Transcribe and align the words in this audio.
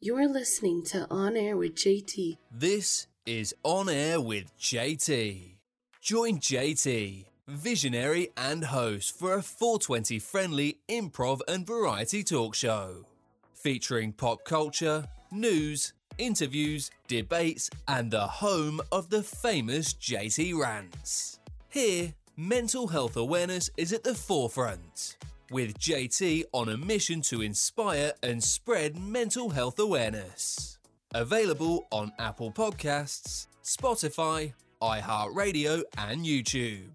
You're 0.00 0.28
listening 0.28 0.84
to 0.84 1.08
On 1.10 1.36
Air 1.36 1.56
with 1.56 1.74
JT. 1.74 2.38
This 2.52 3.08
is 3.26 3.52
On 3.64 3.88
Air 3.88 4.20
with 4.20 4.56
JT. 4.56 5.56
Join 6.00 6.38
JT, 6.38 7.24
visionary 7.48 8.28
and 8.36 8.66
host 8.66 9.18
for 9.18 9.34
a 9.34 9.42
420 9.42 10.20
friendly 10.20 10.78
improv 10.88 11.40
and 11.48 11.66
variety 11.66 12.22
talk 12.22 12.54
show. 12.54 13.06
Featuring 13.54 14.12
pop 14.12 14.44
culture, 14.44 15.04
news, 15.32 15.94
interviews, 16.16 16.92
debates, 17.08 17.68
and 17.88 18.12
the 18.12 18.24
home 18.24 18.80
of 18.92 19.10
the 19.10 19.24
famous 19.24 19.94
JT 19.94 20.56
Rants. 20.56 21.40
Here, 21.70 22.14
mental 22.36 22.86
health 22.86 23.16
awareness 23.16 23.68
is 23.76 23.92
at 23.92 24.04
the 24.04 24.14
forefront, 24.14 25.16
with 25.50 25.78
JT 25.78 26.44
on 26.52 26.68
a 26.68 26.76
mission 26.76 27.20
to 27.22 27.42
inspire 27.42 28.12
and 28.22 28.42
spread 28.42 28.98
mental 28.98 29.50
health 29.50 29.78
awareness. 29.78 30.78
Available 31.14 31.86
on 31.90 32.12
Apple 32.18 32.52
Podcasts, 32.52 33.46
Spotify, 33.64 34.52
iHeartRadio, 34.82 35.82
and 35.96 36.24
YouTube. 36.24 36.90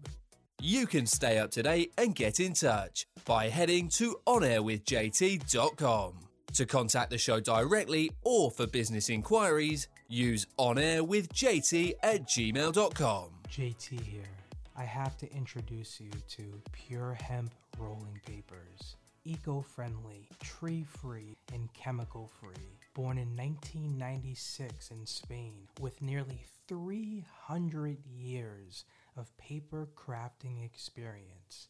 You 0.62 0.88
can 0.88 1.05
stay 1.05 1.39
up 1.39 1.52
to 1.52 1.63
date 1.63 1.91
and 1.98 2.16
get 2.16 2.39
in 2.39 2.53
touch 2.53 3.05
by 3.26 3.49
heading 3.49 3.89
to 3.89 4.17
onairwithjt.com. 4.27 6.13
To 6.54 6.65
contact 6.65 7.09
the 7.09 7.17
show 7.17 7.40
directly 7.40 8.12
or 8.21 8.51
for 8.51 8.67
business 8.67 9.09
inquiries, 9.09 9.88
use 10.07 10.45
onairwithjt 10.59 11.93
at 12.04 12.27
gmail.com. 12.27 13.29
JT 13.49 13.99
here. 14.01 14.42
I 14.76 14.86
have 14.86 15.18
to 15.18 15.32
introduce 15.32 16.00
you 16.00 16.09
to 16.30 16.59
Pure 16.72 17.13
Hemp 17.22 17.54
Rolling 17.77 18.20
Papers. 18.26 18.96
Eco 19.23 19.62
friendly, 19.62 20.27
tree 20.41 20.84
free, 20.84 21.38
and 21.54 21.72
chemical 21.76 22.32
free. 22.40 22.80
Born 22.96 23.20
in 23.20 23.38
1996 23.38 24.90
in 24.90 25.05
Spain, 25.05 25.68
with 25.80 26.02
nearly 26.02 26.44
300 26.68 27.99
years 28.04 28.85
of 29.15 29.38
paper 29.38 29.90
crafting 29.96 30.65
experience. 30.65 31.68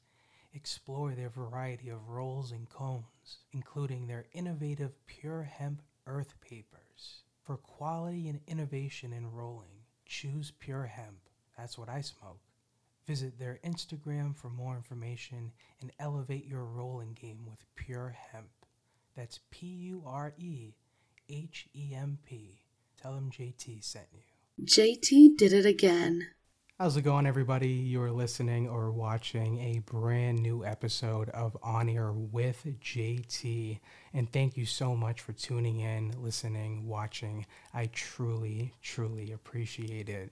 Explore 0.54 1.12
their 1.12 1.30
variety 1.30 1.90
of 1.90 2.08
rolls 2.08 2.54
and 2.54 2.70
cones, 2.70 3.40
including 3.52 4.08
their 4.08 4.28
innovative 4.32 4.94
Pure 5.08 5.44
Hemp 5.44 5.82
Earth 6.08 6.36
Papers. 6.40 7.24
For 7.42 7.58
quality 7.58 8.30
and 8.30 8.40
innovation 8.48 9.12
in 9.12 9.30
rolling, 9.30 9.84
choose 10.06 10.54
Pure 10.58 10.86
Hemp. 10.86 11.20
That's 11.58 11.78
what 11.78 11.90
I 11.90 12.00
smoke. 12.00 12.40
Visit 13.06 13.38
their 13.38 13.60
Instagram 13.66 14.36
for 14.36 14.50
more 14.50 14.76
information 14.76 15.52
and 15.82 15.92
elevate 16.00 16.46
your 16.46 16.64
rolling 16.64 17.14
game 17.14 17.46
with 17.46 17.66
Pure 17.76 18.16
Hemp. 18.32 18.48
That's 19.16 19.40
P 19.52 19.68
U 19.68 20.04
R 20.06 20.34
E 20.38 20.74
H 21.30 21.68
E 21.76 21.94
M 21.94 22.18
P. 22.26 22.64
Tell 23.02 23.14
them 23.14 23.30
JT 23.30 23.84
sent 23.84 24.08
you. 24.14 24.66
JT 24.66 25.38
did 25.38 25.52
it 25.52 25.66
again. 25.66 26.28
How's 26.80 26.98
it 26.98 27.04
going, 27.04 27.28
everybody? 27.28 27.70
You're 27.70 28.12
listening 28.12 28.68
or 28.68 28.92
watching 28.92 29.60
a 29.60 29.80
brand 29.80 30.40
new 30.40 30.66
episode 30.66 31.30
of 31.30 31.56
On 31.62 31.88
Air 31.88 32.12
with 32.12 32.66
JT. 32.82 33.80
And 34.14 34.32
thank 34.32 34.58
you 34.58 34.66
so 34.66 34.96
much 34.96 35.22
for 35.22 35.34
tuning 35.34 35.82
in, 35.82 36.14
listening, 36.18 36.88
watching. 36.88 37.46
I 37.74 37.86
truly, 37.88 38.74
truly 38.82 39.32
appreciate 39.32 40.10
it. 40.10 40.32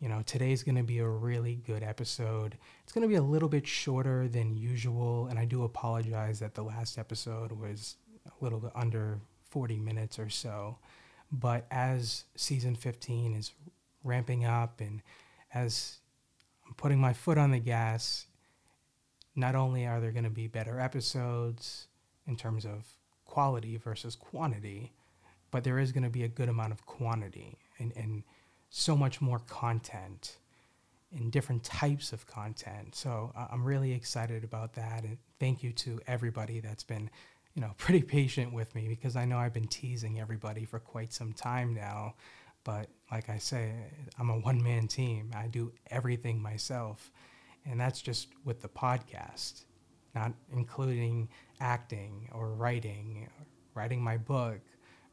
You 0.00 0.08
know, 0.08 0.22
today's 0.24 0.62
going 0.62 0.76
to 0.76 0.84
be 0.84 1.00
a 1.00 1.08
really 1.08 1.56
good 1.66 1.82
episode. 1.82 2.56
It's 2.84 2.92
going 2.92 3.02
to 3.02 3.08
be 3.08 3.16
a 3.16 3.22
little 3.22 3.48
bit 3.48 3.66
shorter 3.66 4.28
than 4.28 4.56
usual. 4.56 5.26
And 5.26 5.38
I 5.38 5.44
do 5.44 5.64
apologize 5.64 6.38
that 6.38 6.54
the 6.54 6.62
last 6.62 6.98
episode 6.98 7.50
was 7.50 7.96
a 8.26 8.44
little 8.44 8.60
bit 8.60 8.70
under 8.76 9.18
40 9.50 9.78
minutes 9.78 10.18
or 10.18 10.28
so. 10.28 10.78
But 11.32 11.66
as 11.70 12.24
season 12.36 12.76
15 12.76 13.34
is 13.34 13.52
ramping 14.04 14.44
up 14.44 14.80
and 14.80 15.02
as 15.52 15.98
I'm 16.66 16.74
putting 16.74 17.00
my 17.00 17.12
foot 17.12 17.36
on 17.36 17.50
the 17.50 17.58
gas, 17.58 18.26
not 19.34 19.54
only 19.54 19.84
are 19.86 20.00
there 20.00 20.12
going 20.12 20.24
to 20.24 20.30
be 20.30 20.46
better 20.46 20.78
episodes 20.78 21.88
in 22.26 22.36
terms 22.36 22.64
of 22.64 22.86
quality 23.24 23.76
versus 23.76 24.14
quantity, 24.14 24.92
but 25.50 25.64
there 25.64 25.78
is 25.78 25.90
going 25.90 26.04
to 26.04 26.10
be 26.10 26.22
a 26.22 26.28
good 26.28 26.48
amount 26.48 26.72
of 26.72 26.86
quantity 26.86 27.58
and, 27.78 27.92
and 27.96 28.22
so 28.70 28.96
much 28.96 29.20
more 29.20 29.38
content 29.40 30.38
and 31.12 31.32
different 31.32 31.64
types 31.64 32.12
of 32.12 32.26
content. 32.26 32.94
So 32.94 33.32
uh, 33.36 33.46
I'm 33.50 33.64
really 33.64 33.92
excited 33.92 34.44
about 34.44 34.74
that. 34.74 35.04
And 35.04 35.16
thank 35.40 35.62
you 35.62 35.72
to 35.72 36.00
everybody 36.06 36.60
that's 36.60 36.82
been, 36.82 37.10
you 37.54 37.62
know, 37.62 37.72
pretty 37.78 38.02
patient 38.02 38.52
with 38.52 38.74
me 38.74 38.88
because 38.88 39.16
I 39.16 39.24
know 39.24 39.38
I've 39.38 39.54
been 39.54 39.68
teasing 39.68 40.20
everybody 40.20 40.64
for 40.64 40.78
quite 40.78 41.12
some 41.12 41.32
time 41.32 41.74
now. 41.74 42.14
But 42.64 42.88
like 43.10 43.30
I 43.30 43.38
say, 43.38 43.72
I'm 44.18 44.28
a 44.28 44.38
one 44.40 44.62
man 44.62 44.88
team. 44.88 45.30
I 45.34 45.46
do 45.46 45.72
everything 45.90 46.42
myself. 46.42 47.10
And 47.64 47.80
that's 47.80 48.02
just 48.02 48.28
with 48.44 48.60
the 48.60 48.68
podcast, 48.68 49.64
not 50.14 50.32
including 50.52 51.28
acting 51.60 52.28
or 52.32 52.52
writing, 52.52 53.28
writing 53.74 54.02
my 54.02 54.16
book, 54.16 54.60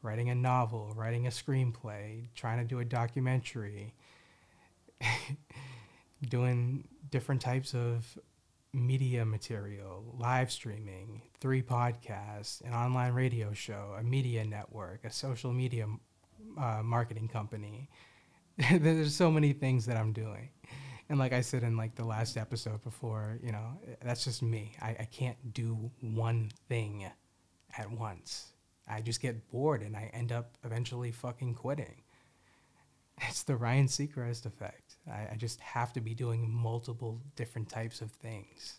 writing 0.06 0.30
a 0.30 0.34
novel, 0.34 0.92
writing 0.96 1.26
a 1.26 1.30
screenplay, 1.30 2.28
trying 2.34 2.58
to 2.58 2.64
do 2.64 2.78
a 2.78 2.84
documentary, 2.84 3.92
doing 6.28 6.86
different 7.10 7.40
types 7.40 7.74
of 7.74 8.16
media 8.72 9.24
material, 9.24 10.04
live 10.16 10.52
streaming, 10.52 11.22
three 11.40 11.62
podcasts, 11.62 12.60
an 12.64 12.72
online 12.72 13.12
radio 13.14 13.52
show, 13.52 13.96
a 13.98 14.02
media 14.02 14.44
network, 14.44 15.04
a 15.04 15.10
social 15.10 15.52
media 15.52 15.86
uh, 16.56 16.82
marketing 16.84 17.26
company. 17.28 17.88
There's 18.70 19.14
so 19.14 19.30
many 19.30 19.52
things 19.52 19.86
that 19.86 19.96
I'm 19.96 20.12
doing. 20.12 20.50
And 21.08 21.18
like 21.18 21.32
I 21.32 21.40
said 21.40 21.62
in 21.62 21.76
like 21.76 21.94
the 21.94 22.04
last 22.04 22.36
episode 22.36 22.82
before, 22.82 23.38
you 23.42 23.52
know, 23.52 23.80
that's 24.04 24.24
just 24.24 24.42
me. 24.42 24.72
I, 24.80 24.90
I 25.00 25.08
can't 25.10 25.52
do 25.52 25.90
one 26.00 26.50
thing 26.68 27.06
at 27.78 27.90
once. 27.90 28.52
I 28.88 29.00
just 29.00 29.20
get 29.20 29.50
bored 29.50 29.82
and 29.82 29.96
I 29.96 30.10
end 30.12 30.32
up 30.32 30.56
eventually 30.64 31.10
fucking 31.10 31.54
quitting. 31.54 32.02
It's 33.22 33.42
the 33.42 33.56
Ryan 33.56 33.86
Seacrest 33.86 34.46
effect. 34.46 34.96
I, 35.10 35.28
I 35.32 35.36
just 35.36 35.60
have 35.60 35.92
to 35.94 36.00
be 36.00 36.14
doing 36.14 36.50
multiple 36.50 37.20
different 37.34 37.68
types 37.68 38.00
of 38.00 38.10
things. 38.12 38.78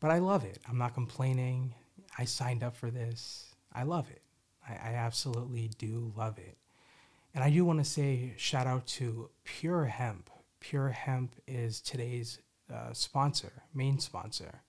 But 0.00 0.10
I 0.10 0.18
love 0.18 0.44
it. 0.44 0.58
I'm 0.68 0.78
not 0.78 0.94
complaining. 0.94 1.74
I 2.18 2.24
signed 2.24 2.62
up 2.62 2.76
for 2.76 2.90
this. 2.90 3.54
I 3.72 3.82
love 3.82 4.10
it. 4.10 4.22
I, 4.68 4.72
I 4.72 4.94
absolutely 4.94 5.70
do 5.78 6.12
love 6.16 6.38
it. 6.38 6.56
And 7.34 7.42
I 7.42 7.50
do 7.50 7.64
want 7.64 7.78
to 7.78 7.84
say 7.84 8.34
shout 8.36 8.66
out 8.66 8.86
to 8.88 9.30
Pure 9.44 9.86
Hemp. 9.86 10.30
Pure 10.60 10.90
Hemp 10.90 11.34
is 11.46 11.80
today's 11.80 12.38
uh, 12.72 12.92
sponsor, 12.92 13.62
main 13.74 13.98
sponsor. 13.98 14.62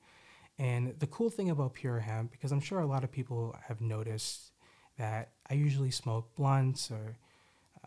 And 0.59 0.93
the 0.99 1.07
cool 1.07 1.29
thing 1.29 1.49
about 1.49 1.73
Pure 1.73 2.01
Hemp, 2.01 2.31
because 2.31 2.51
I'm 2.51 2.59
sure 2.59 2.81
a 2.81 2.85
lot 2.85 3.05
of 3.05 3.11
people 3.11 3.55
have 3.67 3.79
noticed 3.79 4.51
that 4.97 5.31
I 5.49 5.53
usually 5.53 5.89
smoke 5.89 6.35
blunts 6.35 6.91
or, 6.91 7.17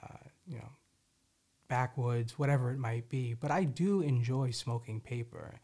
uh, 0.03 0.27
you 0.47 0.57
know, 0.57 0.71
backwoods, 1.69 2.39
whatever 2.39 2.71
it 2.71 2.79
might 2.79 3.11
be, 3.11 3.35
but 3.35 3.51
I 3.51 3.65
do 3.65 4.01
enjoy 4.01 4.51
smoking 4.53 5.01
paper. 5.01 5.61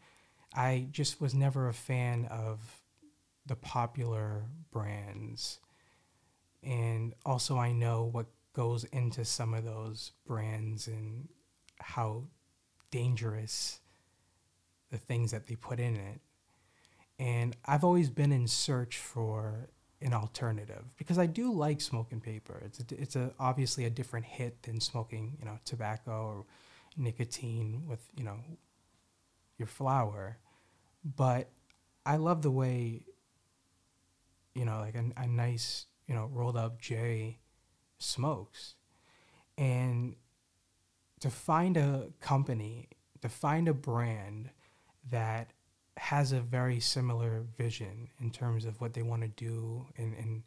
I 0.53 0.87
just 0.91 1.19
was 1.19 1.33
never 1.33 1.67
a 1.67 1.73
fan 1.73 2.25
of 2.25 2.59
the 3.47 3.55
popular 3.55 4.45
brands. 4.71 5.59
And 6.61 7.15
also, 7.25 7.57
I 7.57 7.71
know 7.71 8.03
what 8.11 8.27
goes 8.53 8.83
into 8.85 9.25
some 9.25 9.53
of 9.53 9.65
those 9.65 10.11
brands 10.27 10.87
and 10.87 11.27
how 11.79 12.25
dangerous 12.91 13.79
the 14.91 14.97
things 14.97 15.31
that 15.31 15.47
they 15.47 15.55
put 15.55 15.79
in 15.79 15.95
it. 15.95 16.21
And 17.19 17.55
I've 17.65 17.83
always 17.83 18.09
been 18.09 18.31
in 18.31 18.47
search 18.47 18.97
for 18.97 19.69
an 20.01 20.13
alternative 20.13 20.85
because 20.97 21.19
I 21.19 21.25
do 21.25 21.51
like 21.51 21.81
smoking 21.81 22.21
paper. 22.21 22.61
It's 22.65 22.79
a, 22.79 23.01
it's 23.01 23.15
a 23.17 23.33
obviously 23.37 23.83
a 23.83 23.89
different 23.89 24.25
hit 24.25 24.63
than 24.63 24.79
smoking, 24.79 25.35
you 25.37 25.45
know, 25.45 25.59
tobacco 25.65 26.25
or 26.25 26.45
nicotine 26.95 27.83
with, 27.85 27.99
you 28.15 28.23
know, 28.23 28.37
your 29.57 29.67
flower. 29.67 30.37
But 31.03 31.49
I 32.05 32.15
love 32.15 32.41
the 32.41 32.51
way, 32.51 33.03
you 34.55 34.63
know, 34.63 34.79
like 34.79 34.95
a, 34.95 35.03
a 35.21 35.27
nice, 35.27 35.87
you 36.07 36.15
know, 36.15 36.29
rolled 36.31 36.55
up 36.55 36.79
J 36.79 37.39
smokes. 37.97 38.75
And 39.57 40.15
to 41.19 41.29
find 41.29 41.75
a 41.75 42.07
company, 42.21 42.87
to 43.21 43.27
find 43.27 43.67
a 43.67 43.73
brand 43.73 44.51
that 45.09 45.51
has 45.99 46.31
a 46.31 46.39
very 46.39 46.79
similar 46.79 47.45
vision 47.57 48.09
in 48.19 48.31
terms 48.31 48.65
of 48.65 48.79
what 48.81 48.93
they 48.93 49.01
want 49.01 49.21
to 49.21 49.27
do 49.27 49.85
and, 49.97 50.15
and 50.15 50.43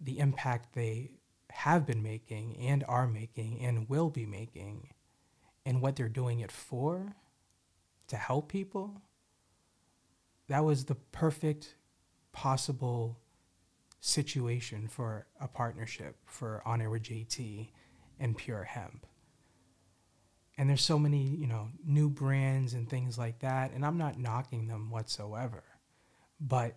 the 0.00 0.18
impact 0.18 0.74
they 0.74 1.10
have 1.50 1.86
been 1.86 2.02
making 2.02 2.56
and 2.56 2.84
are 2.88 3.06
making 3.06 3.60
and 3.60 3.88
will 3.88 4.10
be 4.10 4.26
making 4.26 4.88
and 5.66 5.80
what 5.80 5.96
they're 5.96 6.08
doing 6.08 6.40
it 6.40 6.50
for 6.50 7.14
to 8.08 8.16
help 8.16 8.48
people 8.50 9.02
that 10.48 10.64
was 10.64 10.84
the 10.84 10.94
perfect 10.94 11.76
possible 12.32 13.18
situation 14.00 14.88
for 14.88 15.26
a 15.40 15.48
partnership 15.48 16.16
for 16.26 16.62
On 16.66 16.80
Air 16.80 16.90
with 16.90 17.04
JT 17.04 17.70
and 18.18 18.36
Pure 18.36 18.64
Hemp. 18.64 19.06
And 20.58 20.68
there's 20.68 20.84
so 20.84 20.98
many, 20.98 21.24
you 21.24 21.46
know, 21.46 21.68
new 21.84 22.08
brands 22.08 22.74
and 22.74 22.88
things 22.88 23.16
like 23.16 23.38
that, 23.40 23.72
and 23.72 23.84
I'm 23.84 23.96
not 23.96 24.18
knocking 24.18 24.66
them 24.66 24.90
whatsoever. 24.90 25.64
But 26.40 26.76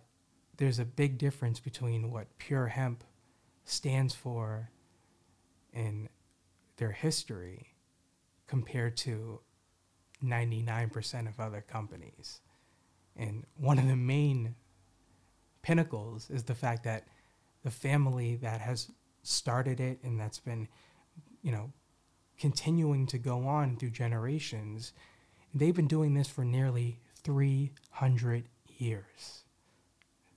there's 0.56 0.78
a 0.78 0.84
big 0.84 1.18
difference 1.18 1.60
between 1.60 2.10
what 2.10 2.38
Pure 2.38 2.68
Hemp 2.68 3.04
stands 3.64 4.14
for 4.14 4.70
in 5.72 6.08
their 6.78 6.92
history 6.92 7.74
compared 8.46 8.96
to 8.96 9.40
99% 10.24 11.28
of 11.28 11.38
other 11.40 11.60
companies. 11.60 12.40
And 13.16 13.44
one 13.56 13.78
of 13.78 13.86
the 13.86 13.96
main 13.96 14.54
pinnacles 15.62 16.30
is 16.30 16.44
the 16.44 16.54
fact 16.54 16.84
that 16.84 17.06
the 17.64 17.70
family 17.70 18.36
that 18.36 18.60
has 18.60 18.90
started 19.22 19.80
it 19.80 19.98
and 20.02 20.20
that's 20.20 20.38
been, 20.38 20.68
you 21.42 21.50
know, 21.50 21.72
continuing 22.38 23.06
to 23.06 23.18
go 23.18 23.46
on 23.46 23.76
through 23.76 23.90
generations, 23.90 24.92
they've 25.54 25.74
been 25.74 25.88
doing 25.88 26.14
this 26.14 26.28
for 26.28 26.44
nearly 26.44 26.98
300 27.22 28.44
years. 28.78 29.42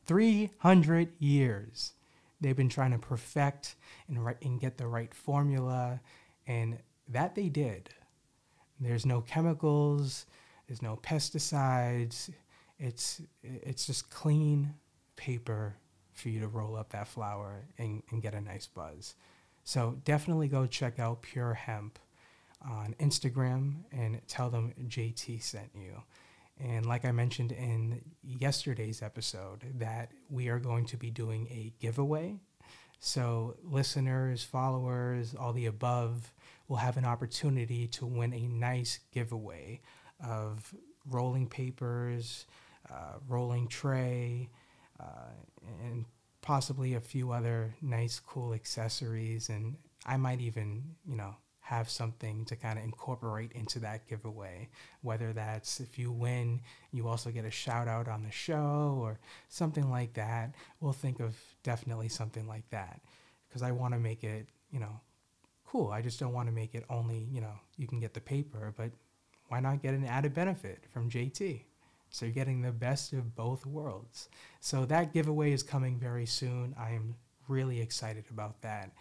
300 0.06 1.10
years. 1.20 1.94
They've 2.42 2.56
been 2.56 2.70
trying 2.70 2.92
to 2.92 2.98
perfect 2.98 3.76
and, 4.08 4.18
and 4.42 4.60
get 4.60 4.78
the 4.78 4.88
right 4.88 5.14
formula, 5.14 6.00
and 6.48 6.80
that 7.10 7.36
they 7.36 7.50
did. 7.50 7.90
There's 8.80 9.06
no 9.06 9.22
chemicals, 9.22 10.26
there's 10.68 10.82
no 10.82 10.96
pesticides. 10.98 12.32
It's 12.80 13.22
it's 13.44 13.86
just 13.86 14.10
clean 14.10 14.74
paper 15.18 15.76
for 16.14 16.30
you 16.30 16.40
to 16.40 16.48
roll 16.48 16.76
up 16.76 16.90
that 16.92 17.08
flower 17.08 17.66
and, 17.78 18.04
and 18.10 18.22
get 18.22 18.34
a 18.34 18.42
nice 18.42 18.68
buzz. 18.68 19.16
So 19.70 20.00
definitely 20.04 20.48
go 20.48 20.66
check 20.66 20.98
out 20.98 21.22
Pure 21.22 21.54
Hemp 21.54 22.00
on 22.68 22.96
Instagram 23.00 23.84
and 23.92 24.20
tell 24.28 24.50
them 24.50 24.74
JT 24.88 25.44
sent 25.44 25.70
you. 25.76 26.02
And 26.60 26.88
like 26.88 27.06
I 27.06 27.12
mentioned 27.12 27.52
in 27.52 28.02
yesterday's 28.24 29.04
episode, 29.04 29.60
that 29.78 30.10
we 30.28 30.48
are 30.48 30.58
going 30.58 30.86
to 30.86 30.98
be 30.98 31.12
doing 31.12 31.46
a 31.52 31.72
giveaway. 31.80 32.38
So 33.00 33.58
listeners, 33.64 34.44
followers, 34.44 35.36
all 35.40 35.54
the 35.54 35.68
above 35.68 36.34
will 36.68 36.78
have 36.78 36.98
an 36.98 37.06
opportunity 37.06 37.86
to 37.90 38.08
win 38.08 38.34
a 38.34 38.48
nice 38.48 38.98
giveaway 39.14 39.82
of 40.28 40.74
rolling 41.08 41.48
papers, 41.48 42.48
uh, 42.92 43.20
rolling 43.28 43.68
tray, 43.68 44.50
uh, 45.00 45.30
and 45.86 46.06
possibly 46.50 46.96
a 46.96 47.00
few 47.00 47.32
other 47.32 47.76
nice, 47.80 48.20
cool 48.20 48.56
accessories. 48.56 49.50
And 49.50 49.76
I 50.08 50.18
might 50.18 50.42
even, 50.42 50.96
you 51.06 51.16
know, 51.16 51.36
have 51.60 51.88
something 51.92 52.44
to 52.46 52.56
kind 52.56 52.80
of 52.80 52.84
incorporate 52.84 53.52
into 53.52 53.78
that 53.78 54.08
giveaway. 54.08 54.68
Whether 55.04 55.32
that's 55.32 55.80
if 55.80 56.00
you 56.00 56.12
win, 56.12 56.62
you 56.92 57.08
also 57.08 57.30
get 57.30 57.46
a 57.46 57.52
shout 57.52 57.88
out 57.88 58.08
on 58.08 58.24
the 58.24 58.32
show 58.32 58.98
or 59.00 59.20
something 59.48 59.92
like 59.92 60.16
that. 60.16 60.56
We'll 60.80 60.92
think 60.92 61.20
of 61.20 61.36
definitely 61.62 62.10
something 62.10 62.48
like 62.48 62.68
that 62.72 63.00
because 63.48 63.62
I 63.62 63.72
want 63.72 63.94
to 63.94 64.00
make 64.00 64.24
it, 64.24 64.48
you 64.72 64.80
know, 64.80 65.00
cool. 65.68 65.92
I 65.92 66.02
just 66.02 66.20
don't 66.20 66.34
want 66.34 66.48
to 66.48 66.52
make 66.52 66.74
it 66.74 66.84
only, 66.90 67.28
you 67.32 67.42
know, 67.42 67.54
you 67.78 67.86
can 67.86 68.00
get 68.00 68.16
the 68.16 68.22
paper, 68.22 68.74
but 68.76 68.90
why 69.50 69.60
not 69.60 69.84
get 69.84 69.94
an 69.94 70.04
added 70.04 70.34
benefit 70.34 70.84
from 70.92 71.12
JT? 71.12 71.62
So 72.10 72.26
you're 72.26 72.34
getting 72.34 72.62
the 72.62 72.72
best 72.72 73.14
of 73.14 73.36
both 73.36 73.66
worlds. 73.66 74.30
So 74.60 74.86
that 74.86 75.14
giveaway 75.14 75.52
is 75.52 75.64
coming 75.64 76.00
very 76.00 76.26
soon. 76.26 76.76
I 76.78 76.92
am 76.92 77.16
really 77.48 77.82
excited 77.82 78.26
about 78.32 78.62
that. 78.62 78.92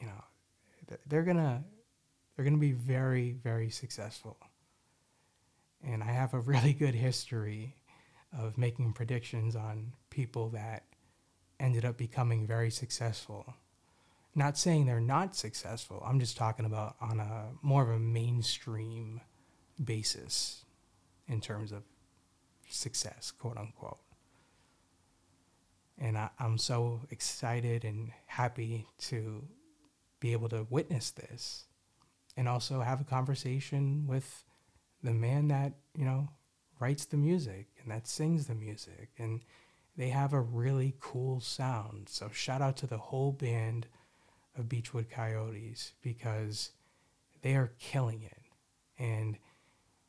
you 0.00 0.06
know, 0.06 0.96
they're 1.06 1.24
gonna, 1.24 1.64
they're 2.36 2.44
gonna 2.44 2.56
be 2.56 2.72
very, 2.72 3.32
very 3.32 3.70
successful. 3.70 4.38
And 5.84 6.02
I 6.02 6.12
have 6.12 6.34
a 6.34 6.40
really 6.40 6.72
good 6.72 6.94
history 6.94 7.74
of 8.38 8.58
making 8.58 8.92
predictions 8.92 9.56
on 9.56 9.92
people 10.10 10.50
that 10.50 10.84
ended 11.58 11.84
up 11.84 11.96
becoming 11.96 12.46
very 12.46 12.70
successful. 12.70 13.54
Not 14.34 14.56
saying 14.56 14.86
they're 14.86 15.00
not 15.00 15.34
successful. 15.34 16.02
I'm 16.06 16.20
just 16.20 16.36
talking 16.36 16.64
about 16.64 16.96
on 17.00 17.18
a 17.18 17.48
more 17.62 17.82
of 17.82 17.88
a 17.88 17.98
mainstream 17.98 19.20
basis 19.82 20.64
in 21.26 21.40
terms 21.40 21.72
of 21.72 21.82
success, 22.68 23.30
quote 23.30 23.56
unquote. 23.56 23.98
And 25.98 26.16
I, 26.16 26.30
am 26.38 26.58
so 26.58 27.00
excited 27.10 27.84
and 27.84 28.12
happy 28.26 28.86
to 28.98 29.44
be 30.20 30.32
able 30.32 30.48
to 30.50 30.66
witness 30.70 31.10
this 31.10 31.64
and 32.36 32.48
also 32.48 32.80
have 32.80 33.00
a 33.00 33.04
conversation 33.04 34.06
with 34.06 34.44
the 35.02 35.12
man 35.12 35.48
that, 35.48 35.72
you 35.96 36.04
know, 36.04 36.28
writes 36.78 37.04
the 37.04 37.16
music 37.16 37.66
and 37.82 37.90
that 37.90 38.06
sings 38.06 38.46
the 38.46 38.54
music. 38.54 39.10
And 39.18 39.40
they 39.96 40.10
have 40.10 40.32
a 40.32 40.40
really 40.40 40.94
cool 41.00 41.40
sound. 41.40 42.08
So 42.08 42.30
shout 42.32 42.62
out 42.62 42.76
to 42.78 42.86
the 42.86 42.98
whole 42.98 43.32
band 43.32 43.88
of 44.58 44.66
Beachwood 44.66 45.10
Coyotes 45.10 45.92
because 46.02 46.70
they 47.42 47.54
are 47.54 47.72
killing 47.78 48.22
it. 48.22 48.42
And 48.98 49.38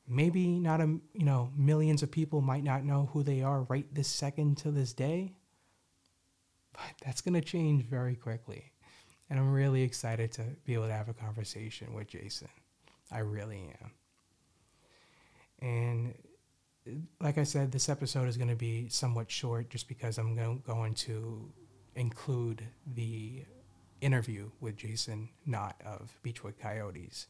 maybe 0.10 0.48
not 0.60 0.82
a 0.82 0.88
you 1.13 1.24
know 1.25 1.51
millions 1.56 2.01
of 2.01 2.10
people 2.10 2.41
might 2.41 2.63
not 2.63 2.84
know 2.84 3.10
who 3.13 3.22
they 3.22 3.44
are 3.44 3.62
right 3.63 3.86
this 3.94 4.08
second 4.08 4.58
to 4.58 4.72
this 4.72 4.91
day 4.91 5.36
but 6.74 6.82
that's 7.06 7.22
going 7.22 7.36
to 7.36 7.41
change 7.41 7.84
very 7.86 8.15
quickly. 8.15 8.72
And 9.29 9.39
i'm 9.39 9.51
really 9.51 9.84
excited 9.84 10.32
to 10.34 10.44
be 10.65 10.74
able 10.74 10.88
to 10.88 10.94
have 10.94 11.10
a 11.10 11.13
conversation 11.13 11.94
with 11.94 12.08
jason. 12.08 12.48
I 13.12 13.20
really 13.20 13.72
am. 13.82 13.91
And 15.62 16.13
like 17.22 17.38
i 17.38 17.44
said 17.44 17.72
this 17.72 17.88
episode 17.88 18.27
is 18.27 18.38
going 18.38 18.50
to 18.50 18.56
be 18.56 18.89
somewhat 18.89 19.29
short 19.29 19.70
just 19.70 19.88
because 19.88 20.18
i'm 20.18 20.36
going 20.65 20.94
to 20.96 21.51
include 21.96 22.63
the 22.96 23.44
interview 24.01 24.50
with 24.60 24.75
jason 24.75 25.29
knott 25.46 25.75
of 25.86 26.20
beachwood 26.24 26.58
coyotes 26.60 27.27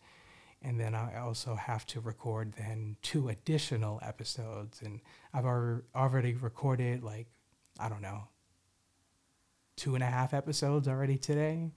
and 0.61 0.79
then 0.79 0.93
I 0.93 1.19
also 1.19 1.55
have 1.55 1.85
to 1.88 2.01
record 2.01 2.53
then 2.57 2.97
two 3.01 3.29
additional 3.29 3.99
episodes, 4.03 4.81
and 4.81 4.99
I've 5.33 5.45
already 5.45 6.33
recorded 6.33 7.03
like 7.03 7.27
I 7.79 7.88
don't 7.88 8.01
know 8.01 8.27
two 9.77 9.95
and 9.95 10.03
a 10.03 10.07
half 10.07 10.33
episodes 10.33 10.88
already 10.88 11.17
today. 11.17 11.71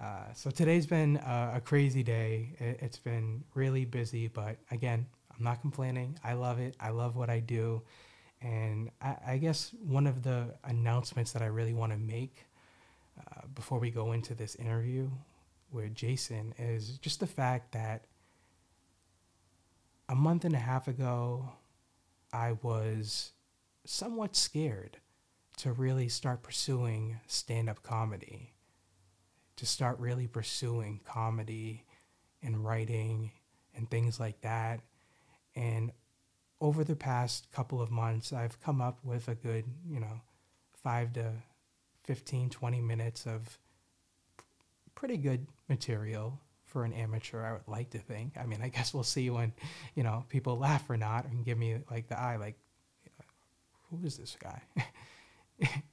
Uh, 0.00 0.32
so 0.34 0.50
today's 0.50 0.86
been 0.86 1.16
a, 1.16 1.54
a 1.56 1.60
crazy 1.60 2.04
day. 2.04 2.54
It, 2.58 2.78
it's 2.80 2.98
been 2.98 3.42
really 3.54 3.84
busy, 3.84 4.28
but 4.28 4.56
again, 4.70 5.06
I'm 5.36 5.44
not 5.44 5.60
complaining. 5.60 6.16
I 6.22 6.34
love 6.34 6.60
it. 6.60 6.76
I 6.78 6.90
love 6.90 7.16
what 7.16 7.30
I 7.30 7.40
do. 7.40 7.82
And 8.40 8.90
I, 9.02 9.16
I 9.26 9.38
guess 9.38 9.72
one 9.82 10.06
of 10.06 10.22
the 10.22 10.54
announcements 10.62 11.32
that 11.32 11.42
I 11.42 11.46
really 11.46 11.74
want 11.74 11.90
to 11.90 11.98
make 11.98 12.44
uh, 13.18 13.46
before 13.54 13.78
we 13.78 13.90
go 13.90 14.12
into 14.12 14.34
this 14.34 14.54
interview 14.56 15.10
with 15.70 15.94
Jason 15.94 16.54
is 16.58 16.98
just 16.98 17.20
the 17.20 17.26
fact 17.26 17.72
that 17.72 18.04
a 20.08 20.14
month 20.14 20.44
and 20.44 20.54
a 20.54 20.58
half 20.58 20.86
ago, 20.88 21.52
I 22.32 22.52
was 22.62 23.32
somewhat 23.84 24.36
scared 24.36 24.98
to 25.58 25.72
really 25.72 26.08
start 26.08 26.42
pursuing 26.42 27.20
stand 27.26 27.68
up 27.68 27.82
comedy, 27.82 28.52
to 29.56 29.66
start 29.66 29.98
really 29.98 30.26
pursuing 30.26 31.00
comedy 31.04 31.84
and 32.42 32.64
writing 32.64 33.30
and 33.76 33.90
things 33.90 34.18
like 34.20 34.40
that. 34.42 34.80
And 35.54 35.92
over 36.60 36.84
the 36.84 36.96
past 36.96 37.50
couple 37.52 37.80
of 37.80 37.90
months, 37.90 38.32
I've 38.32 38.60
come 38.60 38.80
up 38.80 38.98
with 39.04 39.28
a 39.28 39.34
good, 39.34 39.64
you 39.88 40.00
know, 40.00 40.20
five 40.82 41.12
to 41.14 41.32
15, 42.04 42.50
20 42.50 42.80
minutes 42.80 43.26
of 43.26 43.58
pretty 44.94 45.16
good 45.16 45.46
material 45.68 46.40
for 46.64 46.84
an 46.84 46.92
amateur, 46.92 47.44
I 47.44 47.52
would 47.52 47.68
like 47.68 47.90
to 47.90 47.98
think. 47.98 48.34
I 48.38 48.46
mean, 48.46 48.60
I 48.62 48.68
guess 48.68 48.92
we'll 48.92 49.04
see 49.04 49.30
when, 49.30 49.52
you 49.94 50.02
know, 50.02 50.24
people 50.28 50.58
laugh 50.58 50.88
or 50.90 50.96
not 50.96 51.26
and 51.26 51.44
give 51.44 51.56
me 51.58 51.78
like 51.90 52.08
the 52.08 52.18
eye, 52.18 52.36
like, 52.36 52.56
who 53.90 54.04
is 54.04 54.16
this 54.16 54.36
guy? 54.40 54.62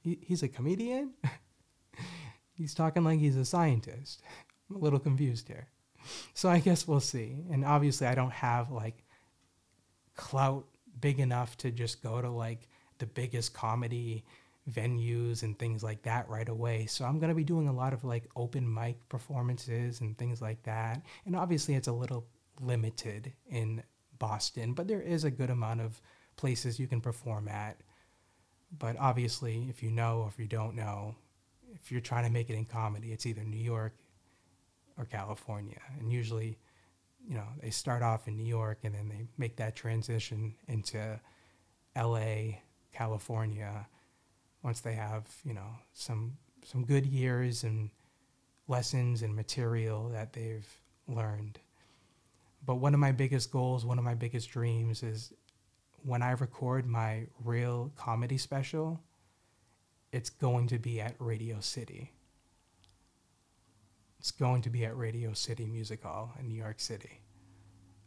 he's 0.00 0.42
a 0.42 0.48
comedian? 0.48 1.12
he's 2.52 2.74
talking 2.74 3.04
like 3.04 3.20
he's 3.20 3.36
a 3.36 3.44
scientist. 3.44 4.22
I'm 4.68 4.76
a 4.76 4.78
little 4.80 4.98
confused 4.98 5.48
here. 5.48 5.68
So 6.34 6.48
I 6.48 6.58
guess 6.58 6.88
we'll 6.88 7.00
see. 7.00 7.44
And 7.50 7.64
obviously, 7.64 8.06
I 8.06 8.14
don't 8.14 8.32
have 8.32 8.70
like 8.70 9.04
clout 10.16 10.66
big 11.00 11.20
enough 11.20 11.56
to 11.58 11.70
just 11.70 12.02
go 12.02 12.20
to 12.20 12.28
like 12.28 12.68
the 12.98 13.06
biggest 13.06 13.54
comedy 13.54 14.24
venues 14.70 15.42
and 15.42 15.58
things 15.58 15.82
like 15.82 16.02
that 16.02 16.28
right 16.28 16.48
away. 16.48 16.86
So 16.86 17.04
I'm 17.04 17.18
going 17.18 17.30
to 17.30 17.34
be 17.34 17.44
doing 17.44 17.68
a 17.68 17.72
lot 17.72 17.92
of 17.92 18.04
like 18.04 18.28
open 18.36 18.72
mic 18.72 19.08
performances 19.08 20.00
and 20.00 20.16
things 20.16 20.40
like 20.40 20.62
that. 20.64 21.02
And 21.26 21.34
obviously, 21.34 21.74
it's 21.74 21.88
a 21.88 21.92
little 21.92 22.26
limited 22.60 23.32
in 23.48 23.82
Boston, 24.18 24.72
but 24.72 24.86
there 24.86 25.00
is 25.00 25.24
a 25.24 25.30
good 25.30 25.50
amount 25.50 25.80
of 25.80 26.00
places 26.36 26.78
you 26.78 26.86
can 26.86 27.00
perform 27.00 27.48
at. 27.48 27.80
But 28.78 28.96
obviously, 28.98 29.66
if 29.68 29.82
you 29.82 29.90
know 29.90 30.20
or 30.20 30.28
if 30.28 30.38
you 30.38 30.46
don't 30.46 30.76
know, 30.76 31.16
if 31.74 31.90
you're 31.90 32.00
trying 32.00 32.24
to 32.24 32.30
make 32.30 32.48
it 32.48 32.54
in 32.54 32.64
comedy, 32.64 33.12
it's 33.12 33.26
either 33.26 33.42
New 33.44 33.56
York 33.60 33.94
or 34.96 35.04
California. 35.04 35.80
And 35.98 36.12
usually, 36.12 36.58
you 37.26 37.34
know, 37.34 37.46
they 37.60 37.70
start 37.70 38.02
off 38.02 38.28
in 38.28 38.36
New 38.36 38.46
York 38.46 38.78
and 38.84 38.94
then 38.94 39.08
they 39.08 39.26
make 39.36 39.56
that 39.56 39.74
transition 39.74 40.54
into 40.68 41.20
LA, 41.96 42.58
California, 42.92 43.86
once 44.62 44.80
they 44.80 44.94
have 44.94 45.24
you 45.44 45.54
know 45.54 45.76
some 45.92 46.36
some 46.64 46.84
good 46.84 47.06
years 47.06 47.64
and 47.64 47.90
lessons 48.68 49.22
and 49.22 49.34
material 49.34 50.08
that 50.10 50.32
they've 50.32 50.68
learned. 51.08 51.58
But 52.64 52.76
one 52.76 52.94
of 52.94 53.00
my 53.00 53.12
biggest 53.12 53.50
goals, 53.50 53.84
one 53.84 53.98
of 53.98 54.04
my 54.04 54.14
biggest 54.14 54.50
dreams 54.50 55.02
is 55.02 55.32
when 56.04 56.22
I 56.22 56.32
record 56.32 56.86
my 56.86 57.26
real 57.44 57.92
comedy 57.96 58.38
special, 58.38 59.00
it's 60.12 60.30
going 60.30 60.68
to 60.68 60.78
be 60.78 61.00
at 61.00 61.14
Radio 61.18 61.60
City. 61.60 62.12
It's 64.18 64.30
going 64.30 64.62
to 64.62 64.70
be 64.70 64.84
at 64.84 64.96
Radio 64.96 65.32
City 65.32 65.66
Music 65.66 66.04
Hall 66.04 66.32
in 66.38 66.48
New 66.48 66.54
York 66.54 66.78
City. 66.78 67.20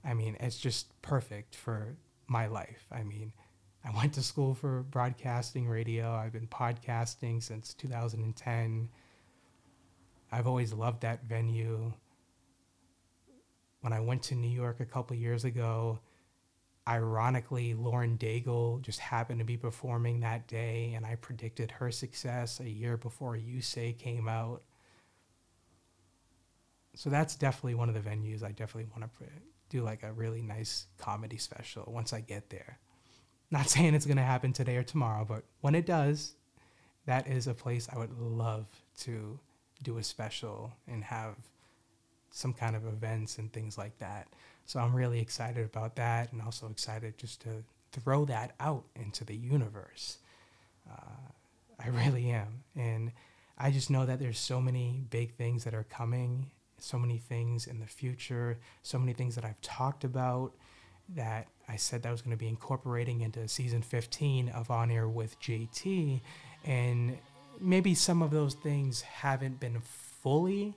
I 0.03 0.13
mean, 0.13 0.37
it's 0.39 0.57
just 0.57 1.01
perfect 1.01 1.55
for 1.55 1.97
my 2.27 2.47
life. 2.47 2.85
I 2.91 3.03
mean, 3.03 3.33
I 3.85 3.95
went 3.95 4.13
to 4.13 4.23
school 4.23 4.55
for 4.55 4.81
broadcasting 4.81 5.67
radio. 5.67 6.11
I've 6.11 6.33
been 6.33 6.47
podcasting 6.47 7.43
since 7.43 7.75
2010. 7.75 8.89
I've 10.31 10.47
always 10.47 10.73
loved 10.73 11.01
that 11.01 11.25
venue. 11.25 11.93
When 13.81 13.93
I 13.93 13.99
went 13.99 14.23
to 14.23 14.35
New 14.35 14.49
York 14.49 14.79
a 14.79 14.85
couple 14.85 15.15
years 15.15 15.45
ago, 15.45 15.99
ironically, 16.87 17.75
Lauren 17.75 18.17
Daigle 18.17 18.81
just 18.81 18.99
happened 18.99 19.37
to 19.37 19.45
be 19.45 19.57
performing 19.57 20.21
that 20.21 20.47
day, 20.47 20.93
and 20.95 21.05
I 21.05 21.15
predicted 21.15 21.69
her 21.69 21.91
success 21.91 22.59
a 22.59 22.67
year 22.67 22.97
before 22.97 23.35
You 23.35 23.61
Say 23.61 23.93
came 23.93 24.27
out. 24.27 24.63
So 26.95 27.11
that's 27.11 27.35
definitely 27.35 27.75
one 27.75 27.89
of 27.89 27.93
the 27.93 28.09
venues 28.09 28.41
I 28.41 28.51
definitely 28.51 28.89
want 28.97 29.03
to 29.19 29.25
do 29.69 29.83
like 29.83 30.01
a 30.01 30.11
really 30.11 30.41
nice 30.41 30.87
comedy 30.97 31.37
special 31.37 31.83
once 31.87 32.13
I 32.13 32.21
get 32.21 32.49
there. 32.49 32.79
Not 33.51 33.69
saying 33.69 33.93
it's 33.93 34.05
going 34.05 34.17
to 34.17 34.23
happen 34.23 34.53
today 34.53 34.77
or 34.77 34.83
tomorrow, 34.83 35.25
but 35.27 35.43
when 35.61 35.75
it 35.75 35.85
does, 35.85 36.33
that 37.05 37.27
is 37.27 37.47
a 37.47 37.53
place 37.53 37.87
I 37.91 37.97
would 37.97 38.17
love 38.19 38.65
to 39.01 39.39
do 39.83 39.97
a 39.97 40.03
special 40.03 40.73
and 40.87 41.03
have 41.03 41.35
some 42.31 42.53
kind 42.53 42.75
of 42.75 42.85
events 42.85 43.37
and 43.37 43.51
things 43.53 43.77
like 43.77 43.97
that. 43.99 44.27
So 44.65 44.79
I'm 44.79 44.95
really 44.95 45.19
excited 45.19 45.63
about 45.63 45.95
that 45.97 46.31
and 46.33 46.41
also 46.41 46.67
excited 46.67 47.17
just 47.17 47.41
to 47.41 47.63
throw 47.91 48.25
that 48.25 48.53
out 48.59 48.83
into 48.95 49.23
the 49.23 49.35
universe. 49.35 50.17
Uh, 50.89 51.31
I 51.79 51.87
really 52.05 52.31
am. 52.31 52.63
And 52.75 53.11
I 53.57 53.71
just 53.71 53.89
know 53.89 54.05
that 54.05 54.19
there's 54.19 54.39
so 54.39 54.59
many 54.59 55.03
big 55.09 55.35
things 55.35 55.63
that 55.63 55.73
are 55.73 55.85
coming, 55.89 56.47
so 56.77 56.97
many 56.97 57.17
things 57.17 57.67
in 57.67 57.79
the 57.79 57.85
future, 57.85 58.57
so 58.83 58.99
many 58.99 59.13
things 59.13 59.35
that 59.35 59.45
I've 59.45 59.61
talked 59.61 60.03
about 60.03 60.53
that 61.09 61.47
I 61.67 61.75
said 61.75 62.03
that 62.03 62.09
I 62.09 62.11
was 62.11 62.21
going 62.21 62.35
to 62.35 62.37
be 62.37 62.47
incorporating 62.47 63.21
into 63.21 63.47
season 63.47 63.81
15 63.81 64.49
of 64.49 64.71
On 64.71 64.91
Air 64.91 65.07
with 65.07 65.39
JT. 65.39 66.21
And 66.63 67.17
maybe 67.59 67.95
some 67.95 68.21
of 68.21 68.31
those 68.31 68.55
things 68.55 69.01
haven't 69.01 69.59
been 69.59 69.81
fully 69.81 70.75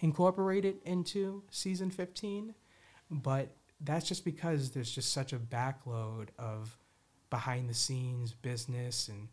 incorporated 0.00 0.78
into 0.84 1.42
season 1.50 1.90
15, 1.90 2.54
but 3.10 3.50
that's 3.80 4.08
just 4.08 4.24
because 4.24 4.70
there's 4.70 4.90
just 4.90 5.12
such 5.12 5.32
a 5.32 5.38
backload 5.38 6.28
of 6.38 6.76
behind 7.30 7.68
the 7.68 7.74
scenes 7.74 8.32
business 8.32 9.08
and 9.08 9.28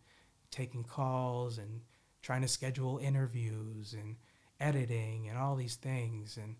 taking 0.51 0.83
calls 0.83 1.57
and 1.57 1.81
trying 2.21 2.41
to 2.41 2.47
schedule 2.47 2.99
interviews 2.99 3.93
and 3.93 4.15
editing 4.59 5.27
and 5.29 5.37
all 5.37 5.55
these 5.55 5.75
things. 5.75 6.37
And 6.37 6.55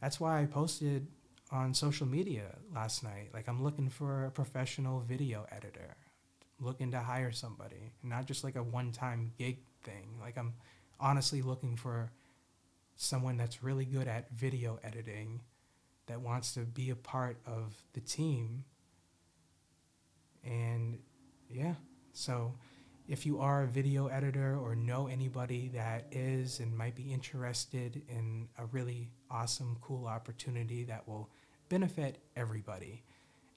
that's 0.00 0.20
why 0.20 0.42
I 0.42 0.46
posted 0.46 1.06
on 1.52 1.74
social 1.74 2.06
media 2.06 2.56
last 2.74 3.04
night. 3.04 3.28
Like, 3.34 3.48
I'm 3.48 3.62
looking 3.62 3.90
for 3.90 4.24
a 4.24 4.30
professional 4.30 5.00
video 5.00 5.46
editor, 5.52 5.96
looking 6.58 6.90
to 6.92 7.00
hire 7.00 7.30
somebody, 7.30 7.92
not 8.02 8.26
just 8.26 8.42
like 8.42 8.56
a 8.56 8.62
one 8.62 8.90
time 8.90 9.32
gig 9.38 9.58
thing. 9.84 10.16
Like, 10.20 10.38
I'm 10.38 10.54
honestly 10.98 11.42
looking 11.42 11.76
for 11.76 12.10
someone 12.96 13.36
that's 13.36 13.62
really 13.62 13.84
good 13.84 14.08
at 14.08 14.30
video 14.32 14.78
editing 14.82 15.40
that 16.06 16.20
wants 16.20 16.54
to 16.54 16.60
be 16.60 16.90
a 16.90 16.96
part 16.96 17.36
of 17.46 17.76
the 17.92 18.00
team. 18.00 18.64
And 20.44 20.98
yeah, 21.50 21.74
so 22.12 22.54
if 23.08 23.26
you 23.26 23.40
are 23.40 23.64
a 23.64 23.66
video 23.66 24.06
editor 24.06 24.56
or 24.56 24.74
know 24.74 25.06
anybody 25.06 25.70
that 25.74 26.06
is 26.12 26.60
and 26.60 26.76
might 26.76 26.94
be 26.94 27.12
interested 27.12 28.02
in 28.08 28.48
a 28.58 28.66
really 28.66 29.10
awesome, 29.30 29.76
cool 29.80 30.06
opportunity 30.06 30.84
that 30.84 31.06
will 31.06 31.28
benefit 31.72 32.18
everybody. 32.36 33.02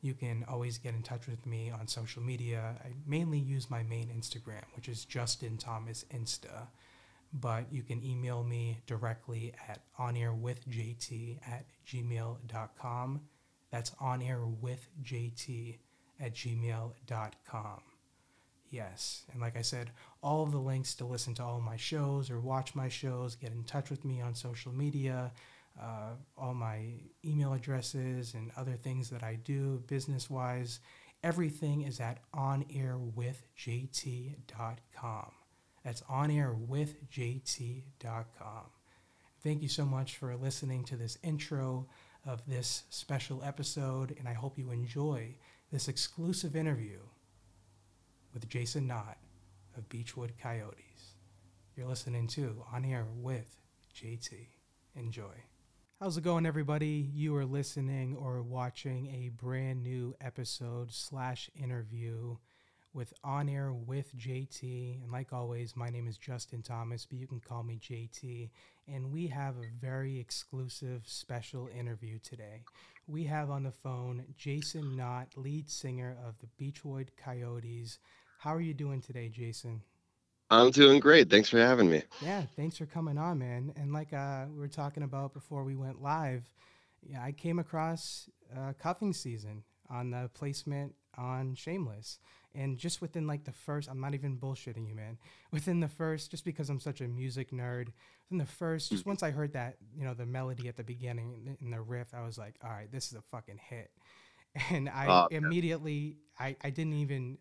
You 0.01 0.13
can 0.13 0.45
always 0.47 0.77
get 0.77 0.93
in 0.93 1.03
touch 1.03 1.27
with 1.27 1.45
me 1.45 1.69
on 1.69 1.85
social 1.85 2.23
media. 2.23 2.75
I 2.81 2.93
mainly 3.05 3.39
use 3.39 3.69
my 3.69 3.83
main 3.83 4.07
Instagram, 4.07 4.63
which 4.77 4.87
is 4.87 5.03
Justin 5.03 5.57
Thomas 5.57 6.05
Insta. 6.15 6.67
But 7.33 7.65
you 7.73 7.83
can 7.83 8.01
email 8.01 8.41
me 8.41 8.79
directly 8.87 9.53
at 9.67 9.81
onairwithjt 9.99 11.39
at 11.45 11.65
gmail.com. 11.85 13.21
That's 13.69 13.89
onairwithjt 13.91 15.77
at 16.21 16.33
gmail.com. 16.33 17.81
Yes, 18.69 19.23
and 19.33 19.41
like 19.41 19.57
I 19.57 19.61
said, 19.61 19.91
all 20.23 20.43
of 20.43 20.53
the 20.53 20.57
links 20.57 20.95
to 20.95 21.05
listen 21.05 21.33
to 21.35 21.43
all 21.43 21.59
my 21.59 21.75
shows 21.75 22.29
or 22.29 22.39
watch 22.39 22.75
my 22.75 22.87
shows, 22.87 23.35
get 23.35 23.51
in 23.51 23.65
touch 23.65 23.89
with 23.89 24.05
me 24.05 24.21
on 24.21 24.35
social 24.35 24.71
media, 24.71 25.33
uh, 25.81 26.11
all 26.37 26.53
my 26.53 26.99
email 27.23 27.53
addresses 27.53 28.33
and 28.33 28.51
other 28.55 28.73
things 28.73 29.09
that 29.09 29.23
I 29.23 29.35
do 29.35 29.81
business 29.87 30.29
wise. 30.29 30.79
Everything 31.23 31.81
is 31.81 31.99
at 31.99 32.19
onairwithjt.com. 32.33 35.31
That's 35.83 36.01
onairwithjt.com. 36.01 38.63
Thank 39.43 39.61
you 39.61 39.69
so 39.69 39.85
much 39.85 40.17
for 40.17 40.35
listening 40.35 40.83
to 40.85 40.95
this 40.95 41.19
intro 41.23 41.87
of 42.25 42.41
this 42.47 42.83
special 42.89 43.43
episode, 43.43 44.15
and 44.17 44.27
I 44.27 44.33
hope 44.33 44.57
you 44.57 44.71
enjoy 44.71 45.35
this 45.71 45.87
exclusive 45.87 46.55
interview 46.55 46.97
with 48.33 48.49
Jason 48.49 48.87
Knott 48.87 49.17
of 49.77 49.87
Beachwood 49.89 50.31
Coyotes. 50.41 51.13
You're 51.75 51.87
listening 51.87 52.27
to 52.29 52.63
On 52.73 52.85
Air 52.85 53.05
with 53.21 53.55
JT. 53.93 54.47
Enjoy. 54.95 55.43
How's 56.05 56.17
it 56.17 56.23
going, 56.23 56.45
everybody? 56.45 57.09
You 57.15 57.35
are 57.35 57.47
listening 57.47 58.15
or 58.15 58.43
watching 58.43 59.07
a 59.07 59.29
brand 59.29 59.81
new 59.81 60.13
episode 60.21 60.91
slash 60.91 61.49
interview 61.59 62.37
with 62.93 63.11
On 63.23 63.49
Air 63.49 63.73
with 63.73 64.15
JT. 64.15 65.01
And 65.01 65.11
like 65.11 65.33
always, 65.33 65.75
my 65.75 65.89
name 65.89 66.07
is 66.07 66.19
Justin 66.19 66.61
Thomas, 66.61 67.07
but 67.07 67.17
you 67.17 67.25
can 67.25 67.39
call 67.39 67.63
me 67.63 67.79
JT. 67.81 68.51
And 68.87 69.11
we 69.11 69.25
have 69.25 69.55
a 69.55 69.81
very 69.81 70.19
exclusive 70.19 71.01
special 71.07 71.69
interview 71.75 72.19
today. 72.19 72.61
We 73.07 73.23
have 73.23 73.49
on 73.49 73.63
the 73.63 73.71
phone 73.71 74.25
Jason 74.37 74.95
Knott, 74.95 75.29
lead 75.35 75.71
singer 75.71 76.17
of 76.23 76.35
the 76.37 76.63
Beachwood 76.63 77.07
Coyotes. 77.17 77.97
How 78.37 78.53
are 78.53 78.61
you 78.61 78.75
doing 78.75 79.01
today, 79.01 79.27
Jason? 79.29 79.81
I'm 80.49 80.71
doing 80.71 80.99
great. 80.99 81.29
Thanks 81.29 81.49
for 81.49 81.57
having 81.57 81.89
me. 81.89 82.03
Yeah, 82.21 82.43
thanks 82.55 82.77
for 82.77 82.85
coming 82.85 83.17
on, 83.17 83.39
man. 83.39 83.73
And 83.75 83.91
like 83.93 84.13
uh, 84.13 84.45
we 84.51 84.59
were 84.59 84.67
talking 84.67 85.03
about 85.03 85.33
before 85.33 85.63
we 85.63 85.75
went 85.75 86.01
live, 86.01 86.43
yeah, 87.01 87.23
I 87.23 87.31
came 87.31 87.59
across 87.59 88.29
uh, 88.55 88.73
cuffing 88.77 89.13
season 89.13 89.63
on 89.89 90.11
the 90.11 90.29
placement 90.33 90.93
on 91.17 91.55
Shameless, 91.55 92.19
and 92.53 92.77
just 92.77 93.01
within 93.01 93.27
like 93.27 93.43
the 93.43 93.51
first, 93.51 93.89
I'm 93.89 93.99
not 93.99 94.13
even 94.13 94.37
bullshitting 94.37 94.87
you, 94.87 94.95
man. 94.95 95.17
Within 95.51 95.79
the 95.79 95.87
first, 95.87 96.31
just 96.31 96.43
because 96.43 96.69
I'm 96.69 96.79
such 96.79 97.01
a 97.01 97.07
music 97.07 97.51
nerd, 97.51 97.87
within 98.25 98.39
the 98.39 98.45
first, 98.45 98.91
just 98.91 99.05
once 99.05 99.23
I 99.23 99.31
heard 99.31 99.53
that, 99.53 99.77
you 99.95 100.03
know, 100.03 100.13
the 100.13 100.25
melody 100.25 100.67
at 100.67 100.75
the 100.75 100.83
beginning 100.83 101.57
and 101.61 101.71
the 101.71 101.81
riff, 101.81 102.13
I 102.13 102.25
was 102.25 102.37
like, 102.37 102.55
all 102.63 102.69
right, 102.69 102.91
this 102.91 103.07
is 103.07 103.13
a 103.13 103.21
fucking 103.31 103.59
hit. 103.69 103.91
And 104.71 104.87
I 104.87 105.07
Oh, 105.09 105.27
immediately, 105.31 106.17
I, 106.39 106.55
I 106.63 106.69
didn't 106.69 106.93
even 106.93 107.37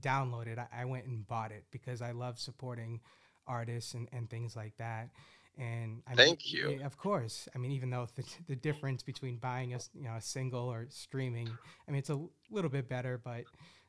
download 0.00 0.46
it. 0.46 0.58
I, 0.58 0.82
I 0.82 0.84
went 0.84 1.06
and 1.06 1.26
bought 1.26 1.52
it 1.52 1.64
because 1.70 2.02
I 2.02 2.12
love 2.12 2.38
supporting 2.38 3.00
artists 3.46 3.94
and, 3.94 4.08
and 4.12 4.28
things 4.28 4.56
like 4.56 4.76
that. 4.78 5.10
And 5.58 6.02
I 6.06 6.14
Thank 6.14 6.52
mean, 6.52 6.62
you. 6.62 6.76
yeah, 6.80 6.86
of 6.86 6.98
course. 6.98 7.48
I 7.54 7.58
mean, 7.58 7.72
even 7.72 7.90
though 7.90 8.06
the, 8.14 8.24
the 8.48 8.56
difference 8.56 9.02
between 9.02 9.36
buying 9.36 9.74
a 9.74 9.78
you 9.94 10.04
know 10.04 10.14
a 10.16 10.20
single 10.20 10.70
or 10.70 10.86
streaming, 10.90 11.48
I 11.88 11.90
mean, 11.90 11.98
it's 11.98 12.10
a 12.10 12.20
little 12.50 12.70
bit 12.70 12.88
better, 12.88 13.20
but 13.22 13.44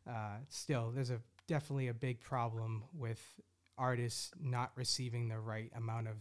uh, 0.10 0.38
still, 0.50 0.92
there's 0.94 1.10
a 1.10 1.20
definitely 1.48 1.88
a 1.88 1.94
big 1.94 2.22
problem 2.22 2.84
with 2.94 3.22
artists 3.78 4.32
not 4.42 4.72
receiving 4.76 5.28
the 5.28 5.40
right 5.40 5.72
amount 5.76 6.08
of 6.08 6.16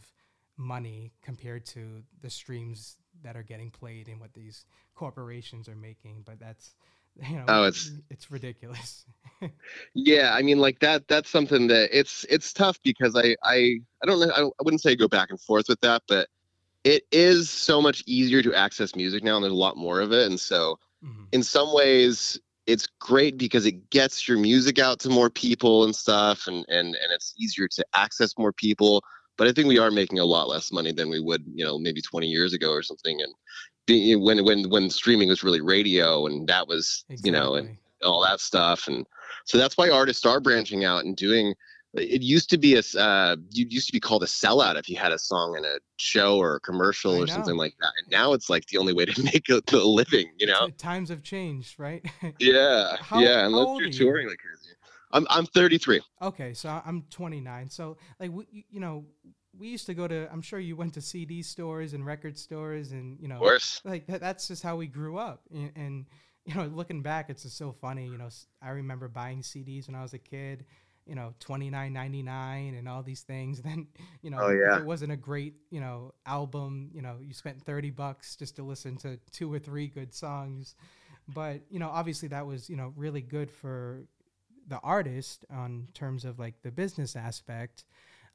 money 0.56 1.12
compared 1.22 1.64
to 1.66 2.02
the 2.22 2.30
streams 2.30 2.96
that 3.22 3.36
are 3.36 3.42
getting 3.42 3.70
played 3.70 4.08
and 4.08 4.20
what 4.20 4.32
these 4.34 4.64
corporations 4.94 5.68
are 5.68 5.76
making. 5.76 6.22
But 6.24 6.40
that's 6.40 6.74
you 7.30 7.36
know, 7.36 7.44
Oh, 7.48 7.64
it's- 7.64 7.90
it's 8.10 8.30
ridiculous. 8.30 9.04
Yeah, 9.94 10.32
I 10.34 10.42
mean, 10.42 10.58
like 10.58 10.78
that. 10.80 11.08
That's 11.08 11.28
something 11.28 11.66
that 11.68 11.90
it's 11.96 12.24
it's 12.30 12.52
tough 12.52 12.78
because 12.82 13.14
I 13.16 13.36
I 13.42 13.78
I 14.02 14.06
don't 14.06 14.20
know. 14.20 14.30
I, 14.34 14.42
I 14.44 14.62
wouldn't 14.62 14.80
say 14.82 14.96
go 14.96 15.08
back 15.08 15.30
and 15.30 15.40
forth 15.40 15.66
with 15.68 15.80
that, 15.82 16.02
but 16.08 16.28
it 16.84 17.02
is 17.12 17.50
so 17.50 17.82
much 17.82 18.02
easier 18.06 18.42
to 18.42 18.54
access 18.54 18.94
music 18.94 19.22
now, 19.24 19.36
and 19.36 19.44
there's 19.44 19.52
a 19.52 19.56
lot 19.56 19.76
more 19.76 20.00
of 20.00 20.12
it. 20.12 20.26
And 20.26 20.38
so, 20.40 20.78
Mhm. 21.04 21.26
in 21.32 21.42
some 21.42 21.74
ways, 21.74 22.38
it's 22.66 22.86
great 23.00 23.36
because 23.38 23.66
it 23.66 23.90
gets 23.90 24.26
your 24.28 24.38
music 24.38 24.78
out 24.78 25.00
to 25.00 25.08
more 25.10 25.30
people 25.30 25.84
and 25.84 25.94
stuff, 25.94 26.46
and 26.46 26.64
and 26.68 26.88
and 26.94 27.12
it's 27.12 27.34
easier 27.38 27.68
to 27.68 27.84
access 27.94 28.32
more 28.38 28.52
people. 28.52 29.02
But 29.36 29.48
I 29.48 29.52
think 29.52 29.68
we 29.68 29.78
are 29.78 29.90
making 29.90 30.18
a 30.18 30.24
lot 30.24 30.48
less 30.48 30.72
money 30.72 30.92
than 30.92 31.10
we 31.10 31.20
would, 31.20 31.44
you 31.52 31.64
know, 31.64 31.78
maybe 31.78 32.00
20 32.00 32.26
years 32.28 32.54
ago 32.54 32.70
or 32.70 32.82
something. 32.82 33.20
And 33.20 33.34
when 33.88 34.44
when 34.44 34.68
when 34.70 34.90
streaming 34.90 35.28
was 35.28 35.42
really 35.42 35.60
radio, 35.60 36.26
and 36.26 36.48
that 36.48 36.66
was, 36.68 37.04
you 37.22 37.32
know, 37.32 37.54
and 37.54 37.78
all 38.04 38.22
that 38.22 38.40
stuff 38.40 38.88
and 38.88 39.06
so 39.46 39.56
that's 39.56 39.76
why 39.78 39.88
artists 39.88 40.26
are 40.26 40.38
branching 40.38 40.84
out 40.84 41.04
and 41.04 41.16
doing 41.16 41.54
it 41.94 42.20
used 42.20 42.50
to 42.50 42.58
be 42.58 42.74
a 42.74 42.82
uh 43.00 43.36
you 43.50 43.66
used 43.70 43.86
to 43.86 43.92
be 43.92 43.98
called 43.98 44.22
a 44.22 44.26
sellout 44.26 44.76
if 44.78 44.86
you 44.86 44.96
had 44.96 45.12
a 45.12 45.18
song 45.18 45.56
in 45.56 45.64
a 45.64 45.78
show 45.96 46.36
or 46.36 46.56
a 46.56 46.60
commercial 46.60 47.14
I 47.14 47.22
or 47.22 47.26
know. 47.26 47.32
something 47.32 47.56
like 47.56 47.74
that 47.80 47.90
and 47.98 48.06
now 48.10 48.34
it's 48.34 48.50
like 48.50 48.66
the 48.66 48.76
only 48.76 48.92
way 48.92 49.06
to 49.06 49.22
make 49.32 49.48
a, 49.48 49.62
a 49.74 49.76
living 49.78 50.30
you 50.38 50.46
know 50.46 50.68
times 50.76 51.08
have 51.08 51.22
changed, 51.22 51.78
right? 51.78 52.04
yeah 52.38 52.96
How- 53.00 53.20
yeah 53.20 53.40
how 53.40 53.46
unless 53.46 53.68
you're 53.78 53.86
are 53.86 53.90
you? 53.90 53.96
touring 53.96 54.28
like 54.28 54.38
crazy 54.38 54.76
i'm 55.12 55.26
i'm 55.30 55.46
33 55.46 56.02
Okay, 56.22 56.54
so 56.54 56.80
I'm 56.84 57.02
29. 57.10 57.68
So 57.68 57.98
like 58.18 58.30
we, 58.30 58.64
you 58.70 58.80
know, 58.80 59.04
we 59.58 59.68
used 59.68 59.86
to 59.86 59.94
go 59.94 60.06
to. 60.08 60.28
I'm 60.32 60.42
sure 60.42 60.58
you 60.58 60.76
went 60.76 60.94
to 60.94 61.00
CD 61.00 61.42
stores 61.42 61.92
and 61.94 62.04
record 62.04 62.38
stores, 62.38 62.92
and 62.92 63.18
you 63.20 63.28
know, 63.28 63.40
like 63.84 64.06
that, 64.06 64.20
that's 64.20 64.48
just 64.48 64.62
how 64.62 64.76
we 64.76 64.86
grew 64.86 65.18
up. 65.18 65.42
And, 65.52 65.72
and 65.76 66.06
you 66.44 66.54
know, 66.54 66.64
looking 66.66 67.02
back, 67.02 67.30
it's 67.30 67.42
just 67.42 67.56
so 67.58 67.72
funny. 67.72 68.06
You 68.06 68.18
know, 68.18 68.28
i 68.62 68.70
remember 68.70 69.08
buying 69.08 69.42
CDs 69.42 69.86
when 69.88 69.96
I 69.96 70.02
was 70.02 70.14
a 70.14 70.18
kid. 70.18 70.64
You 71.08 71.14
know, 71.14 71.34
29.99 71.38 72.76
and 72.76 72.88
all 72.88 73.02
these 73.02 73.20
things. 73.22 73.60
Then 73.64 73.86
you 74.22 74.30
know, 74.30 74.38
Oh, 74.40 74.50
yeah. 74.50 74.78
it 74.78 74.84
wasn't 74.84 75.12
a 75.12 75.16
great 75.16 75.54
you 75.70 75.80
know 75.80 76.12
album, 76.26 76.90
you 76.92 77.00
know, 77.02 77.18
you 77.22 77.32
spent 77.32 77.62
30 77.62 77.90
bucks 77.90 78.34
just 78.36 78.56
to 78.56 78.64
listen 78.64 78.96
to 78.98 79.18
two 79.30 79.52
or 79.52 79.58
three 79.60 79.86
good 79.86 80.12
songs. 80.12 80.74
But 81.28 81.60
you 81.70 81.78
know, 81.78 81.90
obviously 81.90 82.28
that 82.28 82.44
was 82.46 82.68
you 82.68 82.76
know 82.76 82.92
really 82.96 83.20
good 83.20 83.50
for 83.52 84.04
the 84.68 84.78
artist 84.80 85.44
on 85.48 85.86
terms 85.94 86.24
of 86.24 86.40
like 86.40 86.60
the 86.62 86.72
business 86.72 87.14
aspect. 87.14 87.84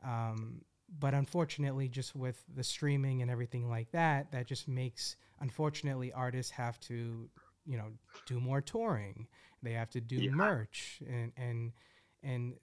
Um, 0.04 0.62
but 1.00 1.14
unfortunately, 1.14 1.88
just 1.88 2.16
with 2.16 2.44
the 2.56 2.64
streaming 2.64 3.22
and 3.22 3.32
everything 3.32 3.70
like 3.70 3.92
that, 3.92 4.32
that 4.32 4.48
just 4.48 4.68
makes 4.68 5.16
unfortunately 5.40 6.12
artists 6.12 6.52
have 6.52 6.80
to, 6.82 7.30
you 7.66 7.78
know, 7.78 7.88
do 8.26 8.40
more 8.40 8.62
touring. 8.62 9.28
They 9.64 9.74
have 9.74 9.90
to 9.92 10.02
do 10.02 10.20
Yeah. 10.20 10.32
merch 10.32 11.02
and 11.08 11.32
and 11.38 11.72
and 12.24 12.56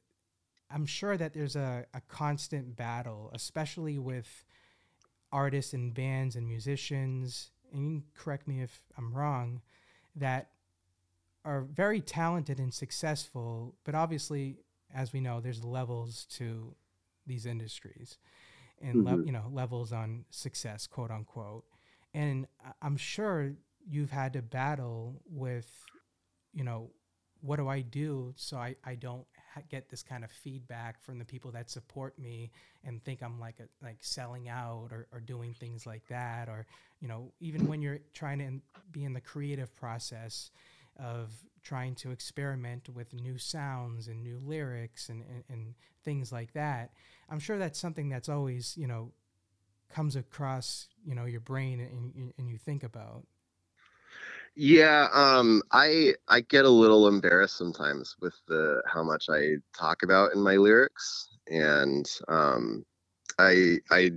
I'm 0.71 0.85
sure 0.87 1.17
that 1.17 1.33
there's 1.33 1.57
a, 1.57 1.87
a 1.95 2.01
constant 2.03 2.77
battle, 2.77 3.31
especially 3.33 3.99
with 3.99 4.45
artists 5.33 5.73
and 5.73 5.95
bands 5.95 6.37
and 6.37 6.47
musicians, 6.47 7.51
and 7.73 7.83
you 7.85 8.01
can 8.01 8.05
correct 8.15 8.47
me 8.47 8.61
if 8.61 8.83
I'm 8.97 9.13
wrong, 9.15 9.63
that 10.17 10.51
are 11.45 11.63
very 11.63 12.01
talented 12.01 12.59
and 12.59 12.73
successful, 12.75 13.75
but 13.85 13.95
obviously, 13.95 14.59
as 14.95 15.13
we 15.13 15.21
know, 15.21 15.41
there's 15.41 15.65
levels 15.65 16.27
to 16.33 16.75
these 17.29 17.47
industries 17.47 18.19
and 18.83 19.05
le- 19.05 19.19
Mhm. 19.19 19.27
you 19.27 19.33
know 19.33 19.47
levels 19.53 19.93
on 19.93 20.25
success, 20.31 20.87
quote 20.89 21.11
unquote. 21.11 21.65
And 22.15 22.47
I'm 22.83 22.97
sure 22.97 23.55
you've 23.89 24.11
had 24.11 24.33
to 24.35 24.43
battle 24.43 25.23
with, 25.29 25.71
you 26.53 26.65
know, 26.65 26.91
what 27.41 27.57
do 27.57 27.69
I 27.69 27.83
do 27.83 28.35
so 28.37 28.57
I, 28.57 28.75
I 28.85 28.97
don't 28.97 29.27
ha- 29.55 29.63
get 29.71 29.89
this 29.91 30.03
kind 30.03 30.25
of 30.25 30.31
feedback 30.33 31.01
from 31.01 31.19
the 31.19 31.25
people 31.25 31.53
that 31.53 31.71
support 31.71 32.19
me 32.19 32.51
and 32.85 33.03
think 33.05 33.23
I'm 33.23 33.39
like 33.39 33.61
a, 33.61 33.69
like 33.85 33.99
selling 34.03 34.49
out 34.49 34.89
or, 34.91 35.07
or 35.13 35.21
doing 35.21 35.55
things 35.55 35.87
like 35.87 36.07
that 36.09 36.49
or 36.49 36.67
you 37.01 37.07
know 37.09 37.33
even 37.41 37.69
when 37.69 37.81
you're 37.81 38.01
trying 38.13 38.39
to 38.41 38.45
in, 38.45 38.63
be 38.91 39.05
in 39.05 39.13
the 39.13 39.21
creative 39.21 39.75
process 39.77 40.51
of 40.99 41.31
trying 41.63 41.95
to 41.95 42.11
experiment 42.11 42.89
with 42.89 43.13
new 43.15 43.39
sounds 43.39 44.09
and 44.09 44.23
new 44.23 44.41
lyrics 44.45 45.09
and, 45.09 45.23
and, 45.23 45.45
and 45.49 45.75
things 46.03 46.33
like 46.33 46.53
that 46.53 46.91
i'm 47.29 47.39
sure 47.39 47.59
that's 47.59 47.79
something 47.79 48.09
that's 48.09 48.29
always 48.29 48.77
you 48.77 48.87
know 48.87 49.13
comes 49.89 50.17
across 50.17 50.89
you 51.05 51.15
know 51.15 51.25
your 51.25 51.41
brain 51.41 51.81
and, 51.81 52.33
and 52.39 52.49
you 52.49 52.59
think 52.59 52.83
about. 52.83 53.25
Yeah, 54.55 55.09
um, 55.13 55.63
I 55.71 56.15
I 56.29 56.41
get 56.41 56.65
a 56.65 56.71
little 56.71 57.07
embarrassed 57.07 57.57
sometimes 57.57 58.17
with 58.21 58.35
the 58.49 58.83
how 58.87 59.03
much 59.03 59.27
I 59.31 59.57
talk 59.77 60.03
about 60.03 60.35
in 60.35 60.41
my 60.41 60.57
lyrics, 60.57 61.29
and 61.49 62.09
um, 62.29 62.85
I 63.39 63.79
I 63.91 64.13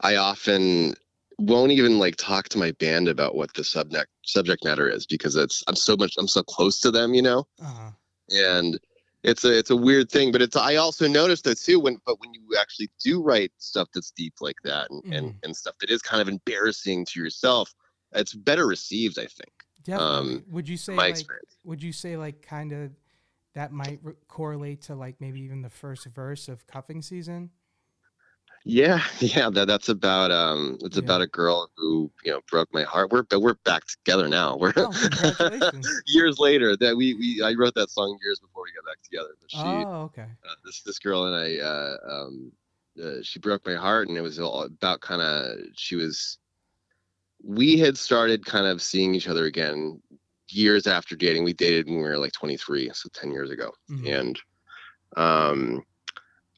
I 0.00 0.16
often 0.16 0.94
won't 1.38 1.72
even 1.72 1.98
like 1.98 2.16
talk 2.16 2.48
to 2.50 2.58
my 2.58 2.72
band 2.72 3.08
about 3.08 3.34
what 3.34 3.54
the 3.54 3.64
subject 3.64 4.10
subject 4.24 4.64
matter 4.64 4.88
is 4.88 5.06
because 5.06 5.36
it's 5.36 5.62
I'm 5.68 5.76
so 5.76 5.96
much 5.96 6.14
I'm 6.18 6.28
so 6.28 6.42
close 6.42 6.80
to 6.80 6.90
them, 6.90 7.14
you 7.14 7.22
know, 7.22 7.46
uh-huh. 7.62 7.90
and 8.30 8.78
it's 9.22 9.44
a 9.44 9.56
it's 9.56 9.70
a 9.70 9.76
weird 9.76 10.10
thing. 10.10 10.32
But 10.32 10.42
it's 10.42 10.56
I 10.56 10.76
also 10.76 11.06
noticed 11.06 11.44
that 11.44 11.58
too 11.58 11.78
when 11.78 11.98
but 12.04 12.20
when 12.20 12.34
you 12.34 12.56
actually 12.58 12.90
do 13.02 13.22
write 13.22 13.52
stuff 13.58 13.88
that's 13.94 14.10
deep 14.10 14.34
like 14.40 14.56
that 14.64 14.90
and 14.90 15.14
and, 15.14 15.34
and 15.44 15.56
stuff 15.56 15.74
that 15.80 15.90
is 15.90 16.02
kind 16.02 16.20
of 16.20 16.28
embarrassing 16.28 17.06
to 17.06 17.20
yourself, 17.20 17.72
it's 18.12 18.34
better 18.34 18.66
received, 18.66 19.18
I 19.18 19.26
think. 19.26 19.52
Um, 19.96 20.44
would 20.50 20.68
you 20.68 20.76
say 20.76 20.94
my 20.94 21.04
like 21.04 21.10
experience. 21.12 21.56
would 21.64 21.82
you 21.82 21.92
say 21.92 22.18
like 22.18 22.42
kind 22.42 22.72
of 22.72 22.90
that 23.54 23.72
might 23.72 24.00
re- 24.02 24.14
correlate 24.28 24.82
to 24.82 24.94
like 24.94 25.16
maybe 25.18 25.40
even 25.40 25.62
the 25.62 25.70
first 25.70 26.04
verse 26.06 26.48
of 26.48 26.66
cuffing 26.66 27.00
season 27.00 27.50
Yeah, 28.64 29.02
yeah, 29.20 29.50
that 29.50 29.66
that's 29.66 29.88
about 29.88 30.30
um 30.30 30.78
it's 30.82 30.96
Yeah. 30.96 30.98
about 30.98 31.22
a 31.22 31.26
girl 31.26 31.70
who, 31.76 32.10
you 32.24 32.32
know, 32.32 32.40
broke 32.50 32.68
my 32.72 32.82
heart. 32.82 33.10
We're 33.10 33.22
but 33.22 33.40
we're 33.40 33.54
back 33.64 33.84
together 33.86 34.28
now. 34.28 34.56
We're 34.56 34.72
Oh, 34.76 34.94
years 36.06 36.38
later 36.38 36.76
that 36.76 36.96
we 36.96 37.14
we 37.14 37.42
I 37.44 37.54
wrote 37.54 37.74
that 37.74 37.90
song 37.90 38.18
years 38.22 38.40
before 38.40 38.64
we 38.64 38.72
got 38.72 38.84
back 38.90 39.02
together. 39.02 39.30
But 39.40 39.50
she 39.50 39.88
oh 39.88 40.02
okay 40.04 40.26
uh, 40.48 40.54
this 40.64 40.82
this 40.82 40.98
girl 40.98 41.24
and 41.26 41.34
I 41.36 41.58
uh 41.64 41.96
um 42.10 42.52
uh, 43.02 43.22
she 43.22 43.38
broke 43.38 43.64
my 43.66 43.74
heart 43.74 44.08
and 44.08 44.16
it 44.18 44.22
was 44.22 44.38
all 44.38 44.62
about 44.62 45.00
kind 45.00 45.22
of 45.22 45.58
she 45.76 45.96
was 45.96 46.38
we 47.42 47.78
had 47.78 47.96
started 47.96 48.44
kind 48.44 48.66
of 48.66 48.82
seeing 48.82 49.14
each 49.14 49.28
other 49.28 49.46
again 49.46 50.00
years 50.50 50.86
after 50.86 51.14
dating. 51.16 51.44
We 51.44 51.52
dated 51.52 51.86
when 51.86 51.96
we 51.98 52.02
were 52.02 52.18
like 52.18 52.32
23, 52.32 52.90
so 52.94 53.08
10 53.12 53.30
years 53.32 53.50
ago 53.50 53.72
Mhm. 53.88 54.16
and 54.16 54.38
um 55.16 55.82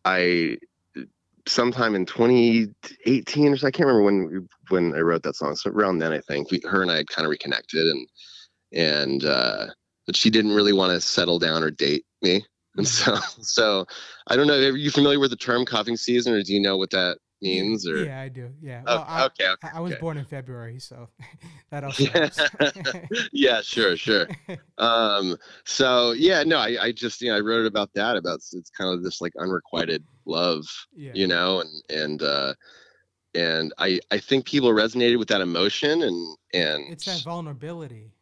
i 0.04 0.56
sometime 1.50 1.94
in 1.94 2.06
2018 2.06 3.52
or 3.52 3.56
so. 3.56 3.66
I 3.66 3.70
can't 3.70 3.86
remember 3.86 4.02
when 4.04 4.48
when 4.68 4.94
I 4.94 5.00
wrote 5.00 5.22
that 5.24 5.36
song. 5.36 5.56
So 5.56 5.70
around 5.70 5.98
then, 5.98 6.12
I 6.12 6.20
think 6.20 6.50
we, 6.50 6.60
her 6.68 6.82
and 6.82 6.90
I 6.90 6.98
had 6.98 7.08
kind 7.08 7.26
of 7.26 7.30
reconnected, 7.30 7.86
and 7.86 8.08
and 8.72 9.24
uh, 9.24 9.66
but 10.06 10.16
she 10.16 10.30
didn't 10.30 10.52
really 10.52 10.72
want 10.72 10.92
to 10.92 11.00
settle 11.00 11.38
down 11.38 11.62
or 11.62 11.70
date 11.70 12.04
me, 12.22 12.44
and 12.76 12.86
so 12.86 13.14
so 13.40 13.86
I 14.28 14.36
don't 14.36 14.46
know. 14.46 14.54
Are 14.58 14.76
you 14.76 14.90
familiar 14.90 15.18
with 15.18 15.30
the 15.30 15.36
term 15.36 15.64
cuffing 15.64 15.96
season, 15.96 16.32
or 16.34 16.42
do 16.42 16.52
you 16.52 16.60
know 16.60 16.76
what 16.76 16.90
that 16.90 17.18
means? 17.42 17.86
Or 17.88 18.04
yeah, 18.04 18.20
I 18.20 18.28
do. 18.28 18.50
Yeah. 18.60 18.82
Oh, 18.86 18.96
Well, 18.96 19.04
I, 19.08 19.24
okay, 19.26 19.48
okay, 19.48 19.68
I, 19.74 19.78
I 19.78 19.80
was 19.80 19.92
okay. 19.92 20.00
born 20.00 20.16
in 20.18 20.24
February, 20.24 20.78
so 20.78 21.08
that 21.70 21.84
also 21.84 22.04
Yeah. 22.04 22.20
helps. 22.20 22.50
yeah, 23.32 23.60
sure, 23.62 23.96
sure. 23.96 24.28
um 24.78 25.36
so 25.66 26.12
yeah 26.12 26.42
no 26.42 26.56
I, 26.56 26.84
I 26.84 26.92
just 26.92 27.20
you 27.20 27.28
know 27.28 27.36
i 27.36 27.40
wrote 27.40 27.66
about 27.66 27.90
that 27.94 28.16
about 28.16 28.36
it's 28.36 28.70
kind 28.70 28.90
of 28.94 29.02
this 29.02 29.20
like 29.20 29.32
unrequited 29.38 30.02
love 30.30 30.64
yeah. 30.94 31.12
you 31.14 31.26
know 31.26 31.60
and 31.60 31.70
and 31.90 32.22
uh 32.22 32.54
and 33.34 33.72
i 33.78 33.98
i 34.10 34.18
think 34.18 34.44
people 34.44 34.70
resonated 34.70 35.18
with 35.18 35.28
that 35.28 35.40
emotion 35.40 36.02
and 36.02 36.36
and 36.54 36.92
It's 36.92 37.04
that 37.04 37.22
vulnerability. 37.22 38.12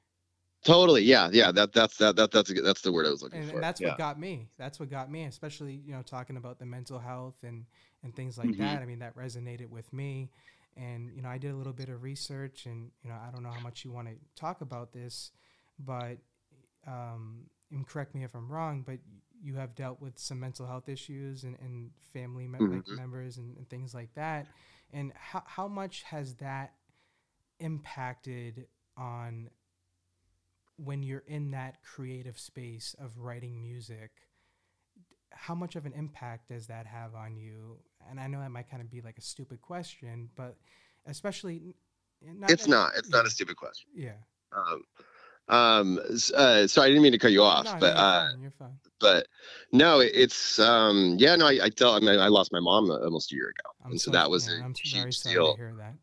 totally 0.64 1.03
yeah 1.03 1.29
yeah 1.33 1.53
that 1.53 1.73
that's 1.73 1.97
that, 1.99 2.16
that 2.16 2.31
that's 2.31 2.53
that's 2.62 2.81
the 2.83 2.92
word 2.92 3.07
i 3.07 3.11
was 3.11 3.23
looking 3.23 3.40
and, 3.40 3.49
for 3.51 3.55
and 3.57 3.62
that's 3.62 3.81
yeah. 3.81 3.88
what 3.90 3.99
got 3.99 4.18
me 4.18 4.49
that's 4.59 4.81
what 4.81 4.90
got 4.90 5.11
me 5.11 5.25
especially 5.25 5.75
you 5.87 5.92
know 5.92 6.03
talking 6.03 6.37
about 6.37 6.59
the 6.59 6.66
mental 6.66 6.99
health 6.99 7.37
and 7.44 7.64
and 8.03 8.14
things 8.14 8.37
like 8.38 8.51
Mhm. 8.51 8.59
that 8.59 8.83
i 8.83 8.85
mean 8.85 8.99
that 8.99 9.16
resonated 9.16 9.68
with 9.71 9.90
me 9.92 10.31
and 10.77 11.11
you 11.14 11.23
know 11.23 11.29
i 11.29 11.38
did 11.38 11.53
a 11.53 11.57
little 11.57 11.73
bit 11.73 11.88
of 11.88 12.03
research 12.03 12.66
and 12.66 12.90
you 13.03 13.09
know 13.11 13.16
i 13.27 13.31
don't 13.33 13.42
know 13.42 13.51
how 13.51 13.61
much 13.61 13.85
you 13.85 13.92
want 13.92 14.09
to 14.09 14.14
talk 14.35 14.61
about 14.61 14.92
this 14.92 15.31
but 15.79 16.18
um 16.87 17.44
and 17.71 17.87
correct 17.87 18.14
me 18.14 18.25
if 18.25 18.35
i'm 18.35 18.49
wrong 18.51 18.83
but 18.87 18.99
you 19.42 19.55
have 19.57 19.74
dealt 19.74 20.01
with 20.01 20.18
some 20.18 20.40
mental 20.40 20.66
health 20.66 20.88
issues 20.88 21.44
and, 21.44 21.57
and 21.61 21.90
family 22.12 22.46
me- 22.48 22.59
like 22.59 22.85
Mhm. 22.85 22.96
members 22.96 23.38
and, 23.38 23.57
and 23.57 23.68
things 23.68 23.94
like 23.94 24.12
that. 24.14 24.46
And 24.92 25.12
how, 25.14 25.42
how 25.46 25.68
much 25.68 26.03
has 26.05 26.35
that 26.37 26.74
impacted 27.61 28.66
on 28.96 29.51
when 30.77 31.03
you're 31.03 31.24
in 31.27 31.51
that 31.53 31.83
creative 31.83 32.38
space 32.38 32.94
of 32.98 33.18
writing 33.18 33.61
music? 33.61 34.11
How 35.31 35.55
much 35.55 35.77
of 35.77 35.87
an 35.87 35.92
impact 35.92 36.48
does 36.48 36.66
that 36.68 36.87
have 36.87 37.14
on 37.14 37.37
you? 37.37 37.79
And 38.09 38.18
i 38.18 38.27
know 38.27 38.40
that 38.40 38.51
might 38.51 38.70
kind 38.70 38.81
of 38.83 38.90
be 38.90 39.01
like 39.03 39.18
a 39.18 39.22
stupid 39.22 39.61
question 39.61 40.31
but 40.35 40.57
especially 41.07 41.74
n- 42.27 42.42
it's 42.48 42.66
not. 42.66 42.92
It's 42.96 43.11
not 43.11 43.27
a 43.27 43.31
stupid 43.31 43.57
question. 43.57 43.90
Yeah. 43.94 44.12
Um 44.53 44.83
um 45.48 45.98
uh 46.37 46.66
so 46.66 46.82
i 46.82 46.88
didn't 46.88 47.02
mean 47.02 47.12
to 47.12 47.18
cut 47.18 47.32
you 47.32 47.42
off 47.42 47.64
no, 47.64 47.76
but 47.80 47.96
uh 47.96 48.28
fine, 48.58 48.78
but 49.00 49.26
no 49.72 50.00
it- 50.00 50.12
it's 50.14 50.58
um 50.58 51.16
yeah 51.18 51.34
no 51.37 51.46
i 51.46 51.58
i 51.64 51.68
tell 51.68 51.94
i 51.94 52.00
mean 52.00 52.18
i 52.18 52.28
lost 52.28 52.52
my 52.52 52.61
mom 52.61 52.90
almost 52.90 53.32
a 53.32 53.34
year 53.34 53.48
ago 53.48 53.70
I'm 53.84 53.92
and 53.92 54.00
so, 54.00 54.11
that 54.11 54.30
was 54.30 54.46
yeah, 54.48 54.61
a 54.61 54.64
I'm 54.64 54.74
huge 54.82 55.22
deal 55.22 55.52
to 55.52 55.56
hear 55.56 55.74
that 55.78 55.94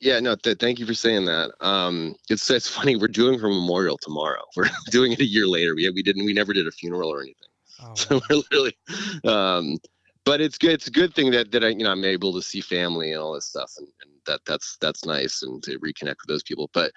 Yeah, 0.00 0.20
no, 0.20 0.36
th- 0.36 0.58
thank 0.58 0.78
you 0.78 0.86
for 0.86 0.94
saying 0.94 1.24
that. 1.24 1.52
Um, 1.60 2.14
it's 2.28 2.48
it's 2.50 2.68
funny. 2.68 2.96
We're 2.96 3.08
doing 3.08 3.38
her 3.38 3.48
memorial 3.48 3.98
tomorrow. 3.98 4.42
We're 4.56 4.68
doing 4.90 5.12
it 5.12 5.20
a 5.20 5.24
year 5.24 5.46
later. 5.46 5.74
We 5.74 5.88
we 5.90 6.02
didn't 6.02 6.24
we 6.26 6.32
never 6.34 6.52
did 6.52 6.66
a 6.66 6.70
funeral 6.70 7.10
or 7.10 7.20
anything. 7.22 7.48
oh, 7.82 7.94
So 7.94 8.20
we're 8.28 8.36
literally, 8.36 8.76
um, 9.24 9.78
but 10.24 10.40
it's 10.40 10.58
good. 10.58 10.72
It's 10.72 10.86
a 10.86 10.90
good 10.90 11.14
thing 11.14 11.30
that 11.32 11.50
that 11.52 11.64
I 11.64 11.68
you 11.68 11.84
know 11.84 11.90
I'm 11.92 12.04
able 12.04 12.32
to 12.34 12.42
see 12.42 12.60
family 12.60 13.12
and 13.12 13.20
all 13.22 13.32
this 13.34 13.46
stuff, 13.46 13.72
and, 13.78 13.88
and 14.02 14.10
that 14.26 14.40
that's 14.44 14.76
that's 14.80 15.04
nice 15.06 15.42
and 15.42 15.62
to 15.64 15.78
reconnect 15.78 16.20
with 16.20 16.28
those 16.28 16.42
people. 16.42 16.68
But 16.74 16.92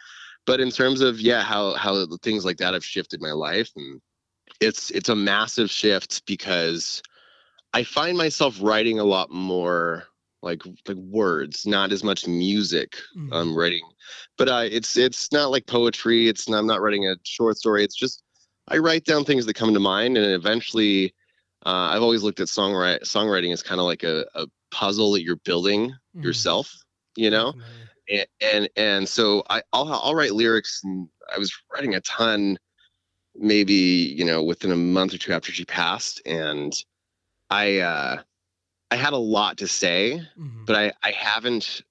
but 0.45 0.59
in 0.59 0.71
terms 0.71 1.01
of 1.01 1.19
yeah, 1.19 1.41
how 1.43 1.73
how 1.75 2.05
things 2.21 2.45
like 2.45 2.57
that 2.57 2.73
have 2.73 2.85
shifted 2.85 3.21
my 3.21 3.31
life, 3.31 3.69
and 3.75 4.01
it's 4.59 4.91
it's 4.91 5.09
a 5.09 5.15
massive 5.15 5.69
shift 5.69 6.25
because 6.25 7.01
I 7.73 7.83
find 7.83 8.17
myself 8.17 8.57
writing 8.61 8.99
a 8.99 9.03
lot 9.03 9.31
more 9.31 10.05
like 10.41 10.61
like 10.87 10.97
words, 10.97 11.65
not 11.65 11.91
as 11.91 12.03
much 12.03 12.27
music. 12.27 12.97
Mhm. 13.15 13.29
I'm 13.31 13.55
writing, 13.57 13.83
but 14.37 14.49
uh, 14.49 14.67
it's 14.69 14.97
it's 14.97 15.31
not 15.31 15.51
like 15.51 15.67
poetry. 15.67 16.27
It's 16.27 16.47
not, 16.49 16.59
I'm 16.59 16.67
not 16.67 16.81
writing 16.81 17.07
a 17.07 17.15
short 17.23 17.57
story. 17.57 17.83
It's 17.83 17.95
just 17.95 18.23
I 18.67 18.77
write 18.77 19.05
down 19.05 19.25
things 19.25 19.45
that 19.45 19.55
come 19.55 19.73
to 19.73 19.79
mind, 19.79 20.17
and 20.17 20.25
eventually, 20.33 21.13
uh, 21.65 21.89
I've 21.93 22.01
always 22.01 22.23
looked 22.23 22.39
at 22.39 22.47
songwriting 22.47 23.01
songwriting 23.01 23.53
as 23.53 23.63
kind 23.63 23.79
of 23.79 23.85
like 23.85 24.03
a, 24.03 24.25
a 24.35 24.47
puzzle 24.71 25.11
that 25.13 25.23
you're 25.23 25.35
building 25.37 25.93
Mhm. 26.15 26.23
yourself. 26.23 26.73
You 27.15 27.29
know, 27.29 27.51
Definitely. 27.51 27.87
And 28.09 28.25
and, 28.41 28.69
and 28.75 29.09
so 29.09 29.43
I 29.49 29.61
I'll, 29.73 29.91
I'll 29.91 30.15
write 30.15 30.33
lyrics, 30.33 30.81
and 30.83 31.07
I 31.33 31.37
was 31.39 31.53
writing 31.73 31.95
a 31.95 32.01
ton, 32.01 32.57
maybe 33.35 33.73
you 33.73 34.25
know 34.25 34.43
within 34.43 34.71
a 34.71 34.75
month 34.75 35.13
or 35.13 35.17
two 35.17 35.33
after 35.33 35.51
she 35.51 35.65
passed, 35.65 36.21
and 36.25 36.73
I 37.49 37.79
uh, 37.79 38.21
I 38.91 38.95
had 38.95 39.13
a 39.13 39.17
lot 39.17 39.57
to 39.59 39.67
say, 39.67 40.21
Mhm. 40.37 40.65
but 40.65 40.75
I 40.75 40.93
I 41.03 41.11
haven't. 41.11 41.81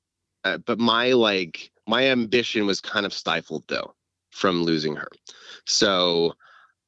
Uh, 0.45 0.59
but 0.59 0.79
my 0.79 1.13
like 1.13 1.71
my 1.87 2.05
ambition 2.07 2.67
was 2.67 2.81
kind 2.81 3.05
of 3.07 3.13
stifled 3.13 3.65
though 3.69 3.95
from 4.31 4.63
losing 4.63 4.95
her. 4.97 5.09
So 5.67 6.35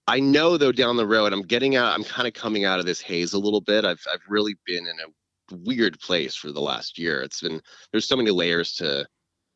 I 0.06 0.20
know 0.20 0.56
though 0.56 0.72
down 0.72 0.96
the 0.96 1.06
road 1.06 1.32
I'm 1.32 1.42
getting 1.42 1.74
out. 1.76 1.92
I'm 1.94 2.04
kind 2.04 2.28
of 2.28 2.34
coming 2.34 2.64
out 2.64 2.78
of 2.80 2.86
this 2.86 3.00
haze 3.00 3.32
a 3.32 3.38
little 3.38 3.60
bit. 3.60 3.84
I've 3.84 4.04
I've 4.12 4.22
really 4.28 4.56
been 4.66 4.86
in 4.86 4.96
a 5.00 5.56
weird 5.64 5.98
place 6.00 6.36
for 6.36 6.52
the 6.52 6.60
last 6.60 6.96
year. 6.98 7.22
It's 7.22 7.40
been 7.40 7.60
there's 7.90 8.06
so 8.06 8.16
many 8.16 8.30
layers 8.30 8.74
to 8.74 9.04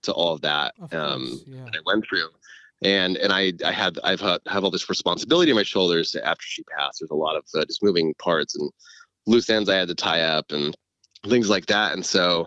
to 0.04 0.12
all 0.12 0.32
of 0.34 0.40
that 0.42 0.74
Of 0.80 0.92
um, 0.94 1.28
course, 1.28 1.44
yeah. 1.46 1.64
that 1.66 1.74
I 1.76 1.80
went 1.84 2.04
through. 2.08 2.28
And 2.82 3.16
and 3.16 3.32
I 3.32 3.52
I 3.64 3.72
had 3.72 3.98
I've 4.04 4.20
had, 4.20 4.40
have 4.46 4.64
all 4.64 4.70
this 4.70 4.88
responsibility 4.88 5.50
on 5.50 5.56
my 5.56 5.62
shoulders 5.62 6.14
after 6.16 6.44
she 6.44 6.62
passed. 6.64 7.00
There's 7.00 7.10
a 7.10 7.14
lot 7.14 7.36
of 7.36 7.44
uh, 7.54 7.64
just 7.64 7.82
moving 7.82 8.14
parts 8.18 8.56
and 8.56 8.70
loose 9.26 9.48
ends 9.48 9.68
I 9.68 9.76
had 9.76 9.88
to 9.88 9.94
tie 9.94 10.20
up 10.20 10.52
and 10.52 10.76
things 11.26 11.48
like 11.48 11.66
that. 11.66 11.92
And 11.92 12.04
so 12.04 12.46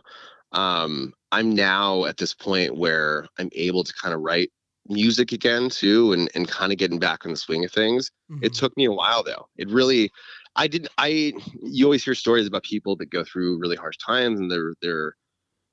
um, 0.51 1.13
I'm 1.31 1.55
now 1.55 2.05
at 2.05 2.17
this 2.17 2.33
point 2.33 2.77
where 2.77 3.25
I'm 3.39 3.49
able 3.53 3.83
to 3.83 3.93
kind 3.93 4.13
of 4.13 4.21
write 4.21 4.51
music 4.87 5.31
again 5.31 5.69
too, 5.69 6.13
and 6.13 6.29
and 6.35 6.47
kind 6.47 6.71
of 6.71 6.77
getting 6.77 6.99
back 6.99 7.25
in 7.25 7.31
the 7.31 7.37
swing 7.37 7.65
of 7.65 7.71
things. 7.71 8.11
It 8.41 8.51
Mhm. 8.51 8.57
took 8.59 8.77
me 8.77 8.85
a 8.85 8.91
while 8.91 9.23
though. 9.23 9.47
It 9.57 9.69
really, 9.69 10.11
I 10.55 10.67
didn't. 10.67 10.89
I 10.99 11.33
you 11.63 11.85
always 11.85 12.03
hear 12.03 12.13
stories 12.15 12.45
about 12.47 12.63
people 12.63 12.95
that 12.97 13.09
go 13.09 13.23
through 13.23 13.57
really 13.59 13.75
harsh 13.75 13.97
times 13.97 14.39
and 14.39 14.51
they're 14.51 14.75
they're 14.81 15.15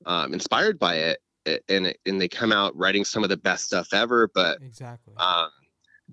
um, 0.05 0.33
inspired 0.33 0.77
by 0.79 0.95
it, 0.95 1.19
and 1.69 1.93
and 2.05 2.21
they 2.21 2.27
come 2.27 2.51
out 2.51 2.75
writing 2.75 3.05
some 3.05 3.23
of 3.23 3.29
the 3.29 3.37
best 3.37 3.65
stuff 3.65 3.93
ever. 3.93 4.29
But 4.33 4.61
exactly 4.61 5.13
um, 5.17 5.49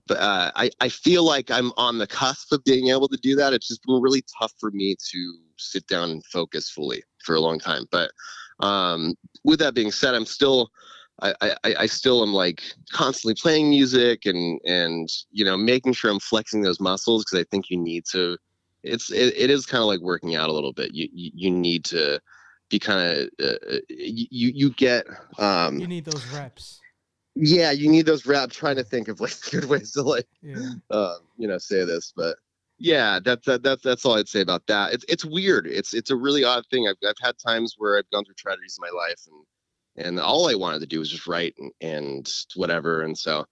but 0.06 0.18
uh, 0.18 0.50
I 0.56 0.70
I 0.80 0.88
feel 0.88 1.24
like 1.24 1.50
I'm 1.50 1.72
on 1.76 1.98
the 1.98 2.06
cusp 2.06 2.52
of 2.52 2.64
being 2.64 2.88
able 2.88 3.08
to 3.08 3.16
do 3.16 3.36
that. 3.36 3.52
It's 3.52 3.68
just 3.68 3.84
been 3.84 4.00
really 4.00 4.24
tough 4.38 4.52
for 4.58 4.70
me 4.70 4.96
to 5.10 5.34
sit 5.56 5.86
down 5.86 6.10
and 6.10 6.24
focus 6.26 6.70
fully 6.70 7.02
for 7.24 7.34
a 7.34 7.40
long 7.40 7.58
time. 7.58 7.86
But 7.90 8.10
um, 8.60 9.14
with 9.44 9.58
that 9.60 9.74
being 9.74 9.92
said, 9.92 10.14
I'm 10.14 10.26
still. 10.26 10.70
I, 11.20 11.34
I, 11.40 11.74
I 11.80 11.86
still 11.86 12.22
am 12.22 12.32
like 12.32 12.62
constantly 12.90 13.34
playing 13.40 13.70
music 13.70 14.26
and 14.26 14.58
and 14.64 15.08
you 15.30 15.44
know 15.44 15.56
making 15.56 15.92
sure 15.92 16.10
I'm 16.10 16.18
flexing 16.18 16.62
those 16.62 16.80
muscles 16.80 17.24
because 17.24 17.38
I 17.38 17.44
think 17.48 17.70
you 17.70 17.78
need 17.78 18.06
to. 18.06 18.36
It's 18.82 19.12
it, 19.12 19.34
it 19.36 19.50
is 19.50 19.66
kind 19.66 19.82
of 19.82 19.86
like 19.86 20.00
working 20.00 20.34
out 20.34 20.48
a 20.48 20.52
little 20.52 20.72
bit. 20.72 20.94
You 20.94 21.08
you, 21.12 21.30
you 21.34 21.50
need 21.50 21.84
to 21.86 22.18
be 22.72 22.78
kind 22.78 23.28
of 23.38 23.46
uh, 23.46 23.76
you 23.88 24.50
you 24.54 24.70
get 24.70 25.06
um 25.38 25.78
you 25.78 25.86
need 25.86 26.06
those 26.06 26.26
reps. 26.32 26.80
Yeah 27.34 27.70
you 27.70 27.90
need 27.90 28.06
those 28.06 28.26
reps. 28.26 28.56
Trying 28.56 28.76
to 28.76 28.84
think 28.84 29.08
of 29.08 29.20
like 29.20 29.34
good 29.50 29.66
ways 29.66 29.92
to 29.92 30.02
like 30.02 30.26
yeah. 30.42 30.56
uh, 30.90 31.16
you 31.36 31.46
know 31.46 31.58
say 31.58 31.84
this 31.84 32.12
but 32.16 32.36
yeah 32.78 33.20
that's 33.22 33.46
that, 33.46 33.62
that's 33.62 33.82
that's 33.82 34.04
all 34.04 34.16
i'd 34.16 34.28
say 34.28 34.40
about 34.40 34.66
that. 34.66 34.94
It's 34.94 35.04
it's 35.06 35.24
weird. 35.24 35.66
It's 35.66 35.94
it's 35.94 36.10
a 36.10 36.16
really 36.16 36.44
odd 36.44 36.64
thing. 36.70 36.88
I've, 36.88 36.96
I've 37.06 37.14
had 37.22 37.34
times 37.38 37.74
where 37.78 37.98
i've 37.98 38.10
gone 38.10 38.24
through 38.24 38.34
tragedies 38.34 38.78
in 38.78 38.90
my 38.90 38.98
life 38.98 39.20
and 39.26 40.06
and 40.06 40.18
all 40.18 40.48
i 40.48 40.54
wanted 40.54 40.80
to 40.80 40.86
do 40.86 40.98
was 40.98 41.10
just 41.10 41.26
write 41.26 41.54
and, 41.58 41.70
and 41.82 42.28
whatever 42.56 43.02
and 43.02 43.16
so 43.16 43.44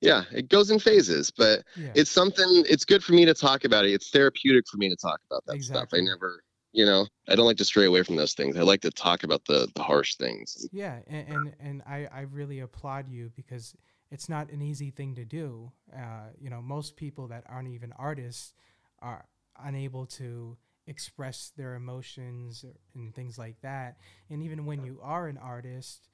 yeah 0.00 0.22
it 0.30 0.48
goes 0.48 0.70
in 0.70 0.78
phases 0.78 1.32
but 1.36 1.64
yeah. 1.76 1.90
it's 1.96 2.10
something 2.10 2.62
it's 2.68 2.84
good 2.84 3.02
for 3.02 3.14
me 3.14 3.24
to 3.24 3.34
talk 3.34 3.64
about 3.64 3.84
it. 3.84 3.90
It's 3.90 4.10
therapeutic 4.10 4.64
for 4.70 4.76
me 4.76 4.88
to 4.88 4.96
talk 4.96 5.18
about 5.28 5.42
that 5.46 5.60
stuff. 5.64 5.88
I 5.92 5.98
never 5.98 6.44
you 6.72 6.84
know 6.84 7.06
i 7.28 7.34
don't 7.34 7.46
like 7.46 7.56
to 7.56 7.64
stray 7.64 7.84
away 7.84 8.02
from 8.02 8.16
those 8.16 8.34
things 8.34 8.56
i 8.56 8.62
like 8.62 8.80
to 8.80 8.90
talk 8.90 9.24
about 9.24 9.44
the 9.44 9.68
the 9.74 9.82
harsh 9.82 10.16
things 10.16 10.68
Yeah, 10.72 10.98
and 11.06 11.28
and, 11.28 11.52
and 11.60 11.82
I, 11.86 12.08
I 12.12 12.20
really 12.22 12.60
applaud 12.60 13.08
you 13.08 13.30
because 13.36 13.74
it's 14.10 14.28
not 14.28 14.50
an 14.50 14.60
easy 14.60 14.90
thing 14.90 15.14
to 15.14 15.24
do. 15.24 15.72
Uh, 15.94 16.30
you 16.40 16.50
know, 16.50 16.60
most 16.60 16.96
people 16.96 17.28
that 17.28 17.44
aren't 17.48 17.68
even 17.68 17.92
artists 17.92 18.54
are 19.00 19.24
unable 19.62 20.06
to 20.06 20.56
express 20.86 21.52
their 21.56 21.74
emotions 21.74 22.64
and 22.94 23.14
things 23.14 23.38
like 23.38 23.60
that. 23.62 23.98
And 24.30 24.42
even 24.42 24.66
when 24.66 24.82
you 24.84 24.98
are 25.02 25.28
an 25.28 25.38
artist 25.38 26.08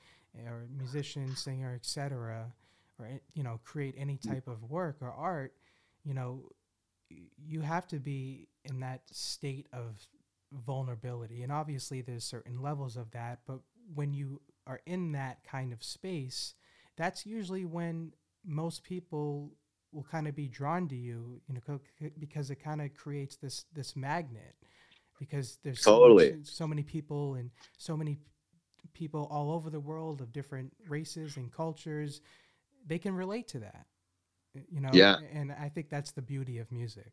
or 0.46 0.66
musician, 0.76 1.34
singer, 1.34 1.74
etc., 1.74 2.52
or 2.98 3.06
eh, 3.06 3.18
you 3.34 3.42
know, 3.42 3.60
create 3.64 3.94
any 3.96 4.16
type 4.16 4.46
of 4.48 4.62
work 4.64 4.98
or 5.00 5.10
art, 5.10 5.54
you 6.04 6.14
know, 6.14 6.50
you 7.36 7.60
have 7.62 7.86
to 7.88 7.98
be 7.98 8.48
in 8.64 8.80
that 8.80 9.02
state 9.10 9.66
of 9.72 10.06
vulnerability. 10.52 11.42
And 11.42 11.52
obviously, 11.52 12.00
there's 12.02 12.24
certain 12.24 12.61
levels 12.62 12.96
of 12.96 13.11
that, 13.12 13.40
but 13.46 13.61
when 13.94 14.12
you 14.14 14.40
are 14.66 14.80
in 14.87 15.12
that 15.12 15.44
kind 15.44 15.72
of 15.72 15.82
space, 15.82 16.54
that's 16.96 17.24
usually 17.26 17.64
when 17.64 18.12
most 18.44 18.82
people 18.84 19.52
will 19.92 20.04
kind 20.11 20.28
of 20.28 20.34
be 20.37 20.48
drawn 20.48 20.88
to 20.88 20.96
you, 20.96 21.40
you 21.48 21.54
know, 21.54 21.80
because 22.18 22.50
it 22.50 22.56
kind 22.62 22.80
of 22.82 22.94
creates 22.94 23.37
this 23.37 23.64
this 23.74 23.96
magnet. 23.96 24.54
because 25.18 25.58
there's 25.64 25.80
Totally. 25.82 26.30
so, 26.30 26.37
much, 26.37 26.46
so 26.46 26.66
many 26.68 26.82
people 26.82 27.34
and 27.34 27.50
so 27.76 27.96
many 27.96 28.18
people 28.92 29.26
all 29.30 29.50
over 29.52 29.70
the 29.70 29.80
world 29.80 30.20
of 30.20 30.32
different 30.32 30.72
races 30.88 31.37
and 31.37 31.52
cultures. 31.52 32.20
They 32.87 32.98
can 32.98 33.14
relate 33.14 33.48
to 33.48 33.61
that, 33.61 33.87
you 34.70 34.80
know. 34.80 34.90
Yeah. 34.92 35.16
And 35.32 35.52
I 35.52 35.68
think 35.68 35.88
that's 35.90 36.12
the 36.12 36.22
beauty 36.22 36.58
of 36.58 36.70
music. 36.72 37.12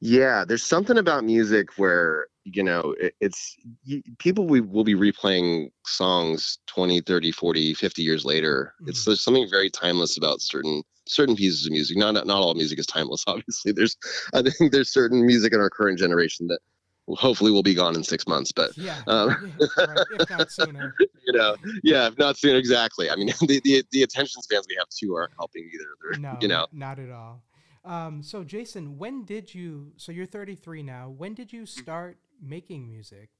Yeah, 0.00 0.44
there's 0.46 0.62
something 0.62 0.96
about 0.96 1.24
music 1.24 1.76
where, 1.76 2.28
you 2.44 2.62
know, 2.62 2.94
it, 3.00 3.14
it's 3.20 3.56
y- 3.88 4.02
people 4.18 4.46
we 4.46 4.60
will 4.60 4.84
be 4.84 4.94
replaying 4.94 5.70
songs 5.86 6.58
20, 6.66 7.00
30, 7.00 7.32
40, 7.32 7.74
50 7.74 8.02
years 8.02 8.24
later. 8.24 8.74
It's 8.86 9.02
Mhm. 9.02 9.04
there's 9.06 9.20
something 9.20 9.48
very 9.50 9.70
timeless 9.70 10.16
about 10.16 10.40
certain 10.40 10.82
certain 11.06 11.34
pieces 11.36 11.66
of 11.66 11.72
music. 11.72 11.96
Not 11.96 12.14
not 12.14 12.28
all 12.28 12.54
music 12.54 12.78
is 12.78 12.86
timeless, 12.86 13.24
obviously. 13.26 13.72
There's 13.72 13.96
I 14.34 14.42
think 14.42 14.72
there's 14.72 14.92
certain 14.92 15.26
music 15.26 15.52
in 15.52 15.60
our 15.60 15.70
current 15.70 15.98
generation 15.98 16.46
that 16.48 16.60
hopefully 17.08 17.50
will 17.50 17.62
be 17.62 17.74
gone 17.74 17.96
in 17.96 18.04
6 18.04 18.26
months, 18.28 18.52
but 18.52 18.70
Yeah. 18.76 19.00
Um, 19.08 19.34
yeah, 19.42 19.66
right, 19.86 20.06
if 20.10 20.30
not 20.30 20.50
sooner. 20.52 20.94
you 21.26 21.32
know, 21.32 21.56
yeah, 21.82 22.06
if 22.06 22.18
not 22.18 22.36
soon 22.36 22.54
exactly. 22.54 23.10
I 23.10 23.16
mean, 23.16 23.28
the, 23.40 23.60
the 23.64 23.82
the 23.90 24.02
attention 24.04 24.42
spans 24.42 24.66
we 24.68 24.76
have 24.78 24.88
too 24.90 25.14
aren't 25.16 25.32
helping 25.38 25.68
either. 25.74 25.86
They're, 26.02 26.18
No, 26.20 26.38
you 26.40 26.46
know. 26.48 26.66
not 26.72 26.98
at 27.00 27.10
all. 27.10 27.42
Um, 27.84 28.22
so 28.22 28.44
Jason, 28.44 28.98
when 28.98 29.24
did 29.24 29.54
you? 29.54 29.92
So 29.96 30.12
you're 30.12 30.26
33 30.26 30.82
now. 30.82 31.08
When 31.08 31.34
did 31.34 31.52
you 31.52 31.66
Mm-hmm. 31.76 31.82
start 31.82 32.18
making 32.40 32.86
music? 32.88 33.30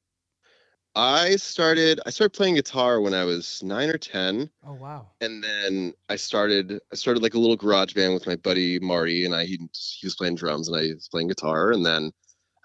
I 0.95 1.37
started 1.37 2.01
I 2.07 2.11
started 2.11 2.37
playing 2.37 2.57
guitar 2.57 3.01
when 3.01 3.15
I 3.15 3.25
was 3.25 3.63
9 3.63 3.89
or 3.91 3.99
10. 3.99 4.51
Oh 4.65 4.75
wow. 4.75 5.09
and 5.21 5.43
then 5.43 5.93
I 6.09 6.17
started 6.17 6.81
I 6.93 6.97
started 6.97 7.23
like 7.23 7.35
a 7.35 7.39
little 7.39 7.57
garage 7.57 7.95
band 7.95 8.15
with 8.15 8.27
my 8.27 8.37
buddy 8.37 8.79
Marty 8.81 9.25
and 9.25 9.35
I 9.35 9.45
he, 9.45 9.59
he 9.73 10.07
was 10.07 10.17
playing 10.17 10.37
drums 10.37 10.69
and 10.69 10.77
I 10.77 10.95
was 10.95 11.09
playing 11.11 11.29
guitar 11.29 11.73
and 11.73 11.85
then 11.87 12.13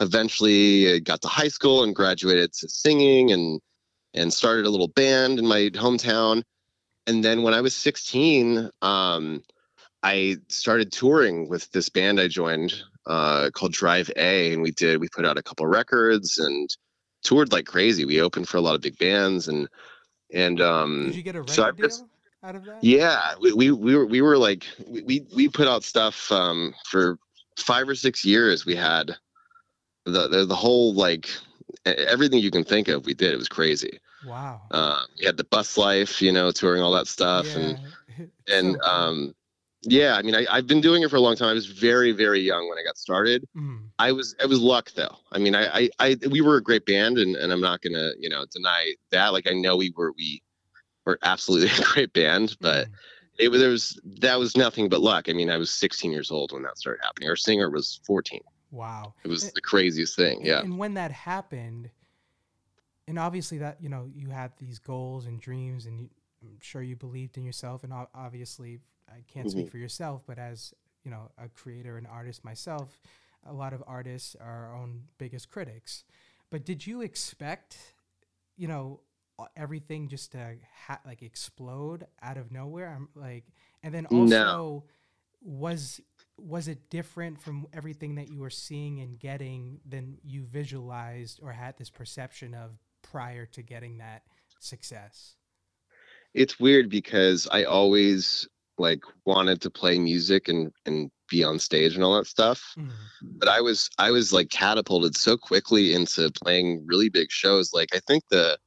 eventually 0.01 0.93
I 0.95 0.99
got 0.99 1.21
to 1.23 1.27
high 1.27 1.47
school 1.49 1.83
and 1.83 1.95
graduated 1.95 2.53
to 2.53 2.69
singing 2.69 3.31
and 3.31 3.59
and 4.13 4.33
started 4.33 4.65
a 4.65 4.69
little 4.69 4.87
band 4.89 5.39
in 5.39 5.47
my 5.47 5.69
hometown 5.73 6.43
and 7.07 7.23
then 7.23 7.43
when 7.43 7.53
I 7.53 7.61
was 7.61 7.75
16 7.75 8.69
um 8.81 9.43
I 10.03 10.37
started 10.49 10.91
touring 10.91 11.49
with 11.49 11.71
this 11.71 11.89
band 11.89 12.19
I 12.19 12.27
joined 12.27 12.73
uh 13.05 13.49
called 13.53 13.73
Drive 13.73 14.09
A 14.15 14.53
and 14.53 14.61
we 14.61 14.71
did 14.71 14.99
we 14.99 15.09
put 15.09 15.25
out 15.25 15.37
a 15.37 15.43
couple 15.43 15.65
records 15.67 16.37
and 16.39 16.69
toured 17.23 17.51
like 17.51 17.65
crazy 17.65 18.05
we 18.05 18.21
opened 18.21 18.47
for 18.47 18.57
a 18.57 18.61
lot 18.61 18.75
of 18.75 18.81
big 18.81 18.97
bands 18.97 19.47
and 19.47 19.67
and 20.33 20.61
um 20.61 21.05
Did 21.07 21.15
you 21.15 21.23
get 21.23 21.35
a 21.35 21.41
record 21.41 21.53
so 21.53 21.71
deal 21.71 21.85
just- 21.87 22.05
out 22.43 22.55
of 22.55 22.65
that? 22.65 22.83
yeah, 22.83 23.35
we, 23.39 23.53
we 23.53 23.71
we 23.71 23.95
were 23.95 24.05
we 24.05 24.21
were 24.21 24.37
like 24.37 24.65
we 24.87 25.25
we, 25.33 25.47
put 25.47 25.67
out 25.67 25.83
stuff 25.83 26.29
um 26.31 26.73
for 26.89 27.17
five 27.57 27.87
or 27.87 27.95
six 27.95 28.25
years. 28.25 28.65
We 28.65 28.75
had 28.75 29.15
the 30.05 30.27
the, 30.27 30.45
the 30.45 30.55
whole 30.55 30.93
like 30.93 31.29
everything 31.85 32.39
you 32.39 32.51
can 32.51 32.65
think 32.65 32.89
of. 32.89 33.05
We 33.05 33.13
did. 33.13 33.33
It 33.33 33.37
was 33.37 33.47
crazy. 33.47 33.99
Wow. 34.27 34.61
Uh, 34.71 35.03
we 35.17 35.25
had 35.25 35.37
the 35.37 35.45
bus 35.45 35.77
life, 35.77 36.21
you 36.21 36.31
know, 36.33 36.51
touring 36.51 36.81
all 36.81 36.91
that 36.93 37.07
stuff, 37.07 37.45
and 37.55 37.77
and 38.47 38.73
So 38.73 38.79
cool. 38.79 38.91
um 38.91 39.35
yeah. 39.83 40.15
I 40.15 40.21
mean, 40.21 40.35
I 40.35 40.45
I've 40.49 40.67
been 40.67 40.81
doing 40.81 41.03
it 41.03 41.09
for 41.09 41.15
a 41.17 41.21
long 41.21 41.35
time. 41.35 41.49
I 41.49 41.53
was 41.53 41.67
very 41.67 42.11
very 42.11 42.41
young 42.41 42.67
when 42.69 42.77
I 42.77 42.83
got 42.83 42.97
started. 42.97 43.45
Mm, 43.55 43.89
I 43.99 44.11
was 44.11 44.35
it 44.39 44.47
was 44.49 44.59
luck 44.59 44.91
though. 44.95 45.15
I 45.31 45.39
mean, 45.39 45.55
I 45.55 45.65
I, 45.67 45.89
I 45.99 46.17
we 46.29 46.41
were 46.41 46.57
a 46.57 46.63
great 46.63 46.85
band, 46.85 47.17
and, 47.17 47.35
and 47.35 47.51
I'm 47.51 47.61
not 47.61 47.81
gonna 47.81 48.11
you 48.19 48.29
know 48.29 48.45
deny 48.51 48.93
that. 49.11 49.33
Like 49.33 49.47
I 49.49 49.53
know 49.53 49.77
we 49.77 49.93
were 49.95 50.13
we 50.17 50.41
were 51.05 51.19
absolutely 51.23 51.69
a 51.79 51.85
great 51.93 52.13
band, 52.13 52.55
but 52.61 52.87
mm. 52.87 52.91
it 53.39 53.49
was 53.49 53.61
there 53.61 53.69
was 53.69 53.99
that 54.19 54.39
was 54.39 54.55
nothing 54.57 54.89
but 54.89 55.01
luck. 55.01 55.29
I 55.29 55.33
mean, 55.33 55.49
I 55.49 55.57
was 55.57 55.69
16 55.71 56.11
years 56.11 56.31
old 56.31 56.51
when 56.51 56.63
that 56.63 56.77
started 56.77 57.01
happening. 57.03 57.29
Our 57.29 57.35
singer 57.35 57.69
was 57.69 57.99
14. 58.05 58.41
wow. 58.71 59.13
It 59.23 59.27
was 59.27 59.45
Eh, 59.45 59.49
the 59.53 59.61
craziest 59.61 60.15
thing. 60.15 60.45
Yeah. 60.45 60.59
And 60.61 60.77
when 60.77 60.95
that 60.95 61.11
happened, 61.11 61.89
and 63.07 63.19
obviously 63.19 63.57
that 63.59 63.81
you 63.81 63.89
know 63.89 64.09
you 64.13 64.29
had 64.29 64.51
these 64.59 64.79
goals 64.79 65.25
and 65.25 65.39
dreams, 65.39 65.85
and 65.85 65.99
you, 65.99 66.09
I'm 66.41 66.57
sure 66.61 66.81
you 66.81 66.95
believed 66.95 67.37
in 67.37 67.43
yourself. 67.43 67.83
And 67.83 67.93
obviously, 68.13 68.79
I 69.09 69.23
can't 69.27 69.49
speak 69.49 69.67
Mhm. 69.67 69.69
for 69.69 69.77
yourself, 69.77 70.23
but 70.25 70.37
as 70.39 70.73
you 71.03 71.11
know, 71.11 71.31
a 71.37 71.49
creator 71.49 71.97
and 71.97 72.07
artist 72.07 72.43
myself, 72.45 72.99
a 73.45 73.53
lot 73.53 73.73
of 73.73 73.83
artists 73.87 74.35
are 74.39 74.67
our 74.67 74.75
own 74.75 75.03
biggest 75.17 75.49
critics. 75.49 76.05
But 76.49 76.65
did 76.65 76.85
you 76.87 77.01
expect, 77.01 77.77
you 78.55 78.67
know, 78.67 79.01
everything 79.57 80.07
just 80.07 80.31
to 80.33 80.55
ha- 80.87 81.01
like 81.05 81.21
explode 81.21 82.05
out 82.21 82.37
of 82.37 82.51
nowhere? 82.51 82.89
I'm 82.89 83.09
like, 83.15 83.45
and 83.83 83.93
then 83.93 84.05
No. 84.09 84.59
also 84.59 84.85
was 85.41 86.01
was 86.37 86.67
it 86.67 86.89
different 86.89 87.39
from 87.41 87.67
everything 87.73 88.15
that 88.15 88.29
you 88.29 88.39
were 88.41 88.49
seeing 88.49 88.99
and 89.01 89.19
getting 89.19 89.79
than 89.85 90.17
you 90.23 90.43
visualized 90.45 91.39
or 91.43 91.51
had 91.51 91.77
this 91.77 91.89
perception 91.89 92.53
of 92.55 92.71
prior 93.03 93.45
to 93.47 93.61
getting 93.61 93.97
that 93.99 94.23
success? 94.59 95.35
It's 96.33 96.59
weird 96.59 96.89
because 96.89 97.47
I 97.51 97.63
always 97.63 98.47
like 98.77 99.01
wanted 99.25 99.61
to 99.61 99.69
play 99.69 99.99
music 99.99 100.47
and 100.47 100.71
and 100.85 101.11
be 101.29 101.43
on 101.43 101.59
stage 101.59 101.95
and 101.95 102.03
all 102.03 102.15
that 102.15 102.27
stuff. 102.27 102.73
Mm, 102.77 102.91
But 103.21 103.49
I 103.49 103.61
was 103.61 103.89
I 103.97 104.11
was 104.11 104.33
like 104.33 104.49
catapulted 104.49 105.15
so 105.15 105.37
quickly 105.37 105.93
into 105.93 106.31
playing 106.43 106.83
really 106.85 107.09
big 107.09 107.31
shows. 107.31 107.73
Like 107.73 107.89
I 107.95 107.99
think 108.07 108.23
the 108.29 108.57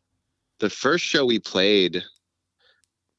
the 0.61 0.71
first 0.71 1.05
show 1.05 1.27
we 1.27 1.39
played 1.39 2.03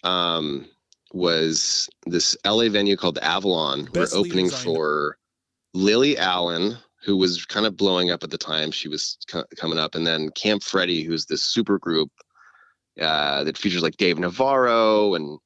um 0.03 0.67
was 1.13 1.89
this 2.05 2.35
LA 2.45 2.69
venue 2.69 2.97
called 2.97 3.17
Avalon. 3.19 3.85
Best 3.85 4.13
We're 4.13 4.19
opening 4.19 4.49
for 4.49 5.17
Lily 5.73 6.17
Allen, 6.17 6.77
who 7.03 7.15
was 7.15 7.45
kind 7.45 7.65
of 7.65 7.77
blowing 7.77 8.11
up 8.11 8.23
at 8.23 8.29
the 8.29 8.37
time. 8.37 8.71
She 8.71 8.87
was 8.89 9.17
co- 9.29 9.45
coming 9.55 9.79
up, 9.79 9.95
and 9.95 10.05
then 10.05 10.29
Camp 10.31 10.63
Freddy, 10.63 11.03
who's 11.03 11.25
this 11.25 11.43
super 11.43 11.79
group 11.79 12.11
uh, 12.99 13.43
that 13.43 13.57
features 13.57 13.83
like 13.83 13.97
Dave 13.97 14.19
Navarro 14.19 15.15
and 15.15 15.39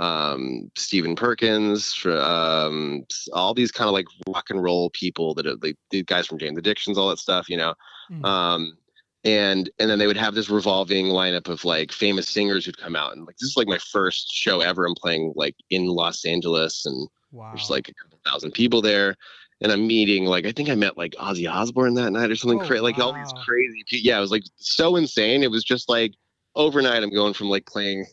um, 0.00 0.70
Stephen 0.76 1.14
Perkins, 1.14 2.04
um, 2.06 3.04
all 3.34 3.52
these 3.52 3.70
kind 3.70 3.86
of 3.86 3.92
like 3.92 4.06
rock 4.26 4.48
and 4.48 4.62
roll 4.62 4.90
people 4.90 5.34
that 5.34 5.46
are 5.46 5.56
like 5.62 5.76
the 5.90 6.02
guys 6.04 6.26
from 6.26 6.38
Jane's 6.38 6.58
Addictions, 6.58 6.96
all 6.96 7.10
that 7.10 7.18
stuff, 7.18 7.48
you 7.50 7.58
know. 7.58 7.74
mm, 8.10 8.24
Um, 8.24 8.78
and 9.24 9.68
and 9.78 9.90
then 9.90 9.98
they 9.98 10.06
would 10.06 10.16
have 10.16 10.34
this 10.34 10.48
revolving 10.48 11.06
lineup 11.06 11.48
of 11.48 11.66
like 11.66 11.92
famous 11.92 12.26
singers 12.26 12.64
who'd 12.64 12.78
come 12.78 12.96
out, 12.96 13.12
and 13.14 13.26
like 13.26 13.36
this 13.36 13.50
is 13.50 13.56
like 13.58 13.68
my 13.68 13.78
first 13.78 14.32
show 14.32 14.60
ever. 14.60 14.86
I'm 14.86 14.94
playing 14.94 15.34
like 15.36 15.54
in 15.68 15.86
Los 15.86 16.24
Angeles, 16.24 16.86
and 16.86 17.06
wow. 17.30 17.50
there's 17.52 17.68
like 17.68 17.90
a 17.90 17.94
couple 17.94 18.18
thousand 18.24 18.52
people 18.52 18.80
there. 18.80 19.16
And 19.62 19.70
I'm 19.70 19.86
meeting 19.86 20.24
like 20.24 20.46
I 20.46 20.52
think 20.52 20.70
I 20.70 20.74
met 20.74 20.96
like 20.96 21.12
Ozzy 21.20 21.50
Osbourne 21.52 21.92
that 21.94 22.12
night 22.12 22.30
or 22.30 22.36
something 22.36 22.62
Oh, 22.62 22.66
crazy. 22.66 22.80
Like 22.80 22.98
all 22.98 23.12
these 23.12 23.34
crazy 23.44 23.84
people. 23.86 24.08
Yeah, 24.08 24.16
it 24.16 24.22
was 24.22 24.30
like 24.30 24.44
so 24.56 24.96
insane. 24.96 25.42
It 25.42 25.50
was 25.50 25.62
just 25.62 25.90
like 25.90 26.14
overnight. 26.56 27.02
I'm 27.02 27.12
going 27.12 27.34
from 27.34 27.50
like 27.50 27.66
playing 27.66 28.06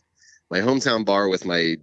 my 0.50 0.60
hometown 0.60 1.04
bar 1.04 1.28
with 1.28 1.44
my 1.44 1.76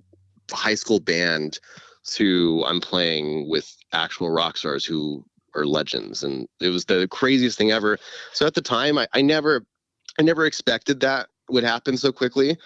high 0.51 0.75
school 0.75 0.99
band 0.99 1.59
to 2.05 2.63
I'm 2.67 2.81
playing 2.81 3.49
with 3.49 3.75
actual 3.91 4.29
rock 4.29 4.57
stars 4.57 4.85
who 4.85 5.25
are 5.55 5.65
legends, 5.65 6.23
and 6.23 6.47
it 6.59 6.69
was 6.69 6.85
the 6.85 7.07
craziest 7.07 7.57
thing 7.57 7.71
ever. 7.71 7.97
So 8.33 8.45
at 8.45 8.53
the 8.53 8.61
time, 8.61 8.97
I, 8.97 9.07
I 9.13 9.21
never, 9.21 9.65
I 10.19 10.23
never 10.23 10.45
expected 10.45 10.99
that 11.01 11.27
would 11.49 11.63
happen 11.63 11.97
so 11.97 12.11
quickly. 12.11 12.57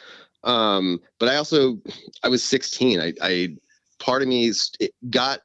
Um, 0.44 1.00
but 1.20 1.30
I 1.30 1.36
also, 1.36 1.80
I 2.24 2.30
was 2.30 2.44
16. 2.44 3.00
I, 3.00 3.14
I 3.22 3.56
part 4.00 4.22
of 4.22 4.28
me 4.28 4.52
got 5.10 5.42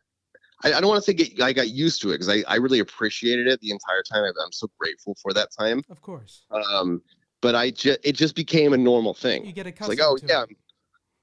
I, 0.64 0.72
I 0.72 0.80
don't 0.80 0.88
want 0.88 1.04
to 1.04 1.10
say 1.10 1.14
get, 1.14 1.40
I 1.40 1.52
got 1.52 1.68
used 1.68 2.00
to 2.02 2.10
it 2.10 2.14
because 2.14 2.28
I, 2.28 2.42
I 2.48 2.56
really 2.56 2.78
appreciated 2.78 3.46
it 3.46 3.60
the 3.60 3.70
entire 3.70 4.02
time. 4.02 4.24
I, 4.24 4.28
I'm 4.28 4.52
so 4.52 4.68
grateful 4.80 5.14
for 5.20 5.32
that 5.34 5.50
time. 5.56 5.84
of 5.90 6.00
course. 6.00 6.44
Um, 6.50 7.02
but 7.44 7.54
I 7.54 7.70
just 7.70 7.98
it 8.02 8.12
just 8.16 8.34
became 8.34 8.72
a 8.72 8.76
normal 8.78 9.12
thing. 9.12 9.44
You 9.44 9.52
get 9.52 9.66
It's 9.66 9.86
like, 9.86 10.00
oh 10.00 10.16
yeah, 10.26 10.44
it. 10.44 10.56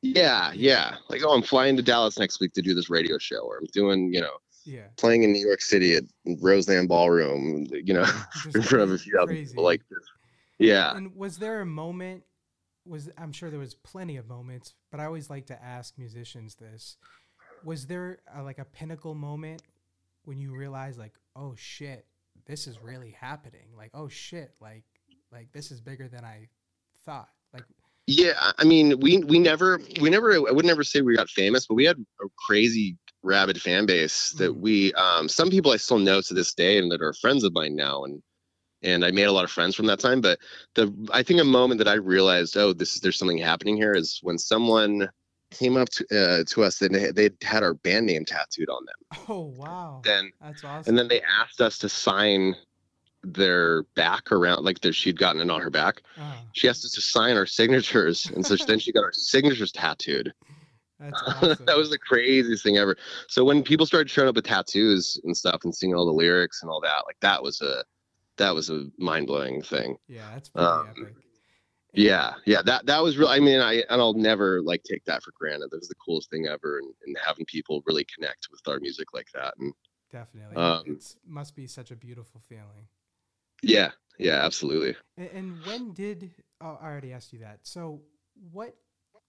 yeah, 0.03 0.51
yeah. 0.53 0.95
Like, 1.10 1.21
oh, 1.25 1.34
I'm 1.34 1.41
flying 1.41 1.75
to 1.77 1.81
Dallas 1.81 2.19
next 2.19 2.39
week 2.39 2.53
to 2.53 2.62
do 2.62 2.75
this 2.75 2.89
radio 2.91 3.17
show, 3.17 3.39
or 3.39 3.57
I'm 3.57 3.65
doing, 3.73 4.13
you 4.13 4.21
know, 4.21 4.38
Yeah. 4.63 4.88
playing 4.97 5.23
in 5.23 5.31
New 5.34 5.45
York 5.45 5.62
City 5.62 5.95
at 5.95 6.03
Roseland 6.39 6.88
Ballroom, 6.89 7.65
you 7.71 7.93
know, 7.95 8.05
in 8.53 8.62
front 8.62 8.84
of 8.84 8.91
a 8.91 8.97
few 8.99 9.17
thousand 9.17 9.36
people. 9.36 9.63
Like, 9.63 9.81
this. 9.89 9.99
yeah. 10.60 10.95
And 10.95 11.15
was 11.15 11.38
there 11.39 11.62
a 11.62 11.65
moment? 11.65 12.23
Was 12.86 13.10
I'm 13.17 13.31
sure 13.31 13.49
there 13.49 13.60
was 13.60 13.75
plenty 13.75 14.17
of 14.17 14.27
moments, 14.27 14.73
but 14.91 14.99
I 14.99 15.05
always 15.05 15.29
like 15.29 15.47
to 15.47 15.63
ask 15.63 15.97
musicians 15.97 16.55
this: 16.55 16.97
Was 17.63 17.88
there 17.88 18.19
a, 18.34 18.43
like 18.43 18.60
a 18.60 18.65
pinnacle 18.65 19.15
moment 19.15 19.62
when 20.25 20.38
you 20.39 20.55
realized, 20.55 20.97
like, 20.99 21.13
oh 21.36 21.53
shit, 21.55 22.05
this 22.45 22.65
is 22.67 22.79
really 22.81 23.12
happening? 23.12 23.67
Like, 23.75 23.91
oh 23.93 24.07
shit, 24.07 24.53
like, 24.60 24.84
like 25.32 25.52
this 25.52 25.72
is 25.72 25.82
bigger 25.82 26.08
than 26.08 26.24
I 26.24 26.50
thought. 27.06 27.30
Like, 27.54 27.65
Yeah, 28.08 28.52
I- 28.58 28.63
mean, 28.63 29.00
we 29.00 29.20
we 29.20 29.39
never 29.39 29.80
we 30.02 30.10
never 30.10 30.34
I 30.34 30.52
would 30.52 30.65
never 30.65 30.84
say 30.84 31.02
we 31.02 31.15
got 31.15 31.30
famous, 31.30 31.67
but 31.67 31.76
we 31.76 31.86
had 31.86 31.98
a 32.22 32.26
crazy 32.48 32.98
rabid 33.24 33.62
fan 33.62 33.86
base 33.86 34.32
that 34.32 34.52
Mhm. 34.52 34.60
we 34.60 34.94
um 34.94 35.30
some 35.30 35.50
people 35.50 35.72
I 35.72 35.78
still 35.78 36.00
know 36.00 36.22
to 36.22 36.34
this 36.34 36.54
day 36.54 36.78
and 36.78 36.91
that 36.91 37.02
are 37.02 37.13
friends 37.13 37.44
of 37.44 37.54
mine 37.54 37.76
now 37.76 38.04
and 38.04 38.22
and 38.84 39.06
I 39.06 39.12
made 39.12 39.26
a 39.26 39.32
lot 39.32 39.44
of 39.44 39.52
friends 39.52 39.76
from 39.76 39.86
that 39.88 40.00
time. 40.00 40.22
But 40.22 40.39
the 40.76 40.91
I 41.12 41.24
think 41.24 41.39
a 41.39 41.44
moment 41.46 41.78
that 41.80 41.88
I 41.88 41.94
realized, 41.96 42.58
oh, 42.58 42.74
this 42.74 42.96
is 42.96 43.02
there's 43.02 43.17
something 43.17 43.38
happening 43.38 43.78
here 43.78 43.94
is 43.94 44.20
when 44.24 44.38
someone 44.39 45.10
came 45.52 45.78
up 45.78 45.89
to 45.89 46.06
uh, 46.12 46.44
to 46.48 46.63
us 46.63 46.82
and 46.82 46.96
they 46.96 47.12
they 47.12 47.30
had 47.44 47.63
our 47.63 47.76
band 47.76 48.08
name 48.08 48.26
tattooed 48.26 48.70
on 48.70 48.86
them. 48.86 49.20
oh 49.30 49.41
wow, 49.58 50.02
Then 50.04 50.32
that's 50.41 50.63
awesome. 50.63 50.89
and 50.89 50.98
then 50.98 51.08
they 51.08 51.22
asked 51.22 51.62
us 51.62 51.78
to 51.80 51.89
sign 51.89 52.56
their 53.23 53.84
back 53.95 54.31
around 54.31 54.63
like 54.63 54.81
that 54.81 54.93
she'd 54.93 55.19
gotten 55.19 55.41
it 55.41 55.49
on 55.49 55.62
her 55.62 55.69
back. 55.69 56.01
Oh, 56.17 56.34
She 56.53 56.67
asked 56.67 56.86
us 56.86 56.91
to 56.91 57.01
sign 57.01 57.38
our 57.38 57.45
signatures, 57.45 58.31
and 58.36 58.45
so 58.45 58.55
then 58.55 58.79
she 58.79 58.91
got 58.91 59.03
our 59.03 59.13
signatures 59.13 59.71
tattooed. 59.71 60.34
that's 60.99 61.21
awesome. 61.27 61.65
that 61.65 61.77
was 61.77 61.89
the 61.89 61.99
craziest 61.99 62.63
thing 62.63 62.77
ever. 62.77 62.97
So 63.27 63.43
when 63.43 63.63
people 63.63 63.86
started 63.86 64.10
showing 64.10 64.29
up 64.29 64.36
with 64.36 64.45
tattoos 64.45 65.19
and 65.23 65.36
stuff 65.36 65.62
and 65.63 65.73
singing 65.73 65.95
all 65.95 66.05
the 66.05 66.12
lyrics 66.12 66.62
and 66.62 66.71
all 66.71 66.81
that, 66.81 67.03
like 67.05 67.17
that 67.21 67.41
was 67.41 67.62
a 67.62 67.84
that 68.38 68.55
was 68.55 68.69
a 68.69 68.86
mind 68.97 69.27
blowing 69.27 69.62
thing. 69.62 69.97
yeah, 70.07 70.27
that's 70.34 70.49
pretty 70.49 70.67
um, 70.67 70.88
epic. 70.89 71.15
Yeah, 71.93 72.36
yeah, 72.45 72.62
that 72.63 72.86
that 72.86 73.03
was 73.03 73.17
real. 73.17 73.27
I 73.27 73.39
mean, 73.39 73.60
I 73.60 73.84
and 73.89 74.01
I'll 74.01 74.13
never 74.13 74.62
like 74.62 74.84
take 74.84 75.03
that 75.05 75.21
for 75.23 75.31
granted. 75.38 75.69
That 75.71 75.79
was 75.79 75.89
the 75.89 75.95
coolest 75.95 76.29
thing 76.29 76.47
ever, 76.47 76.79
and, 76.79 76.93
and 77.05 77.17
having 77.23 77.45
people 77.45 77.84
really 77.86 78.05
connect 78.05 78.47
with 78.49 78.62
our 78.67 78.79
music 78.79 79.13
like 79.13 79.27
that. 79.34 79.53
And 79.60 79.73
Definitely, 80.12 80.57
um, 80.57 80.84
it 80.88 81.15
must 81.25 81.55
be 81.55 81.67
such 81.67 81.91
a 81.91 81.95
beautiful 81.95 82.41
feeling. 82.47 82.88
Yeah, 83.62 83.91
yeah, 84.17 84.43
absolutely. 84.43 84.95
And, 85.17 85.30
and 85.34 85.65
when 85.65 85.93
did 85.93 86.32
oh, 86.62 86.78
I 86.82 86.86
already 86.86 87.13
asked 87.13 87.34
you 87.34 87.39
that? 87.39 87.60
So, 87.63 88.02
what 88.52 88.76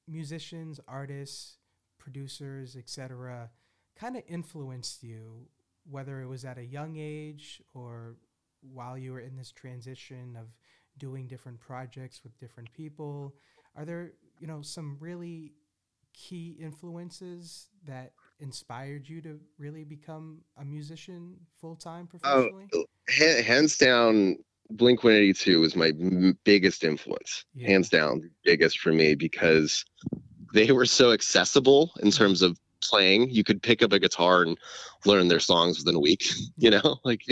musicians, 0.09 0.81
artists, 0.89 1.59
producers, 1.99 2.77
etc., 2.77 3.51
kind 3.99 4.17
of 4.17 4.23
influenced 4.29 5.03
you, 5.03 5.47
whether 5.89 6.21
it 6.21 6.27
was 6.27 6.45
at 6.45 6.59
a 6.59 6.65
young 6.65 6.97
age 6.99 7.63
or 7.75 8.17
while 8.61 8.97
you 8.97 9.13
were 9.13 9.21
in 9.21 9.37
this 9.37 9.51
transition 9.51 10.37
of 10.39 10.47
doing 10.99 11.27
different 11.27 11.61
projects 11.61 12.23
with 12.23 12.39
different 12.39 12.73
people? 12.73 13.35
Are 13.77 13.85
there, 13.85 14.13
you 14.39 14.47
know, 14.47 14.63
some 14.63 14.97
really 15.01 15.53
key 16.13 16.57
influences 16.61 17.69
that 17.87 18.13
inspired 18.39 19.09
you 19.09 19.21
to 19.23 19.41
really 19.59 19.85
become 19.85 20.39
a 20.59 20.65
musician 20.65 21.37
full 21.61 21.77
time 21.77 22.09
Oh, 22.13 22.19
professionally? 22.19 22.69
Hands 23.09 23.77
down, 23.77 24.37
Blink 24.71 25.05
182 25.05 25.61
was 25.61 25.77
my 25.77 25.93
biggest 26.45 26.85
influence. 26.85 27.45
Yeah. 27.55 27.69
Hands 27.69 27.89
down, 27.89 28.31
biggest 28.45 28.79
for 28.79 28.93
me 28.93 29.15
because 29.15 29.85
they 30.55 30.73
were 30.73 30.87
so 30.87 31.13
accessible 31.13 31.93
in 32.03 32.11
terms 32.11 32.43
of 32.43 32.59
playing. 32.83 33.31
You 33.31 33.45
could 33.45 33.63
pick 33.63 33.83
up 33.83 33.93
a 33.93 33.99
guitar 33.99 34.43
and 34.43 34.59
learn 35.05 35.29
their 35.29 35.41
songs 35.41 35.79
within 35.79 35.95
a 35.95 36.01
week. 36.01 36.25
You 36.59 36.71
know, 36.71 36.99
like 37.05 37.23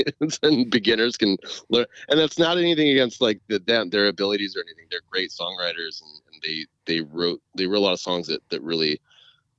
and 0.42 0.68
beginners 0.70 1.16
can 1.16 1.36
learn. 1.68 1.86
And 2.08 2.18
that's 2.18 2.38
not 2.38 2.58
anything 2.58 2.88
against 2.88 3.20
like 3.20 3.40
the, 3.48 3.60
them, 3.60 3.90
their 3.90 4.08
abilities 4.08 4.56
or 4.56 4.60
anything. 4.60 4.86
They're 4.90 5.00
great 5.08 5.30
songwriters, 5.30 6.02
and, 6.02 6.10
and 6.32 6.42
they 6.42 6.66
they 6.86 7.00
wrote 7.02 7.40
they 7.54 7.66
wrote 7.66 7.78
a 7.78 7.84
lot 7.84 7.92
of 7.92 8.00
songs 8.00 8.26
that 8.26 8.40
that 8.48 8.62
really, 8.62 9.00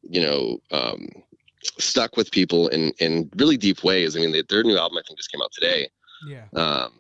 you 0.02 0.22
know. 0.22 0.60
Um, 0.72 1.08
stuck 1.78 2.18
with 2.18 2.32
people 2.32 2.70
in 2.70 2.92
in 2.98 3.30
really 3.36 3.56
deep 3.56 3.84
ways 3.84 4.18
i 4.18 4.20
mean 4.20 4.32
they, 4.32 4.42
their 4.50 4.64
new 4.64 4.80
album 4.80 4.98
i 4.98 5.02
think 5.08 5.16
just 5.16 5.32
came 5.32 5.44
out 5.44 5.52
today 5.52 5.88
yeah, 6.28 6.46
um 6.56 6.92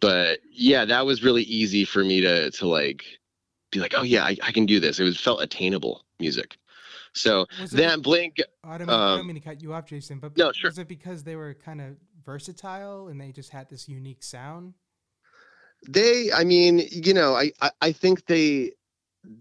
but 0.00 0.40
yeah 0.50 0.84
that 0.84 1.06
was 1.06 1.22
really 1.22 1.42
easy 1.42 1.84
for 1.84 2.04
me 2.04 2.20
to 2.20 2.50
to 2.50 2.66
like 2.66 3.04
be 3.70 3.80
like 3.80 3.94
oh 3.96 4.02
yeah 4.02 4.24
i, 4.24 4.36
I 4.42 4.52
can 4.52 4.66
do 4.66 4.80
this 4.80 4.98
it 5.00 5.04
was 5.04 5.20
felt 5.20 5.42
attainable 5.42 6.04
music 6.20 6.56
so 7.12 7.46
Was 7.60 7.72
it 7.72 7.76
then 7.76 8.00
blink 8.00 8.36
I 8.64 8.78
don't, 8.78 8.88
mean, 8.88 8.96
I 8.96 9.10
don't 9.10 9.20
um, 9.20 9.26
mean 9.28 9.36
to 9.36 9.40
cut 9.40 9.62
you 9.62 9.72
off, 9.72 9.86
Jason, 9.86 10.18
but 10.18 10.36
no, 10.36 10.50
sure. 10.50 10.70
was 10.70 10.80
it 10.80 10.88
because 10.88 11.22
they 11.22 11.36
were 11.36 11.54
kind 11.54 11.80
of 11.80 11.94
versatile 12.26 13.06
and 13.06 13.20
they 13.20 13.30
just 13.30 13.50
had 13.50 13.70
this 13.70 13.88
unique 13.88 14.24
sound? 14.24 14.74
they 15.88 16.32
i 16.32 16.44
mean 16.44 16.82
you 16.90 17.12
know 17.12 17.34
I, 17.34 17.52
I 17.60 17.70
i 17.82 17.92
think 17.92 18.26
they 18.26 18.72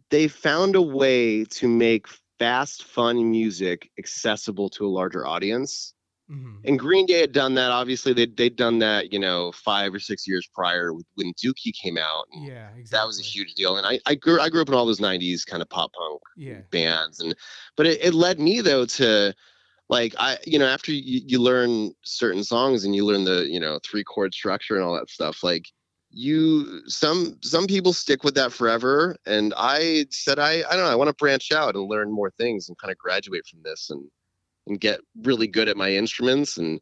they 0.10 0.28
found 0.28 0.76
a 0.76 0.82
way 0.82 1.46
to 1.46 1.68
make 1.68 2.08
fast 2.40 2.84
fun 2.84 3.30
music 3.30 3.90
accessible 3.98 4.70
to 4.72 4.86
a 4.86 4.90
larger 4.90 5.26
audience 5.26 5.93
hmm 6.28 6.56
and 6.66 6.80
Green 6.80 7.06
Day 7.06 7.20
had 7.22 7.34
done 7.34 7.56
that. 7.56 7.72
Obviously, 7.72 8.14
they 8.14 8.26
they'd 8.26 8.56
done 8.56 8.80
that, 8.80 9.12
you 9.12 9.20
know, 9.20 9.52
five 9.52 9.94
or 9.94 10.00
six 10.00 10.28
years 10.28 10.48
prior 10.54 10.94
when 11.16 11.34
Dookie 11.44 11.74
came 11.74 11.98
out. 11.98 12.26
And 12.32 12.44
Yeah, 12.44 12.70
exactly. 12.76 12.98
That 12.98 13.08
was 13.08 13.20
a 13.20 13.24
huge 13.24 13.54
deal. 13.56 13.78
And 13.78 13.86
I, 13.88 14.00
I 14.06 14.16
grew 14.16 14.40
I 14.40 14.50
grew 14.50 14.62
up 14.62 14.70
in 14.70 14.74
all 14.76 14.86
those 14.86 15.02
'90s 15.02 15.46
kind 15.46 15.62
of 15.62 15.70
pop 15.70 15.92
punk 15.94 16.22
Yeah, 16.36 16.62
bands, 16.72 17.20
and 17.20 17.36
but 17.78 17.86
it, 17.88 18.04
it 18.04 18.14
led 18.14 18.40
me 18.40 18.62
though 18.62 18.86
to 18.86 19.34
like 19.90 20.16
I 20.20 20.38
you 20.46 20.60
know 20.60 20.68
after 20.68 20.92
you, 20.92 21.22
you 21.26 21.40
learn 21.42 21.94
certain 22.04 22.44
songs 22.44 22.86
and 22.86 22.96
you 22.96 23.06
learn 23.06 23.26
the 23.26 23.48
you 23.50 23.60
know 23.60 23.80
three 23.84 24.04
chord 24.04 24.34
structure 24.34 24.76
and 24.76 24.84
all 24.84 24.96
that 24.96 25.10
stuff 25.10 25.44
like 25.44 25.66
you 26.12 26.82
some 26.88 27.38
some 27.44 27.66
people 27.68 27.94
stick 27.94 28.24
with 28.24 28.36
that 28.36 28.54
forever 28.54 29.16
and 29.26 29.54
i 29.58 30.06
said 30.12 30.40
i 30.40 30.58
i 30.70 30.76
don't 30.76 30.86
know 30.86 30.92
i 30.92 30.96
want 30.96 31.08
to 31.10 31.16
branch 31.16 31.52
out 31.52 31.76
and 31.76 31.90
learn 31.90 32.12
more 32.12 32.32
things 32.32 32.70
and 32.70 32.78
kind 32.78 32.92
of 32.92 32.98
graduate 33.00 33.46
from 33.48 33.62
this 33.64 33.90
and 33.90 34.10
and 34.68 34.80
get 34.80 35.00
really 35.24 35.48
good 35.48 35.68
at 35.70 35.78
my 35.78 35.92
instruments 35.92 36.58
and 36.58 36.80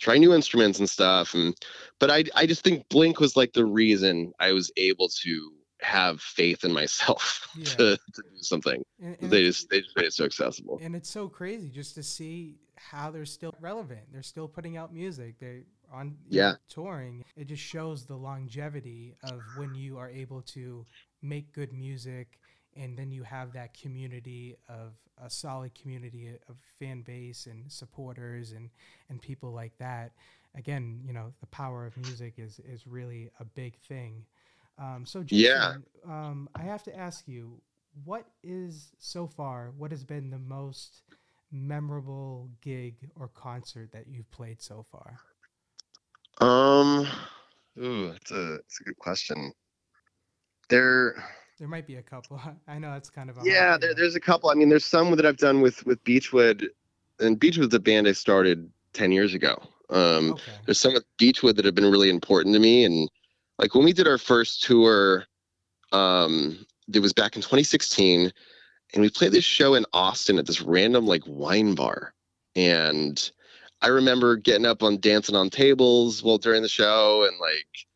try 0.00 0.16
new 0.16 0.32
instruments 0.34 0.78
and 0.78 0.88
stuff 0.88 1.34
and 1.34 1.54
but 1.98 2.10
i 2.10 2.24
i 2.34 2.46
just 2.46 2.62
think 2.64 2.88
blink 2.88 3.20
was 3.20 3.36
like 3.36 3.52
the 3.52 3.64
reason 3.64 4.32
i 4.40 4.52
was 4.52 4.70
able 4.76 5.08
to 5.08 5.52
have 5.82 6.20
faith 6.20 6.64
in 6.64 6.72
myself 6.72 7.46
Yeah. 7.56 7.64
to, 7.76 7.96
to 7.96 8.22
do 8.22 8.42
something 8.42 8.82
and, 9.02 9.16
and 9.20 9.30
they 9.30 9.44
just 9.44 9.68
they 9.70 9.80
just 9.80 9.96
made 9.96 10.06
it 10.06 10.12
so 10.12 10.24
accessible 10.24 10.78
and 10.82 10.94
it's 10.96 11.10
so 11.10 11.28
crazy 11.28 11.68
just 11.68 11.94
to 11.94 12.02
see 12.02 12.58
how 12.76 13.10
they're 13.10 13.26
still 13.26 13.54
relevant. 13.60 14.00
They're 14.10 14.22
still 14.22 14.48
putting 14.48 14.76
out 14.76 14.92
music. 14.92 15.38
They're 15.38 15.62
on 15.92 16.16
you 16.28 16.40
know, 16.40 16.46
Yeah. 16.46 16.54
touring. 16.68 17.24
It 17.36 17.46
just 17.46 17.62
shows 17.62 18.06
the 18.06 18.16
longevity 18.16 19.16
of 19.22 19.42
when 19.54 19.74
you 19.74 19.98
are 19.98 20.08
able 20.08 20.40
to 20.42 20.86
make 21.22 21.52
good 21.52 21.72
music 21.72 22.38
and 22.80 22.98
then 22.98 23.12
you 23.12 23.24
have 23.24 23.52
that 23.54 23.74
community 23.80 24.56
of 24.68 24.94
a 25.24 25.30
solid 25.30 25.74
community 25.74 26.30
of 26.48 26.56
fan 26.80 27.02
base 27.02 27.46
and 27.46 27.72
supporters 27.72 28.52
and 28.52 28.70
and 29.10 29.22
people 29.22 29.52
like 29.52 29.78
that. 29.78 30.12
Again, 30.56 31.02
you 31.06 31.14
know, 31.14 31.32
the 31.40 31.46
power 31.48 31.86
of 31.86 31.96
music 31.98 32.34
is 32.38 32.60
is 32.60 32.86
really 32.86 33.30
a 33.40 33.44
big 33.44 33.78
thing. 33.80 34.26
Um, 34.78 35.04
so 35.06 35.22
Jason, 35.24 35.84
Yeah. 35.84 36.00
um, 36.08 36.48
I 36.54 36.62
have 36.62 36.82
to 36.84 36.96
ask 36.98 37.28
you, 37.28 37.62
what 38.04 38.26
is 38.42 38.92
so 38.98 39.26
far? 39.28 39.72
What 39.78 39.92
has 39.92 40.04
been 40.04 40.30
the 40.30 40.38
most 40.38 41.02
memorable 41.52 42.50
gig 42.62 43.10
or 43.16 43.28
concert 43.28 43.92
that 43.92 44.08
you've 44.08 44.30
played 44.30 44.62
so 44.62 44.84
far? 44.90 45.20
Um, 46.40 47.06
ooh, 47.78 48.10
it's 48.10 48.30
a 48.32 48.54
it's 48.56 48.80
a 48.80 48.84
good 48.84 48.98
question. 48.98 49.52
There, 50.70 51.22
There 51.60 51.68
might 51.68 51.86
be 51.86 51.96
a 51.96 52.02
couple. 52.02 52.40
I 52.68 52.78
know 52.78 52.94
it's 52.94 53.10
kind 53.10 53.28
of 53.28 53.36
a 53.36 53.42
yeah, 53.44 53.76
there, 53.76 53.94
there's 53.94 54.16
a 54.16 54.20
couple. 54.20 54.50
I 54.50 54.54
mean, 54.54 54.70
there's 54.70 54.84
some 54.84 55.14
that 55.14 55.26
I've 55.26 55.36
done 55.36 55.60
with 55.60 55.84
with 55.86 56.02
Beachwood, 56.02 56.66
and 57.20 57.38
Beachwood's 57.38 57.74
a 57.74 57.78
band 57.78 58.08
I 58.08 58.12
started 58.12 58.68
ten 58.94 59.12
years 59.12 59.34
ago. 59.34 59.62
Um, 59.90 60.32
okay. 60.32 60.52
there's 60.64 60.78
some 60.78 60.94
with 60.94 61.04
Beachwood 61.18 61.56
that 61.56 61.66
have 61.66 61.74
been 61.74 61.90
really 61.90 62.08
important 62.08 62.54
to 62.54 62.60
me, 62.60 62.84
and 62.84 63.10
like 63.58 63.74
when 63.74 63.84
we 63.84 63.92
did 63.92 64.08
our 64.08 64.16
first 64.16 64.62
tour, 64.62 65.26
um, 65.92 66.64
it 66.92 67.00
was 67.00 67.12
back 67.12 67.36
in 67.36 67.42
2016, 67.42 68.32
and 68.94 69.02
we 69.02 69.10
played 69.10 69.32
this 69.32 69.44
show 69.44 69.74
in 69.74 69.84
Austin 69.92 70.38
at 70.38 70.46
this 70.46 70.62
random 70.62 71.06
like 71.06 71.22
wine 71.26 71.74
bar, 71.74 72.14
and 72.56 73.30
I 73.82 73.88
remember 73.88 74.36
getting 74.36 74.64
up 74.64 74.82
on 74.82 74.98
dancing 74.98 75.36
on 75.36 75.50
tables 75.50 76.22
while 76.22 76.38
during 76.38 76.62
the 76.62 76.68
show 76.68 77.26
and 77.28 77.38
like 77.38 77.86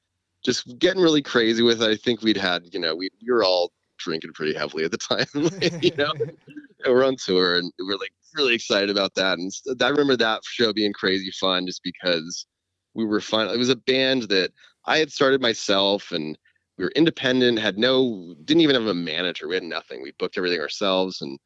just 0.45 0.79
getting 0.79 1.03
really 1.03 1.23
crazy 1.23 1.63
with 1.63 1.83
it. 1.83 1.89
I 1.91 1.97
think 1.97 2.23
we'd 2.23 2.37
had, 2.37 2.69
you 2.73 2.79
know, 2.81 2.95
we, 2.95 3.09
we 3.23 3.33
were 3.33 3.45
all 3.45 3.73
drinking 3.99 4.33
pretty 4.35 4.55
heavily 4.55 4.85
at 4.85 4.91
the 4.91 4.99
time, 4.99 5.27
you 5.83 5.91
know, 5.97 6.13
we're 6.87 7.05
on 7.05 7.17
tour 7.17 7.57
and 7.57 7.73
we're 7.79 7.97
like 7.97 8.13
really 8.35 8.55
excited 8.55 8.91
about 8.91 9.15
that. 9.15 9.39
And 9.39 9.51
I 9.83 9.89
remember 9.89 10.17
that 10.17 10.43
show 10.45 10.73
being 10.73 10.93
crazy 10.93 11.31
fun 11.41 11.67
just 11.67 11.83
because 11.83 12.47
we 12.95 13.05
were 13.05 13.21
fun. 13.21 13.49
It 13.49 13.57
was 13.59 13.71
a 13.71 13.77
band 13.77 14.25
that 14.25 14.51
I 14.85 14.99
had 14.99 15.11
started 15.11 15.41
myself 15.41 16.13
and 16.13 16.37
we 16.77 16.85
were 16.85 16.93
independent, 16.97 17.59
had 17.59 17.79
no, 17.79 18.35
didn't 18.45 18.61
even 18.61 18.75
have 18.75 18.87
a 18.87 18.95
manager. 18.95 19.49
We 19.49 19.55
had 19.55 19.63
nothing. 19.65 20.03
We 20.03 20.13
booked 20.19 20.37
everything 20.37 20.61
ourselves 20.61 21.23
and, 21.23 21.39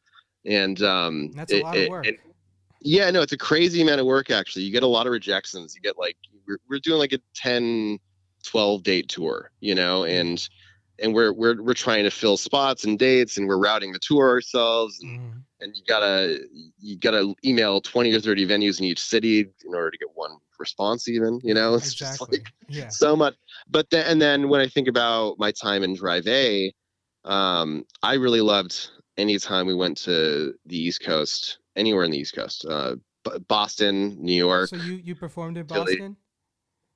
and, 0.46 0.82
um, 0.82 1.30
That's 1.32 1.52
a 1.52 1.58
it- 1.58 1.62
lot 1.62 1.76
of 1.76 1.82
it- 1.82 1.90
work. 1.90 2.06
it- 2.06 2.20
yeah, 2.80 3.10
no, 3.10 3.22
it's 3.22 3.32
a 3.32 3.36
crazy 3.38 3.82
amount 3.82 3.98
of 4.00 4.06
work 4.06 4.30
actually. 4.30 4.62
You 4.62 4.70
get 4.72 4.84
a 4.84 4.86
lot 4.86 5.06
of 5.06 5.12
rejections. 5.12 5.74
You 5.74 5.80
get 5.80 5.98
like 5.98 6.16
we're, 6.46 6.58
we're 6.70 6.78
doing 6.78 6.98
like 7.00 7.12
a 7.12 7.18
10 7.34 7.98
12 8.44 8.82
date 8.82 9.08
tour, 9.08 9.50
you 9.60 9.74
know, 9.74 10.04
and 10.04 10.48
and 11.00 11.14
we're 11.14 11.32
we're 11.32 11.62
we're 11.62 11.74
trying 11.74 12.04
to 12.04 12.10
fill 12.10 12.36
spots 12.36 12.84
and 12.84 12.98
dates 12.98 13.36
and 13.38 13.46
we're 13.46 13.58
routing 13.58 13.92
the 13.92 13.98
tour 14.00 14.28
ourselves 14.28 14.98
and, 15.00 15.20
Mhm. 15.20 15.42
and 15.60 15.76
you 15.76 15.82
gotta 15.86 16.40
you 16.78 16.96
gotta 16.98 17.34
email 17.44 17.80
20 17.80 18.12
or 18.12 18.20
30 18.20 18.46
venues 18.46 18.78
in 18.80 18.84
each 18.86 19.00
city 19.00 19.40
in 19.40 19.74
order 19.74 19.90
to 19.90 19.98
get 19.98 20.08
one 20.14 20.32
response 20.58 21.08
even, 21.08 21.40
you 21.44 21.54
know. 21.54 21.74
It's 21.74 21.94
just 21.94 22.20
like 22.20 22.46
yeah. 22.68 22.88
so 22.88 23.14
much. 23.14 23.34
But 23.68 23.90
then, 23.90 24.06
and 24.06 24.20
then 24.20 24.48
when 24.48 24.60
I 24.60 24.66
think 24.66 24.88
about 24.88 25.38
my 25.38 25.52
time 25.52 25.84
in 25.84 25.94
Drive 25.94 26.26
A, 26.26 26.72
um, 27.24 27.84
I 28.02 28.14
really 28.14 28.40
loved 28.40 28.90
anytime 29.16 29.66
we 29.66 29.74
went 29.74 29.98
to 29.98 30.54
the 30.66 30.76
East 30.78 31.02
Coast, 31.04 31.58
anywhere 31.76 32.04
in 32.04 32.10
the 32.10 32.18
East 32.18 32.34
Coast, 32.34 32.64
uh, 32.68 32.96
Boston, 33.46 34.16
New 34.20 34.32
York. 34.34 34.70
So 34.70 34.76
you 34.76 34.94
you 34.94 35.14
performed 35.14 35.58
in. 35.58 35.66
Boston? 35.66 36.16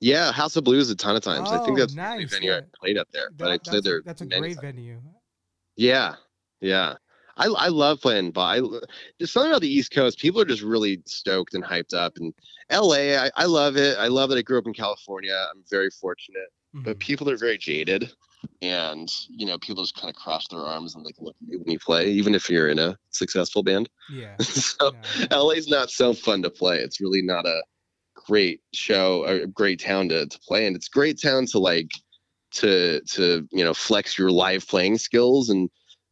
Yeah, 0.02 0.32
House 0.32 0.56
of 0.56 0.64
Blues 0.64 0.90
a 0.90 0.96
ton 0.96 1.16
of 1.16 1.22
times. 1.22 1.50
I 1.50 1.58
think 1.58 1.78
Oh, 1.78 1.80
that's 1.80 1.94
the 1.94 2.00
nice, 2.02 2.30
venue 2.30 2.52
I 2.54 2.60
played 2.78 2.98
up 2.98 3.08
there, 3.12 3.30
but 3.36 3.46
I 3.50 3.58
played 3.58 3.60
that's 3.76 3.86
a, 3.86 3.90
there. 3.90 4.02
that's 4.04 4.20
a 4.20 4.26
many 4.26 4.40
great 4.40 4.54
times. 4.56 4.60
venue. 4.74 5.00
Yeah, 5.76 6.16
yeah. 6.60 6.94
I, 7.38 7.46
I 7.46 7.68
love 7.68 8.00
playing 8.02 8.32
but 8.32 8.42
I, 8.42 8.60
there's 9.18 9.32
something 9.32 9.50
about 9.52 9.62
the 9.62 9.72
East 9.72 9.90
Coast. 9.90 10.18
People 10.18 10.40
are 10.42 10.44
just 10.44 10.60
really 10.62 11.00
stoked 11.06 11.54
and 11.54 11.64
hyped 11.64 11.94
up. 11.94 12.12
And 12.18 12.34
LA, 12.70 13.16
I, 13.24 13.30
I 13.36 13.44
love 13.46 13.76
it. 13.78 13.96
I 13.98 14.08
love 14.08 14.28
that 14.28 14.36
I 14.38 14.42
grew 14.42 14.58
up 14.58 14.66
in 14.66 14.74
California. 14.74 15.34
I'm 15.50 15.62
very 15.70 15.88
fortunate. 15.90 16.48
But 16.74 16.96
Mhm. 16.96 17.00
people 17.00 17.28
are 17.30 17.36
very 17.36 17.58
jaded, 17.58 18.10
and 18.62 19.10
you 19.28 19.44
know, 19.46 19.58
people 19.58 19.82
just 19.82 19.94
kind 19.94 20.08
of 20.08 20.16
cross 20.16 20.48
their 20.48 20.60
arms 20.60 20.94
and 20.94 21.04
like 21.04 21.16
look 21.18 21.36
at 21.42 21.48
you 21.48 21.58
when 21.58 21.70
you 21.70 21.78
play, 21.78 22.10
even 22.10 22.34
if 22.34 22.48
you're 22.48 22.68
in 22.68 22.78
a 22.78 22.98
successful 23.10 23.62
band. 23.62 23.88
yeah. 24.10 24.36
so 24.40 24.94
yeah. 25.18 25.36
LA's 25.36 25.68
not 25.68 25.90
so 25.90 26.14
fun 26.14 26.42
to 26.42 26.50
play. 26.50 26.78
It's 26.78 26.98
really 27.00 27.20
not 27.22 27.44
a 27.46 27.62
great 28.26 28.60
show 28.72 29.24
a 29.24 29.46
great 29.46 29.80
town 29.80 30.08
to, 30.08 30.26
to 30.26 30.38
play 30.40 30.66
in. 30.66 30.74
It's 30.74 30.88
a 30.88 30.90
great 30.90 31.20
town 31.20 31.46
to 31.46 31.58
like 31.58 31.90
to 32.52 33.00
to 33.00 33.46
you 33.50 33.64
know 33.64 33.74
flex 33.74 34.18
your 34.18 34.30
live 34.30 34.66
playing 34.66 34.98
skills 34.98 35.48
and 35.48 35.70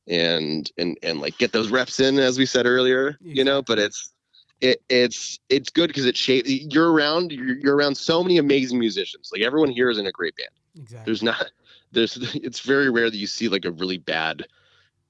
and 0.08 0.70
and 0.78 0.98
and 1.02 1.20
like 1.20 1.38
get 1.38 1.52
those 1.52 1.70
reps 1.70 2.00
in 2.00 2.18
as 2.18 2.38
we 2.38 2.46
said 2.46 2.66
earlier. 2.66 3.16
You 3.20 3.44
know, 3.44 3.62
but 3.62 3.78
it's 3.78 4.12
it 4.60 4.82
it's 4.88 5.38
it's 5.48 5.70
good 5.70 5.88
because 5.88 6.06
it 6.06 6.16
shapes 6.16 6.48
you're 6.50 6.92
around 6.92 7.32
you're, 7.32 7.56
you're 7.58 7.76
around 7.76 7.96
so 7.96 8.22
many 8.22 8.38
amazing 8.38 8.78
musicians. 8.78 9.30
Like 9.32 9.42
everyone 9.42 9.70
here 9.70 9.90
is 9.90 9.98
in 9.98 10.06
a 10.06 10.12
great 10.12 10.34
band 10.36 10.50
Exactly. 10.76 11.04
there's 11.04 11.22
not 11.22 11.50
there's 11.92 12.16
it's 12.34 12.60
very 12.60 12.90
rare 12.90 13.10
that 13.10 13.16
you 13.16 13.26
see 13.26 13.48
like 13.48 13.64
a 13.64 13.72
really 13.72 13.98
bad 13.98 14.46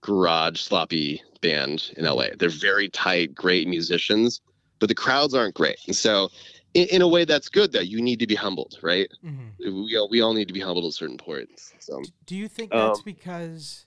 garage 0.02 0.60
sloppy 0.60 1.22
band 1.40 1.92
in 1.96 2.04
LA. 2.04 2.28
They're 2.38 2.48
very 2.48 2.88
tight, 2.88 3.34
great 3.34 3.68
musicians, 3.68 4.40
but 4.78 4.88
the 4.88 4.94
crowds 4.94 5.34
aren't 5.34 5.54
great. 5.54 5.78
And 5.86 5.96
so 5.96 6.30
in, 6.74 6.86
in 6.88 7.02
a 7.02 7.08
way 7.08 7.24
that's 7.24 7.48
good 7.48 7.72
though. 7.72 7.80
You 7.80 8.00
need 8.00 8.18
to 8.20 8.26
be 8.26 8.34
humbled, 8.34 8.78
right? 8.82 9.10
Mhm. 9.24 9.84
We 9.86 9.96
all, 9.96 10.08
we 10.08 10.20
all 10.20 10.34
need 10.34 10.48
to 10.48 10.54
be 10.54 10.60
humbled 10.60 10.84
at 10.86 10.92
certain 10.92 11.18
points. 11.18 11.72
So 11.78 12.02
Do 12.26 12.36
you 12.36 12.48
think 12.48 12.70
that's 12.70 12.98
Um, 12.98 13.04
because, 13.04 13.86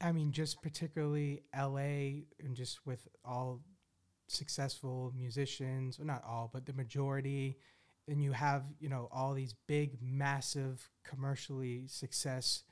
i 0.00 0.12
mean, 0.12 0.32
just 0.32 0.60
particularly 0.62 1.42
LA 1.54 2.24
and 2.40 2.54
just 2.54 2.84
with 2.86 3.08
all 3.24 3.60
successful 4.26 5.12
musicians, 5.16 5.98
well, 5.98 6.06
not 6.06 6.22
all, 6.24 6.50
but 6.52 6.66
the 6.66 6.72
majority, 6.72 7.56
and 8.06 8.22
you 8.22 8.32
have, 8.32 8.64
you 8.80 8.88
know, 8.88 9.08
all 9.12 9.34
these 9.34 9.54
big, 9.66 9.98
massive, 10.00 10.90
commercially 11.04 11.86
success 11.86 12.64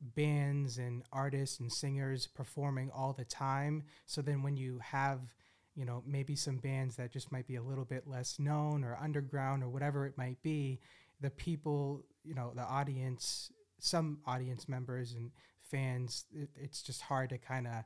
bands 0.00 0.76
and 0.76 1.02
artists 1.12 1.60
and 1.60 1.72
singers 1.72 2.26
performing 2.26 2.90
all 2.90 3.12
the 3.12 3.24
time. 3.24 3.82
So 4.06 4.20
then 4.20 4.42
when 4.42 4.56
you 4.56 4.78
have, 4.80 5.34
you 5.74 5.84
know, 5.84 6.02
maybe 6.06 6.36
some 6.36 6.58
bands 6.58 6.96
that 6.96 7.12
just 7.12 7.32
might 7.32 7.46
be 7.46 7.56
a 7.56 7.62
little 7.62 7.84
bit 7.84 8.06
less 8.06 8.38
known 8.38 8.84
or 8.84 8.96
underground 9.00 9.62
or 9.62 9.68
whatever 9.68 10.06
it 10.06 10.16
might 10.16 10.40
be, 10.42 10.80
the 11.20 11.30
people, 11.30 12.04
you 12.22 12.34
know, 12.34 12.52
the 12.54 12.62
audience, 12.62 13.50
some 13.80 14.18
audience 14.26 14.68
members 14.68 15.12
and 15.12 15.30
fans, 15.60 16.26
it, 16.32 16.48
it's 16.56 16.82
just 16.82 17.02
hard 17.02 17.30
to 17.30 17.38
kind 17.38 17.66
of 17.66 17.84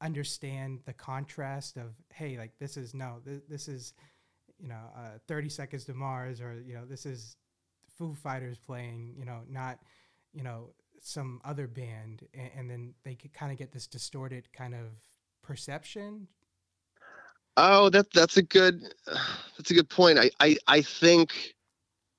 understand 0.00 0.80
the 0.84 0.92
contrast 0.92 1.76
of, 1.76 1.94
hey, 2.12 2.38
like 2.38 2.52
this 2.58 2.76
is 2.76 2.94
no, 2.94 3.16
th- 3.24 3.42
this 3.48 3.68
is, 3.68 3.94
you 4.58 4.68
know, 4.68 4.80
uh, 4.96 5.18
30 5.26 5.48
Seconds 5.48 5.84
to 5.84 5.94
Mars 5.94 6.40
or, 6.40 6.62
you 6.64 6.74
know, 6.74 6.84
this 6.84 7.06
is 7.06 7.36
Foo 7.98 8.14
Fighters 8.14 8.58
playing, 8.58 9.14
you 9.18 9.24
know, 9.24 9.40
not, 9.48 9.78
you 10.32 10.42
know, 10.42 10.70
some 11.00 11.40
other 11.44 11.66
band. 11.66 12.26
And, 12.34 12.50
and 12.56 12.70
then 12.70 12.94
they 13.04 13.16
kind 13.34 13.52
of 13.52 13.58
get 13.58 13.72
this 13.72 13.86
distorted 13.86 14.52
kind 14.52 14.74
of 14.74 14.86
perception. 15.42 16.28
Oh, 17.56 17.88
that 17.90 18.12
that's 18.12 18.36
a 18.36 18.42
good 18.42 18.82
that's 19.56 19.70
a 19.70 19.74
good 19.74 19.88
point. 19.88 20.18
I, 20.18 20.30
I 20.40 20.56
I 20.66 20.82
think 20.82 21.54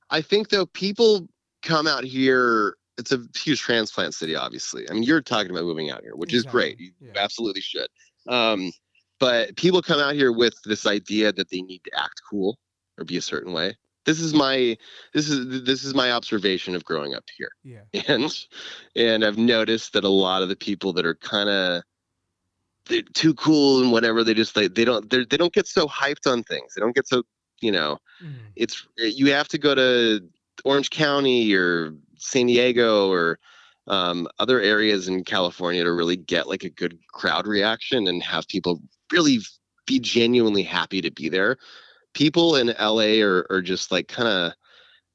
I 0.10 0.22
think 0.22 0.50
though 0.50 0.66
people 0.66 1.28
come 1.62 1.88
out 1.88 2.04
here. 2.04 2.76
It's 3.00 3.12
a 3.12 3.20
huge 3.38 3.62
transplant 3.62 4.16
city, 4.16 4.36
obviously. 4.36 4.90
I 4.90 4.94
mean, 4.94 5.04
you're 5.04 5.22
talking 5.22 5.52
about 5.52 5.66
moving 5.66 5.92
out 5.92 6.02
here, 6.02 6.16
which 6.16 6.34
is 6.34 6.44
great. 6.46 6.80
You 6.80 6.92
Yeah. 7.00 7.12
absolutely 7.16 7.62
should. 7.62 7.88
Um, 8.28 8.72
but 9.20 9.56
people 9.56 9.84
come 9.84 10.00
out 10.00 10.16
here 10.16 10.32
with 10.32 10.56
this 10.66 10.88
idea 10.88 11.32
that 11.32 11.52
they 11.52 11.62
need 11.62 11.84
to 11.84 11.92
act 11.96 12.22
cool 12.28 12.58
or 12.98 13.06
be 13.06 13.18
a 13.18 13.22
certain 13.22 13.54
way. 13.54 13.76
This 14.06 14.20
is 14.20 14.34
my 14.34 14.78
this 15.14 15.30
is 15.30 15.64
this 15.64 15.84
is 15.84 15.94
my 15.94 16.12
observation 16.12 16.76
of 16.76 16.84
growing 16.86 17.14
up 17.14 17.26
here 17.38 17.50
Yeah. 17.64 17.82
and 18.08 18.48
and 18.96 19.24
I've 19.24 19.38
noticed 19.38 19.94
that 19.94 20.04
a 20.04 20.10
lot 20.10 20.42
of 20.42 20.50
the 20.50 20.56
people 20.56 20.94
that 20.94 21.06
are 21.06 21.16
kind 21.16 21.50
of 21.50 21.84
too 23.14 23.34
cool 23.36 23.82
and 23.82 23.92
whatever 23.92 24.24
they 24.24 24.34
just 24.34 24.56
like 24.56 24.76
they 24.76 24.86
don't 24.86 25.10
they're, 25.10 25.26
they 25.26 25.38
don't 25.38 25.54
get 25.54 25.68
so 25.68 25.88
hyped 25.88 26.30
on 26.32 26.44
things 26.44 26.74
they 26.74 26.82
don't 26.82 26.96
get 26.96 27.08
so 27.08 27.24
you 27.62 27.72
know 27.72 27.98
Mhm. 28.24 28.52
it's 28.56 28.88
you 28.98 29.32
have 29.32 29.48
to 29.50 29.58
go 29.58 29.76
to 29.76 30.22
Orange 30.66 30.90
County 30.90 31.54
or 31.54 31.94
San 32.18 32.48
Diego 32.48 33.12
or 33.12 33.40
um, 33.88 34.28
other 34.40 34.60
areas 34.60 35.08
in 35.08 35.24
California 35.24 35.84
to 35.84 35.94
really 35.94 36.18
get 36.18 36.48
like 36.48 36.64
a 36.64 36.70
good 36.70 36.98
crowd 37.14 37.48
reaction 37.48 38.08
and 38.08 38.22
have 38.24 38.48
people 38.48 38.82
really 39.12 39.40
be 39.86 40.00
genuinely 40.00 40.64
happy 40.64 41.02
to 41.02 41.12
be 41.12 41.30
there. 41.30 41.58
People 42.14 42.56
in 42.56 42.74
LA 42.80 43.22
are, 43.22 43.46
are 43.50 43.62
just 43.62 43.92
like 43.92 44.08
kind 44.08 44.28
of 44.28 44.54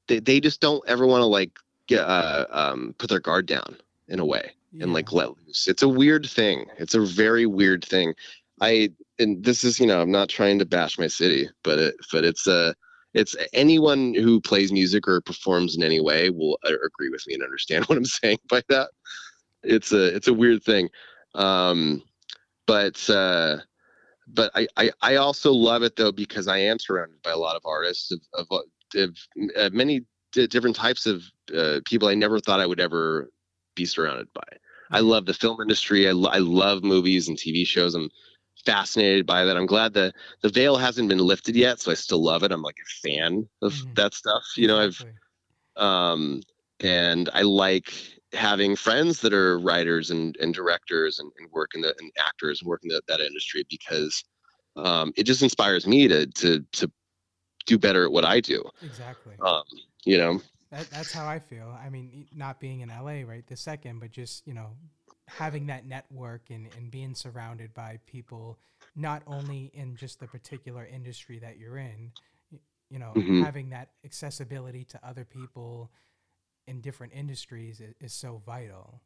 they, 0.07 0.19
they 0.19 0.39
just 0.39 0.61
don't 0.61 0.83
ever 0.87 1.05
want 1.05 1.21
to 1.21 1.25
like 1.27 1.51
get 1.87 2.01
uh, 2.01 2.45
um, 2.49 2.95
put 2.97 3.09
their 3.09 3.19
guard 3.19 3.45
down 3.45 3.77
in 4.07 4.19
a 4.19 4.25
way 4.25 4.51
and 4.79 4.93
like 4.93 5.11
let 5.11 5.29
loose. 5.29 5.67
It's 5.67 5.83
a 5.83 5.87
weird 5.87 6.25
thing. 6.25 6.65
It's 6.77 6.95
a 6.95 7.01
very 7.01 7.45
weird 7.45 7.85
thing. 7.85 8.13
I 8.61 8.89
and 9.19 9.43
this 9.43 9.63
is 9.63 9.79
you 9.79 9.85
know 9.85 10.01
I'm 10.01 10.11
not 10.11 10.29
trying 10.29 10.59
to 10.59 10.65
bash 10.65 10.97
my 10.97 11.07
city, 11.07 11.49
but 11.63 11.79
it 11.79 11.95
but 12.11 12.23
it's 12.23 12.47
uh 12.47 12.73
it's 13.13 13.35
anyone 13.53 14.13
who 14.15 14.41
plays 14.41 14.71
music 14.71 15.07
or 15.07 15.21
performs 15.21 15.75
in 15.75 15.83
any 15.83 15.99
way 15.99 16.31
will 16.31 16.57
uh, 16.65 16.73
agree 16.85 17.09
with 17.09 17.23
me 17.27 17.35
and 17.35 17.43
understand 17.43 17.85
what 17.87 17.97
I'm 17.97 18.05
saying 18.05 18.39
by 18.49 18.61
that. 18.69 18.89
It's 19.63 19.91
a 19.91 20.15
it's 20.15 20.27
a 20.27 20.33
weird 20.33 20.63
thing, 20.63 20.89
um, 21.35 22.01
but 22.65 23.09
uh, 23.09 23.57
but 24.27 24.51
I, 24.55 24.67
I 24.77 24.91
I 25.01 25.15
also 25.15 25.51
love 25.51 25.83
it 25.83 25.95
though 25.95 26.11
because 26.11 26.47
I 26.47 26.57
am 26.57 26.79
surrounded 26.79 27.21
by 27.21 27.31
a 27.31 27.37
lot 27.37 27.55
of 27.55 27.61
artists 27.65 28.11
of 28.11 28.19
of, 28.33 28.47
of 28.95 29.17
uh, 29.57 29.69
many 29.71 30.01
di- 30.33 30.47
different 30.47 30.75
types 30.75 31.05
of 31.05 31.23
uh, 31.55 31.79
people 31.85 32.09
I 32.09 32.15
never 32.15 32.39
thought 32.39 32.59
I 32.59 32.65
would 32.65 32.81
ever 32.81 33.29
be 33.75 33.85
surrounded 33.85 34.27
by. 34.33 34.43
I 34.91 34.99
Mhm. 34.99 35.07
love 35.07 35.25
the 35.25 35.33
film 35.33 35.61
industry. 35.61 36.07
I, 36.07 36.11
lo- 36.11 36.29
I 36.31 36.39
love 36.39 36.83
movies 36.83 37.27
and 37.27 37.37
TV 37.37 37.65
shows. 37.65 37.95
I'm 37.95 38.09
fascinated 38.65 39.25
by 39.25 39.43
that. 39.45 39.57
I'm 39.57 39.65
glad 39.65 39.93
the 39.93 40.13
the 40.41 40.49
veil 40.49 40.77
hasn't 40.77 41.09
been 41.09 41.17
lifted 41.19 41.55
yet, 41.55 41.79
so 41.79 41.91
I 41.91 41.95
still 41.95 42.23
love 42.23 42.43
it. 42.43 42.51
I'm 42.51 42.61
like 42.61 42.77
a 42.77 43.07
fan 43.07 43.47
of 43.61 43.73
Mhm. 43.73 43.95
that 43.95 44.13
stuff. 44.13 44.43
You 44.55 44.67
know, 44.67 44.79
I've 44.79 45.03
um, 45.75 46.41
and 46.79 47.29
I 47.33 47.41
like 47.41 47.93
having 48.33 48.75
friends 48.75 49.21
that 49.21 49.33
are 49.33 49.59
writers 49.59 50.11
and, 50.11 50.35
and 50.37 50.53
directors 50.53 51.19
and, 51.19 51.31
and 51.39 51.49
work 51.51 51.71
in 51.75 51.81
the 51.81 51.93
and 51.99 52.11
actors 52.19 52.61
and 52.61 52.67
work 52.69 52.81
in 52.83 52.89
the, 52.89 53.01
that 53.07 53.19
industry 53.19 53.65
because 53.69 54.23
um, 54.75 55.13
it 55.15 55.23
just 55.23 55.41
inspires 55.43 55.87
me 55.87 56.07
to 56.07 56.25
to 56.27 56.59
to 56.73 56.91
do 57.65 57.77
better 57.77 58.05
at 58.05 58.11
what 58.11 58.25
I 58.25 58.39
do. 58.39 58.63
exactly. 58.81 59.35
Um, 59.45 59.63
you 60.05 60.17
know, 60.17 60.41
That, 60.73 60.89
that's 60.91 61.13
how 61.13 61.27
I 61.27 61.39
feel. 61.39 61.69
I 61.83 61.89
mean, 61.89 62.27
not 62.35 62.59
being 62.59 62.81
in 62.81 62.89
LA 62.89 63.23
right 63.27 63.45
this 63.47 63.61
second, 63.61 63.99
but 63.99 64.11
just 64.11 64.47
you 64.47 64.55
know, 64.55 64.71
having 65.27 65.67
that 65.67 65.85
network 65.87 66.49
and, 66.49 66.67
and 66.77 66.91
being 66.91 67.15
surrounded 67.15 67.73
by 67.73 67.99
people, 68.07 68.59
not 68.95 69.23
only 69.27 69.71
in 69.75 69.95
just 69.95 70.19
the 70.19 70.27
particular 70.27 70.85
industry 70.85 71.39
that 71.39 71.59
you're 71.59 71.77
in, 71.77 72.11
you 72.89 72.99
know, 72.99 73.17
Mhm. 73.17 73.39
having 73.39 73.69
that 73.71 73.89
accessibility 74.05 74.85
to 74.85 74.99
other 75.07 75.25
people 75.25 75.91
in 76.67 76.81
different 76.81 77.13
industries 77.13 77.81
is, 77.81 77.95
is 78.01 78.13
so 78.13 78.41
vital. 78.45 79.01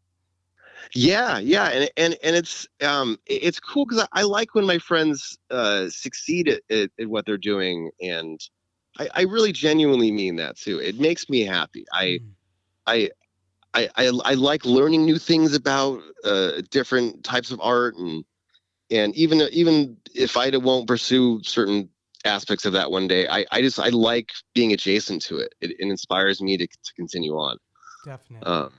Yeah, 0.95 1.39
yeah, 1.39 1.67
and 1.69 1.89
and 1.97 2.17
and 2.23 2.35
it's 2.35 2.67
um 2.83 3.19
it's 3.27 3.59
cool 3.59 3.85
because 3.85 4.03
I, 4.13 4.21
I 4.21 4.23
like 4.23 4.55
when 4.55 4.65
my 4.65 4.77
friends 4.79 5.37
uh 5.51 5.89
succeed 5.89 6.49
at, 6.49 6.61
at, 6.69 6.91
at 6.99 7.07
what 7.07 7.25
they're 7.25 7.37
doing, 7.37 7.91
and 8.01 8.39
I, 8.99 9.09
I 9.13 9.21
really 9.23 9.51
genuinely 9.51 10.11
mean 10.11 10.35
that 10.37 10.57
too. 10.57 10.79
It 10.79 10.99
makes 10.99 11.29
me 11.29 11.41
happy. 11.41 11.85
I 11.93 12.19
Mm. 12.19 12.31
I 12.85 13.09
I 13.73 13.89
I, 13.95 14.11
I 14.25 14.33
like 14.33 14.65
learning 14.65 15.05
new 15.05 15.17
things 15.17 15.53
about 15.53 16.01
uh, 16.23 16.61
different 16.71 17.23
types 17.23 17.51
of 17.51 17.59
art, 17.61 17.95
and 17.95 18.23
and 18.89 19.15
even 19.15 19.41
even 19.51 19.97
if 20.15 20.37
I 20.37 20.49
won't 20.57 20.87
pursue 20.87 21.41
certain 21.43 21.89
aspects 22.25 22.65
of 22.65 22.73
that 22.73 22.91
one 22.91 23.07
day, 23.07 23.27
I 23.27 23.45
I 23.51 23.61
just 23.61 23.79
I 23.79 23.89
like 23.89 24.31
being 24.53 24.73
adjacent 24.73 25.21
to 25.23 25.37
it. 25.37 25.53
It, 25.61 25.71
it 25.71 25.87
inspires 25.87 26.41
me 26.41 26.57
to 26.57 26.67
to 26.67 26.93
continue 26.95 27.35
on. 27.35 27.57
definitely. 28.05 28.47
Um, 28.47 28.71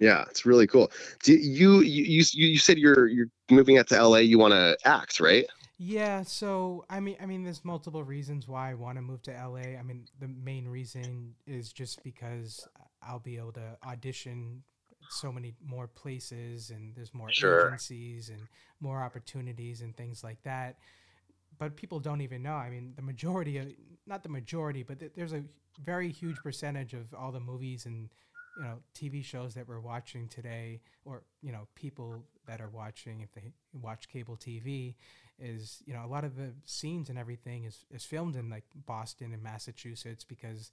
yeah, 0.00 0.24
it's 0.28 0.44
really 0.44 0.66
cool. 0.66 0.90
Do 1.22 1.32
you 1.32 1.80
you 1.80 2.02
you, 2.12 2.24
you 2.32 2.58
said 2.58 2.78
you're 2.78 3.06
you're 3.06 3.28
moving 3.50 3.78
out 3.78 3.88
to 3.88 4.02
LA? 4.02 4.18
You 4.18 4.38
want 4.38 4.52
to 4.52 4.76
act, 4.84 5.20
right? 5.20 5.46
Yeah, 5.78 6.22
so 6.22 6.84
I 6.88 7.00
mean, 7.00 7.16
I 7.20 7.26
mean, 7.26 7.42
there's 7.44 7.64
multiple 7.64 8.02
reasons 8.02 8.48
why 8.48 8.70
I 8.70 8.74
want 8.74 8.96
to 8.96 9.02
move 9.02 9.22
to 9.24 9.32
LA. 9.32 9.78
I 9.78 9.82
mean, 9.82 10.06
the 10.18 10.28
main 10.28 10.66
reason 10.66 11.34
is 11.46 11.70
just 11.72 12.02
because 12.02 12.66
I'll 13.02 13.18
be 13.18 13.36
able 13.36 13.52
to 13.52 13.76
audition 13.86 14.62
so 15.08 15.30
many 15.30 15.54
more 15.64 15.86
places, 15.86 16.70
and 16.70 16.94
there's 16.94 17.12
more 17.12 17.30
Sure. 17.30 17.66
agencies 17.66 18.30
and 18.30 18.48
more 18.80 19.02
opportunities 19.02 19.82
and 19.82 19.94
things 19.96 20.24
like 20.24 20.42
that. 20.44 20.78
But 21.58 21.76
people 21.76 22.00
don't 22.00 22.22
even 22.22 22.42
know. 22.42 22.54
I 22.54 22.70
mean, 22.70 22.94
the 22.96 23.02
majority 23.02 23.58
of 23.58 23.68
not 24.06 24.22
the 24.22 24.28
majority, 24.30 24.82
but 24.82 24.98
th- 25.00 25.12
there's 25.14 25.32
a 25.34 25.44
very 25.84 26.10
huge 26.10 26.36
percentage 26.42 26.94
of 26.94 27.12
all 27.14 27.32
the 27.32 27.40
movies 27.40 27.84
and 27.86 28.08
you 28.56 28.62
know 28.62 28.78
TV 28.94 29.22
shows 29.22 29.54
that 29.54 29.68
we're 29.68 29.80
watching 29.80 30.28
today, 30.28 30.80
or 31.04 31.22
you 31.42 31.52
know 31.52 31.68
people 31.74 32.24
that 32.46 32.60
are 32.60 32.68
watching 32.70 33.20
if 33.20 33.32
they 33.32 33.52
watch 33.74 34.08
cable 34.08 34.36
TV, 34.36 34.94
is 35.38 35.82
you 35.86 35.94
know 35.94 36.04
a 36.04 36.08
lot 36.08 36.24
of 36.24 36.36
the 36.36 36.52
scenes 36.64 37.10
and 37.10 37.18
everything 37.18 37.64
is 37.64 37.84
is 37.90 38.04
filmed 38.04 38.36
in 38.36 38.48
like 38.50 38.64
Boston 38.74 39.32
and 39.32 39.42
Massachusetts 39.42 40.24
because 40.24 40.70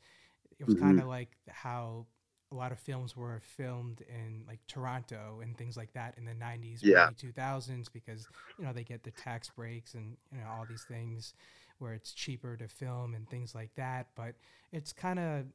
it 0.60 0.64
was 0.64 0.74
Mm-hmm. 0.74 0.76
kind 0.76 1.00
of 1.00 1.08
like 1.08 1.38
how 1.50 2.06
a 2.52 2.56
lot 2.56 2.72
of 2.72 2.80
films 2.80 3.18
were 3.18 3.42
filmed 3.44 4.02
in 4.02 4.44
like 4.48 4.60
Toronto 4.68 5.40
and 5.42 5.58
things 5.58 5.76
like 5.76 5.94
that 5.94 6.16
in 6.18 6.26
the 6.26 6.34
90s, 6.36 6.84
Yeah. 6.84 7.10
early 7.10 7.14
2000s 7.16 7.90
because 7.90 8.28
you 8.58 8.66
know 8.66 8.74
they 8.74 8.84
get 8.84 9.04
the 9.04 9.12
tax 9.12 9.50
breaks 9.50 9.96
and 9.96 10.18
you 10.32 10.40
know 10.40 10.48
all 10.50 10.66
these 10.66 10.84
things 10.84 11.34
where 11.80 11.94
it's 11.94 12.14
cheaper 12.14 12.56
to 12.58 12.68
film 12.68 13.16
and 13.16 13.30
things 13.30 13.56
like 13.56 13.74
that, 13.76 14.08
but 14.16 14.36
it's 14.72 14.94
kind 14.94 15.20
of 15.20 15.46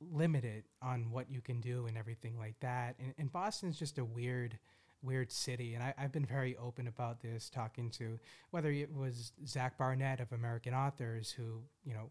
limited 0.00 0.64
on 0.82 1.10
what 1.10 1.30
you 1.30 1.40
can 1.40 1.60
do 1.60 1.86
and 1.86 1.96
everything 1.96 2.38
like 2.38 2.58
that. 2.60 2.96
And, 2.98 3.14
and 3.18 3.32
Boston's 3.32 3.78
just 3.78 3.98
a 3.98 4.04
weird, 4.04 4.58
weird 5.04 5.30
city. 5.30 5.74
And 5.74 5.82
I, 5.82 5.94
I've 5.98 6.12
been 6.12 6.24
very 6.26 6.56
open 6.56 6.88
about 6.88 7.20
this, 7.20 7.50
talking 7.50 7.90
to 7.90 8.18
whether 8.50 8.70
it 8.70 8.92
was 8.92 9.32
Zac 9.46 9.76
Barnett 9.78 10.20
of 10.20 10.32
American 10.32 10.74
Authors, 10.74 11.30
who, 11.30 11.62
you 11.84 11.94
know, 11.94 12.10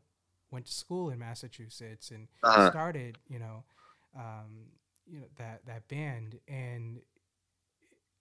went 0.51 0.65
to 0.67 0.71
school 0.71 1.09
in 1.09 1.19
Massachusetts 1.19 2.11
and 2.11 2.27
Uh-huh. 2.43 2.69
started, 2.69 3.17
you 3.27 3.39
know, 3.39 3.63
um, 4.15 4.67
you 5.05 5.19
know, 5.19 5.27
that, 5.37 5.65
that 5.65 5.87
band. 5.87 6.39
And 6.47 7.01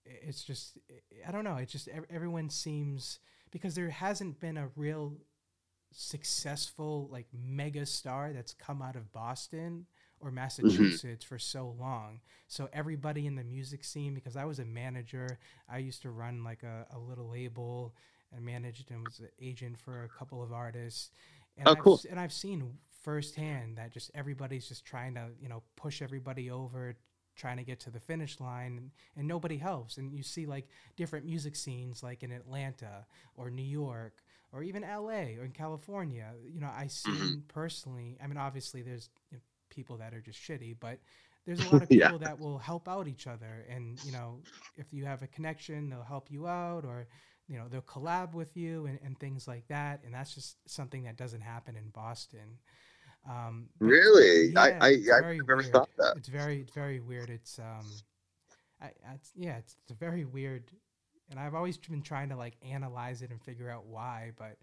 it's 0.05 0.43
just, 0.43 0.79
I 1.27 1.31
don't 1.31 1.45
know. 1.45 1.57
It's 1.57 1.73
just 1.73 1.89
everyone 2.11 2.49
seems, 2.51 3.21
because 3.51 3.75
there 3.75 3.91
hasn't 3.91 4.41
been 4.41 4.57
a 4.57 4.69
real 4.77 5.19
successful 5.93 7.07
like 7.13 7.27
mega 7.35 7.85
star 7.85 8.33
that's 8.33 8.55
come 8.55 8.81
out 8.81 8.97
of 8.97 9.13
Boston 9.13 9.87
or 10.23 10.29
mm-hmm. 10.29 10.37
Massachusetts 10.37 11.25
for 11.25 11.39
so 11.39 11.75
long. 11.79 12.21
So 12.49 12.69
everybody 12.73 13.27
in 13.27 13.35
the 13.35 13.45
music 13.45 13.85
scene, 13.85 14.15
because 14.15 14.37
I 14.37 14.45
was 14.45 14.59
a 14.59 14.65
manager, 14.65 15.39
I 15.69 15.79
used 15.79 16.03
to 16.03 16.11
run 16.11 16.45
like 16.45 16.63
a, 16.63 16.87
a 16.95 16.99
little 16.99 17.29
label 17.29 17.95
and 18.35 18.45
managed 18.45 18.91
and 18.91 19.05
was 19.05 19.19
an 19.19 19.29
agent 19.41 19.79
for 19.79 20.05
a 20.05 20.09
couple 20.09 20.43
of 20.43 20.53
artists. 20.53 21.11
And 21.59 21.69
Oh, 21.69 21.73
I've, 21.73 21.79
cool. 21.79 22.01
And 22.09 22.19
I've 22.19 22.33
seen 22.33 22.79
firsthand 23.03 23.77
that 23.77 23.93
just 23.93 24.11
everybody's 24.15 24.69
just 24.69 24.85
trying 24.85 25.15
to, 25.15 25.29
you 25.41 25.49
know, 25.49 25.63
push 25.77 26.01
everybody 26.01 26.51
over, 26.51 26.95
trying 27.37 27.57
to 27.57 27.65
get 27.65 27.81
to 27.81 27.91
the 27.91 28.01
finish 28.01 28.41
line 28.41 28.79
and, 28.79 28.91
and 29.17 29.29
nobody 29.29 29.57
helps. 29.57 29.99
And 29.99 30.13
you 30.13 30.23
see 30.23 30.47
like 30.47 30.69
different 30.97 31.27
music 31.27 31.57
scenes 31.57 32.03
like 32.03 32.23
in 32.23 32.33
Atlanta 32.33 33.07
or 33.37 33.51
New 33.51 33.63
York 33.63 34.23
or 34.53 34.63
even 34.63 34.83
LA 34.83 35.39
or 35.39 35.45
in 35.45 35.53
California. 35.53 36.33
You 36.47 36.61
know, 36.61 36.71
I 36.75 36.85
mm-hmm. 36.85 37.13
seen 37.13 37.43
personally, 37.49 38.19
I 38.23 38.27
mean, 38.27 38.37
obviously 38.37 38.83
there's 38.83 39.09
you 39.31 39.39
know, 39.39 39.43
people 39.73 39.97
that 39.99 40.13
are 40.15 40.21
just 40.21 40.39
shitty, 40.41 40.77
but 40.79 40.99
there's 41.47 41.61
a 41.61 41.69
lot 41.73 41.83
of 41.83 41.91
Yeah. 41.91 42.07
people 42.07 42.19
that 42.21 42.39
will 42.39 42.59
help 42.59 42.89
out 42.89 43.09
each 43.09 43.27
other. 43.27 43.65
And, 43.69 43.99
you 44.05 44.13
know, 44.13 44.39
if 44.77 44.93
you 44.93 45.05
have 45.07 45.23
a 45.23 45.27
connection, 45.27 45.89
they'll 45.91 46.03
help 46.03 46.31
you 46.31 46.47
out 46.47 46.85
or, 46.85 47.07
you 47.49 47.59
know, 47.59 47.67
they'll 47.69 47.83
collab 47.83 48.35
with 48.35 48.57
you 48.57 48.87
and, 48.87 48.99
and 49.05 49.19
things 49.19 49.49
like 49.49 49.67
that. 49.69 50.03
And 50.05 50.15
that's 50.15 50.35
just 50.35 50.57
something 50.69 51.03
that 51.05 51.17
doesn't 51.17 51.41
happen 51.41 51.77
in 51.77 51.89
Boston. 51.91 52.59
Um, 53.29 53.69
Really? 53.81 54.55
I, 54.57 54.69
yeah, 54.69 54.79
I, 54.81 54.89
it's 54.91 55.11
I've 55.11 55.23
very 55.23 55.39
never 55.39 55.57
weird. 55.57 55.73
thought 55.73 55.91
that. 55.99 56.15
It's 56.17 56.29
very, 56.29 56.61
it's 56.61 56.73
very 56.73 57.01
weird. 57.01 57.31
It's, 57.31 57.59
um, 57.59 57.87
I, 58.81 58.87
I- 58.87 59.15
it's, 59.15 59.31
yeah, 59.35 59.57
it's, 59.59 59.77
it's 59.83 59.91
a 59.91 59.95
very 59.95 60.25
weird, 60.25 60.65
and 61.31 61.39
I've 61.41 61.55
always 61.55 61.77
been 61.79 62.03
trying 62.03 62.29
to 62.31 62.37
like 62.37 62.57
analyze 62.63 63.23
it 63.23 63.31
and 63.31 63.41
figure 63.43 63.71
out 63.71 63.87
why, 63.87 64.33
but 64.37 64.57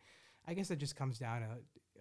I 0.48 0.54
guess 0.54 0.72
it 0.72 0.78
just 0.78 0.96
comes 0.96 1.20
down 1.20 1.42
to 1.42 1.48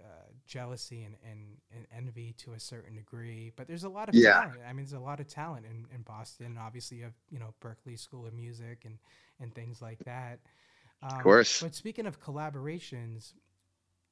uh, 0.04 0.30
jealousy 0.46 1.04
and, 1.04 1.16
and, 1.28 1.56
and 1.74 1.86
envy 1.96 2.34
to 2.38 2.52
a 2.52 2.60
certain 2.60 2.96
degree. 2.96 3.52
But 3.56 3.66
there's 3.68 3.84
a 3.84 3.88
lot 3.88 4.08
of 4.08 4.14
Yeah. 4.14 4.40
talent. 4.42 4.60
I 4.68 4.72
mean, 4.72 4.84
there's 4.84 4.92
a 4.92 5.00
lot 5.00 5.20
of 5.20 5.26
talent 5.28 5.66
in, 5.66 5.86
in 5.94 6.02
Boston. 6.02 6.58
Obviously, 6.60 6.98
you 6.98 7.04
have 7.04 7.14
you 7.30 7.38
know 7.38 7.54
Berklee 7.60 7.98
School 7.98 8.26
of 8.26 8.34
Music 8.34 8.82
and 8.84 8.98
and 9.40 9.54
things 9.54 9.80
like 9.82 9.98
that. 10.04 10.40
Um, 11.02 11.20
course. 11.22 11.60
But 11.60 11.74
speaking 11.74 12.06
of 12.06 12.20
collaborations, 12.20 13.32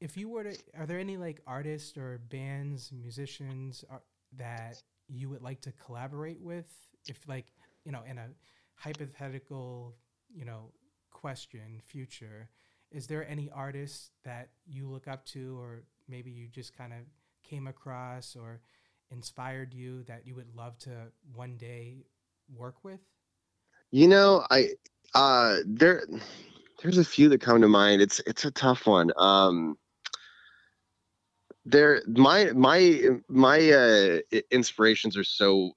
if 0.01 0.17
you 0.17 0.29
were 0.29 0.45
to, 0.45 0.57
are 0.79 0.87
there 0.87 0.99
any 0.99 1.17
like 1.17 1.41
artists 1.47 1.97
or 1.97 2.19
bands, 2.31 2.93
musicians 2.93 3.85
are, 3.91 4.03
that 4.37 4.83
you 5.09 5.29
would 5.31 5.43
like 5.43 5.61
to 5.63 5.73
collaborate 5.73 6.41
with? 6.41 6.67
If 7.09 7.27
like 7.29 7.47
you 7.85 7.93
know, 7.93 8.03
in 8.09 8.19
a 8.19 8.29
hypothetical, 8.75 9.97
you 10.35 10.45
know, 10.45 10.73
question, 11.11 11.81
future, 11.85 12.49
is 12.91 13.07
there 13.07 13.29
any 13.29 13.51
artists 13.51 14.11
that 14.25 14.49
you 14.67 14.89
look 14.89 15.09
up 15.09 15.25
to, 15.27 15.59
or 15.59 15.83
maybe 16.09 16.31
you 16.31 16.49
just 16.49 16.77
kind 16.77 16.93
of 16.93 17.01
came 17.43 17.67
across 17.67 18.37
or 18.37 18.61
inspired 19.11 19.73
you 19.75 20.03
that 20.05 20.27
you 20.27 20.35
would 20.35 20.55
love 20.55 20.79
to 20.79 20.91
one 21.35 21.57
day 21.57 22.07
work 22.55 22.85
with? 22.85 23.01
You 23.91 24.09
know, 24.09 24.45
I 24.51 24.71
uh 25.15 25.59
there 25.65 26.07
there's 26.83 26.99
a 26.99 27.05
few 27.05 27.29
that 27.31 27.41
come 27.41 27.61
to 27.63 27.69
mind. 27.69 28.03
It's 28.03 28.21
it's 28.27 28.45
a 28.45 28.51
tough 28.51 28.87
one. 28.87 29.11
Um 29.17 29.77
there 31.65 32.03
my 32.07 32.53
my 32.53 33.03
my 33.29 33.71
uh 33.71 34.19
inspirations 34.51 35.17
are 35.17 35.25
so 35.25 35.73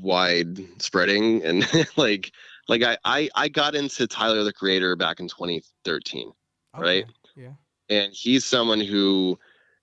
wide 0.00 0.60
spreading 0.82 1.42
and 1.44 1.66
like 1.96 2.32
like 2.72 2.82
I, 2.82 2.96
I 3.04 3.28
I 3.34 3.48
got 3.48 3.74
into 3.74 4.06
Tyler 4.06 4.44
the 4.44 4.52
Creator 4.52 4.96
back 4.96 5.20
in 5.20 5.28
2013 5.28 6.32
Right. 6.76 7.06
Yeah. 7.36 7.52
and 7.90 8.12
he's 8.12 8.44
someone 8.44 8.80
who 8.80 9.38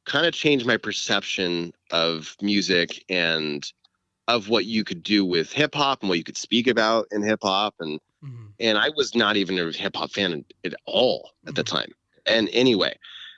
kind 0.05 0.25
of 0.25 0.33
changed 0.33 0.65
my 0.65 0.77
perception 0.77 1.73
of 1.91 2.35
music 2.41 3.05
and 3.09 3.71
of 4.27 4.49
what 4.49 4.65
you 4.65 4.83
could 4.83 5.03
do 5.03 5.25
with 5.25 5.51
hip 5.51 5.75
hop 5.75 6.01
and 6.01 6.09
what 6.09 6.17
you 6.17 6.23
could 6.23 6.37
speak 6.37 6.67
about 6.67 7.07
in 7.11 7.21
hip 7.23 7.39
hop 7.43 7.75
and 7.79 7.99
hmm 8.21 8.47
and 8.59 8.77
I 8.77 8.89
was 8.89 9.15
not 9.15 9.37
even 9.37 9.59
a 9.59 9.71
hip 9.71 9.95
hop 9.95 10.11
fan 10.11 10.45
at 10.65 10.73
all 10.85 11.31
at 11.47 11.55
the 11.55 11.63
Mhm. 11.63 11.65
time. 11.65 11.91
And 12.25 12.49
anyway, 12.51 12.97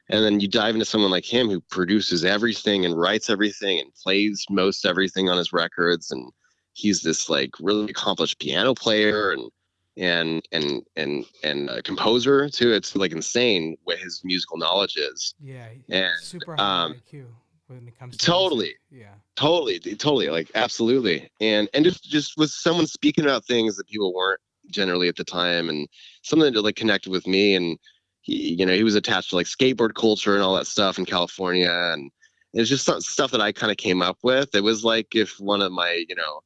and 0.10 0.24
then 0.26 0.40
you 0.40 0.48
dive 0.48 0.76
into 0.76 0.86
someone 0.86 1.12
like 1.12 1.26
him 1.26 1.50
who 1.50 1.62
produces 1.62 2.26
everything 2.26 2.86
and 2.86 3.00
writes 3.00 3.30
everything 3.30 3.80
and 3.80 3.94
plays 3.96 4.46
most 4.50 4.86
everything 4.86 5.30
on 5.30 5.38
his 5.38 5.54
records, 5.54 6.12
and 6.12 6.32
he's 6.74 7.02
this 7.02 7.30
like 7.30 7.52
really 7.60 7.90
accomplished 7.90 8.40
piano 8.40 8.74
player 8.74 9.32
and 9.32 9.52
and 9.98 10.42
and 10.52 10.84
and 10.96 11.26
and 11.44 11.70
a 11.70 11.82
composer 11.82 12.50
too. 12.50 12.72
It's 12.72 12.96
like 12.96 13.12
insane 13.12 13.78
what 13.84 14.00
his 14.00 14.22
musical 14.24 14.58
knowledge 14.58 14.96
is. 14.98 15.36
Yeah. 15.42 15.68
And, 15.90 16.14
super 16.22 16.56
high 16.56 16.84
um, 16.84 17.02
IQ 17.12 17.26
when 17.68 17.88
it 17.88 17.98
comes 17.98 18.18
to 18.18 18.26
totally. 18.26 18.76
music. 18.92 19.08
Yeah. 19.08 19.14
totally 19.36 19.80
totally 19.80 20.30
like 20.30 20.52
absolutely 20.56 21.32
and 21.40 21.70
and 21.74 21.86
just 21.86 22.04
just 22.04 22.38
was 22.38 22.54
someone 22.54 22.86
speaking 22.86 23.24
about 23.24 23.46
things 23.46 23.78
that 23.78 23.88
people 23.88 24.14
weren't 24.14 24.42
generally 24.70 25.08
at 25.08 25.16
the 25.16 25.24
time 25.24 25.70
and 25.70 25.88
something 26.22 26.54
that 26.54 26.62
like 26.62 26.76
connected 26.76 27.12
with 27.12 27.26
me 27.28 27.56
and 27.56 27.78
he 28.22 28.56
you 28.56 28.66
know 28.66 28.74
he 28.74 28.84
was 28.84 28.96
attached 28.96 29.30
to 29.30 29.36
like 29.36 29.46
skateboard 29.46 29.94
culture 29.96 30.36
and 30.36 30.44
all 30.44 30.56
that 30.56 30.68
stuff 30.68 31.00
in 31.00 31.06
california 31.06 31.72
and 31.94 32.12
it's 32.54 32.70
just 32.70 32.90
stuff 33.04 33.32
that 33.32 33.42
i 33.42 33.52
kind 33.52 33.72
of 33.72 33.78
came 33.78 34.02
up 34.02 34.18
with 34.22 34.54
it 34.54 34.64
was 34.64 34.84
like 34.84 35.16
if 35.16 35.40
one 35.40 35.62
of 35.62 35.72
my 35.72 36.04
you 36.08 36.16
know 36.16 36.42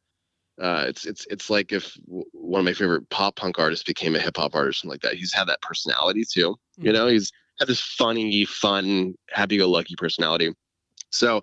uh, 0.61 0.85
it's 0.87 1.05
it's 1.05 1.25
it's 1.29 1.49
like 1.49 1.71
if 1.71 1.97
one 2.05 2.59
of 2.59 2.65
my 2.65 2.73
favorite 2.73 3.09
pop 3.09 3.35
punk 3.35 3.59
artists 3.59 3.83
became 3.83 4.15
a 4.15 4.19
hip 4.19 4.37
hop 4.37 4.55
artist 4.55 4.83
and 4.83 4.91
like 4.91 5.01
that. 5.01 5.15
He's 5.15 5.33
had 5.33 5.45
that 5.45 5.61
personality 5.61 6.23
too. 6.29 6.55
You 6.77 6.91
Mhm. 6.91 6.93
know, 6.93 7.07
he's 7.07 7.31
had 7.59 7.67
this 7.67 7.81
funny, 7.81 8.45
fun, 8.45 9.15
happy-go-lucky 9.29 9.95
personality. 9.97 10.53
So 11.11 11.41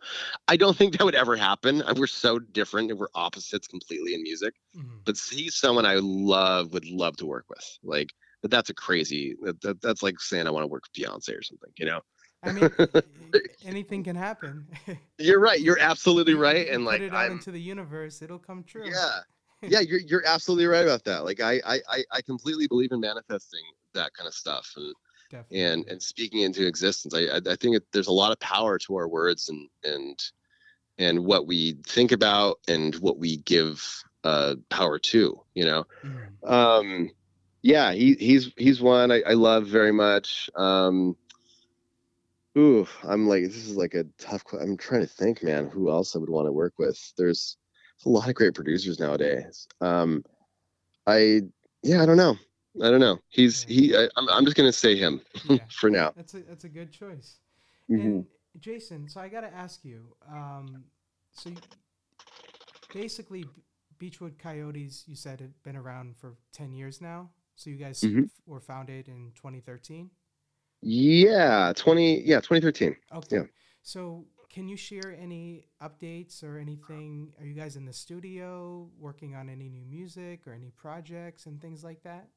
I 0.49 0.57
don't 0.57 0.77
think 0.77 0.99
that 0.99 1.05
would 1.05 1.15
ever 1.15 1.37
happen. 1.37 1.83
Uh, 1.83 1.95
We're 1.97 2.07
so 2.07 2.39
different 2.39 2.91
and 2.91 3.01
we're 3.01 3.09
opposites 3.15 3.67
completely 3.67 4.15
in 4.15 4.23
music. 4.23 4.55
Mhm. 4.77 5.01
But 5.05 5.19
he's 5.31 5.55
someone 5.57 5.87
I 5.87 5.97
love, 5.97 6.73
would 6.75 6.87
love 6.87 7.17
to 7.19 7.27
work 7.27 7.47
with. 7.49 7.79
Like, 7.83 8.13
but 8.43 8.51
that's 8.51 8.71
a 8.71 8.75
crazy. 8.75 9.37
That, 9.43 9.61
that, 9.63 9.81
that's 9.81 10.03
like 10.03 10.21
saying 10.21 10.47
I 10.47 10.51
want 10.51 10.65
to 10.65 10.69
work 10.69 10.83
with 10.85 10.93
Beyonce 11.03 11.39
or 11.39 11.43
something. 11.43 11.71
You 11.77 11.87
know? 11.87 12.01
I 12.43 12.53
mean, 12.53 12.71
anything 13.65 14.05
can 14.05 14.17
happen. 14.17 14.67
You're 15.19 15.41
right. 15.41 15.61
You're 15.61 15.79
absolutely 15.79 16.35
right. 16.35 16.69
And 16.69 16.85
put 16.85 16.93
like, 16.93 17.01
it 17.03 17.13
out 17.13 17.27
I'm. 17.27 17.33
into 17.33 17.51
the 17.51 17.61
universe, 17.61 18.23
it'll 18.23 18.39
come 18.39 18.65
true. 18.65 18.89
Yeah. 18.89 19.11
Yeah, 19.65 19.79
you're 19.79 20.01
you're 20.01 20.27
absolutely 20.27 20.67
right 20.67 20.85
about 20.85 21.05
that. 21.05 21.25
Like 21.25 21.41
I, 21.41 21.61
I 21.65 22.03
I 22.11 22.21
completely 22.23 22.67
believe 22.67 22.91
in 22.91 22.99
manifesting 22.99 23.63
that 23.95 24.13
kind 24.13 24.27
of 24.27 24.35
stuff 24.35 24.69
and 24.75 24.93
definitely. 25.31 25.61
and 25.61 25.87
and 25.89 26.03
speaking 26.03 26.41
into 26.41 26.67
existence. 26.67 27.15
I 27.15 27.37
I, 27.37 27.55
think 27.55 27.77
it, 27.77 27.85
there's 27.93 28.09
a 28.09 28.13
lot 28.13 28.33
of 28.33 28.41
power 28.41 28.77
to 28.79 28.97
our 28.97 29.07
words 29.07 29.51
and 29.51 29.69
and 29.85 30.19
and 30.99 31.25
what 31.25 31.47
we 31.47 31.77
think 31.87 32.11
about 32.11 32.59
and 32.67 32.97
what 32.97 33.19
we 33.19 33.37
give 33.37 34.03
uh 34.25 34.57
power 34.69 34.99
to. 34.99 35.41
You 35.55 35.65
know. 35.65 35.85
Mhm. 36.03 36.51
Um, 36.51 37.11
yeah, 37.63 37.93
he 37.93 38.15
he's 38.15 38.53
he's 38.57 38.81
one 38.81 39.13
I, 39.13 39.23
I 39.25 39.35
love 39.35 39.67
very 39.67 39.93
much. 39.93 40.51
Um, 40.57 41.17
ooh, 42.59 42.87
I'm 43.05 43.27
like 43.29 43.45
this 43.45 43.57
is 43.57 43.77
like 43.77 43.95
a 43.95 44.05
tough. 44.19 44.43
I'm 44.53 44.77
trying 44.77 45.01
to 45.03 45.07
think, 45.07 45.43
man, 45.43 45.69
who 45.69 45.91
else 45.91 46.15
I 46.15 46.19
would 46.19 46.31
want 46.31 46.47
to 46.47 46.53
work 46.53 46.75
with. 46.79 46.99
There's 47.17 47.57
a 48.05 48.09
lot 48.09 48.29
of 48.29 48.35
great 48.35 48.55
producers 48.55 48.99
nowadays. 48.99 49.67
Um, 49.81 50.25
I 51.07 51.43
yeah, 51.83 52.03
I 52.03 52.07
don't 52.07 52.17
know. 52.17 52.37
I 52.83 52.91
don't 52.91 53.01
know. 53.01 53.19
He's 53.29 53.65
Yeah. 53.69 53.75
he. 53.75 53.97
I, 53.97 54.09
I'm 54.17 54.29
I'm 54.29 54.45
just 54.45 54.57
gonna 54.57 54.73
say 54.73 54.97
him 54.97 55.21
Yeah. 55.49 55.59
for 55.71 55.91
now. 55.91 56.13
That's 56.17 56.35
a 56.35 56.41
that's 56.41 56.65
a 56.65 56.69
good 56.69 56.93
choice. 56.93 57.39
Mhm. 57.91 58.05
And 58.05 58.27
Jason, 58.61 59.09
so 59.09 59.21
I 59.21 59.29
got 59.29 59.41
to 59.43 59.53
ask 59.55 59.85
you. 59.85 60.15
Um, 60.31 60.85
so 61.33 61.49
you, 61.51 61.57
basically, 62.93 63.45
Beachwood 63.99 64.39
Coyotes, 64.39 65.05
you 65.07 65.17
said, 65.17 65.41
had 65.41 65.53
been 65.63 65.77
around 65.77 66.17
for 66.17 66.37
10 66.53 66.73
years 66.73 67.01
now. 67.01 67.31
So 67.57 67.71
you 67.71 67.77
guys 67.77 68.01
Mhm. 68.03 68.25
f- 68.25 68.31
were 68.47 68.61
founded 68.61 69.09
in 69.09 69.33
2013? 69.35 70.11
Yeah, 70.83 71.73
20 71.75 72.23
yeah, 72.23 72.41
2013. 72.41 72.97
Okay. 73.15 73.37
Yeah. 73.37 73.43
So 73.83 74.25
can 74.53 74.69
you 74.69 74.77
share 74.77 75.17
any 75.19 75.65
updates 75.83 76.43
or 76.45 76.59
anything? 76.59 77.33
Are 77.41 77.47
you 77.47 77.55
guys 77.55 77.77
in 77.77 77.87
the 77.87 77.93
studio 77.93 78.89
working 78.99 79.35
on 79.35 79.49
any 79.49 79.69
new 79.69 79.85
music 79.85 80.47
or 80.47 80.53
any 80.53 80.71
projects 80.77 81.47
and 81.47 81.61
things 81.61 81.83
like 81.85 82.03
that? 82.03 82.29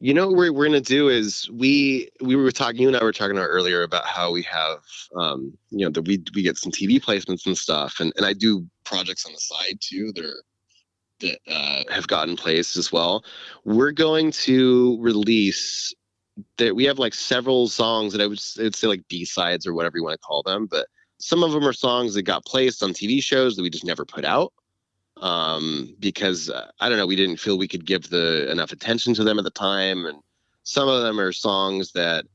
You 0.00 0.12
know 0.12 0.26
what 0.26 0.36
we're, 0.36 0.52
we're 0.52 0.66
gonna 0.66 0.80
do 0.80 1.08
is 1.08 1.48
we 1.50 2.08
we 2.20 2.36
were 2.36 2.50
talking 2.50 2.82
you 2.82 2.88
and 2.88 2.96
I 2.96 3.04
were 3.04 3.12
talking 3.12 3.36
about 3.36 3.48
earlier 3.48 3.82
about 3.82 4.04
how 4.04 4.30
we 4.30 4.42
have 4.42 4.80
um 5.16 5.56
you 5.70 5.86
know 5.86 5.90
that 5.90 6.02
we 6.02 6.22
we 6.34 6.42
get 6.42 6.58
some 6.58 6.72
TV 6.72 7.00
placements 7.00 7.46
and 7.46 7.56
stuff 7.56 8.00
and, 8.00 8.12
and 8.16 8.26
I 8.26 8.32
do 8.32 8.66
projects 8.84 9.24
on 9.24 9.32
the 9.32 9.38
side 9.38 9.78
too 9.80 10.12
that 10.14 10.24
are 10.24 10.42
that 11.20 11.38
uh, 11.48 11.92
have 11.92 12.06
gotten 12.06 12.36
placed 12.36 12.76
as 12.76 12.92
well. 12.92 13.24
We're 13.64 13.92
going 13.92 14.32
to 14.32 14.98
release 15.00 15.94
that 16.58 16.76
we 16.76 16.84
have 16.84 16.98
like 16.98 17.14
several 17.14 17.68
songs 17.68 18.12
that 18.12 18.22
I 18.22 18.26
would, 18.26 18.40
I 18.58 18.64
would 18.64 18.76
say 18.76 18.86
like 18.86 19.08
B 19.08 19.24
sides 19.24 19.66
or 19.66 19.74
whatever 19.74 19.98
you 19.98 20.04
want 20.04 20.14
to 20.14 20.26
call 20.26 20.42
them, 20.42 20.66
but 20.66 20.86
some 21.18 21.42
of 21.42 21.52
them 21.52 21.66
are 21.66 21.72
songs 21.72 22.14
that 22.14 22.22
got 22.22 22.44
placed 22.44 22.82
on 22.82 22.90
TV 22.90 23.22
shows 23.22 23.56
that 23.56 23.62
we 23.62 23.70
just 23.70 23.84
never 23.86 24.04
put 24.04 24.24
out 24.24 24.52
um, 25.20 25.94
because 25.98 26.50
uh, 26.50 26.70
I 26.80 26.88
don't 26.88 26.98
know, 26.98 27.06
we 27.06 27.16
didn't 27.16 27.38
feel 27.38 27.58
we 27.58 27.68
could 27.68 27.86
give 27.86 28.10
the 28.10 28.50
enough 28.50 28.72
attention 28.72 29.14
to 29.14 29.24
them 29.24 29.38
at 29.38 29.44
the 29.44 29.50
time, 29.50 30.04
and 30.04 30.18
some 30.64 30.88
of 30.88 31.02
them 31.02 31.18
are 31.18 31.32
songs 31.32 31.92
that 31.92 32.26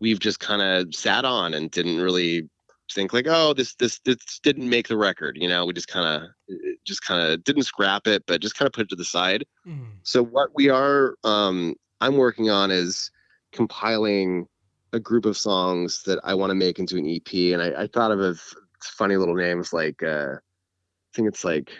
we've 0.00 0.20
just 0.20 0.40
kind 0.40 0.62
of 0.62 0.94
sat 0.94 1.24
on 1.24 1.54
and 1.54 1.70
didn't 1.70 2.00
really 2.00 2.48
think 2.92 3.12
like, 3.12 3.26
oh, 3.28 3.54
this 3.54 3.74
this 3.76 3.98
this 4.00 4.40
didn't 4.42 4.68
make 4.68 4.88
the 4.88 4.96
record. 4.96 5.36
You 5.40 5.48
know, 5.48 5.64
we 5.64 5.72
just 5.72 5.88
kind 5.88 6.06
of 6.06 6.56
just 6.84 7.02
kind 7.02 7.22
of 7.22 7.42
didn't 7.44 7.64
scrap 7.64 8.06
it, 8.06 8.24
but 8.26 8.40
just 8.40 8.56
kind 8.56 8.66
of 8.66 8.72
put 8.72 8.82
it 8.82 8.90
to 8.90 8.96
the 8.96 9.04
side. 9.04 9.44
Mm. 9.66 9.92
So 10.02 10.22
what 10.22 10.50
we 10.54 10.68
are, 10.68 11.16
um, 11.24 11.74
I'm 12.00 12.16
working 12.16 12.50
on 12.50 12.70
is 12.70 13.10
compiling 13.56 14.46
a 14.92 15.00
group 15.00 15.24
of 15.26 15.36
songs 15.36 16.02
that 16.04 16.20
I 16.22 16.34
want 16.34 16.50
to 16.50 16.54
make 16.54 16.78
into 16.78 16.96
an 16.96 17.08
EP, 17.08 17.52
and 17.52 17.60
I, 17.62 17.82
I 17.82 17.86
thought 17.88 18.12
of 18.12 18.20
a 18.20 18.30
f- 18.30 18.54
funny 18.82 19.16
little 19.16 19.34
names 19.34 19.72
like 19.72 20.02
uh, 20.02 20.34
I 20.36 21.10
think 21.14 21.28
it's 21.28 21.44
like 21.44 21.70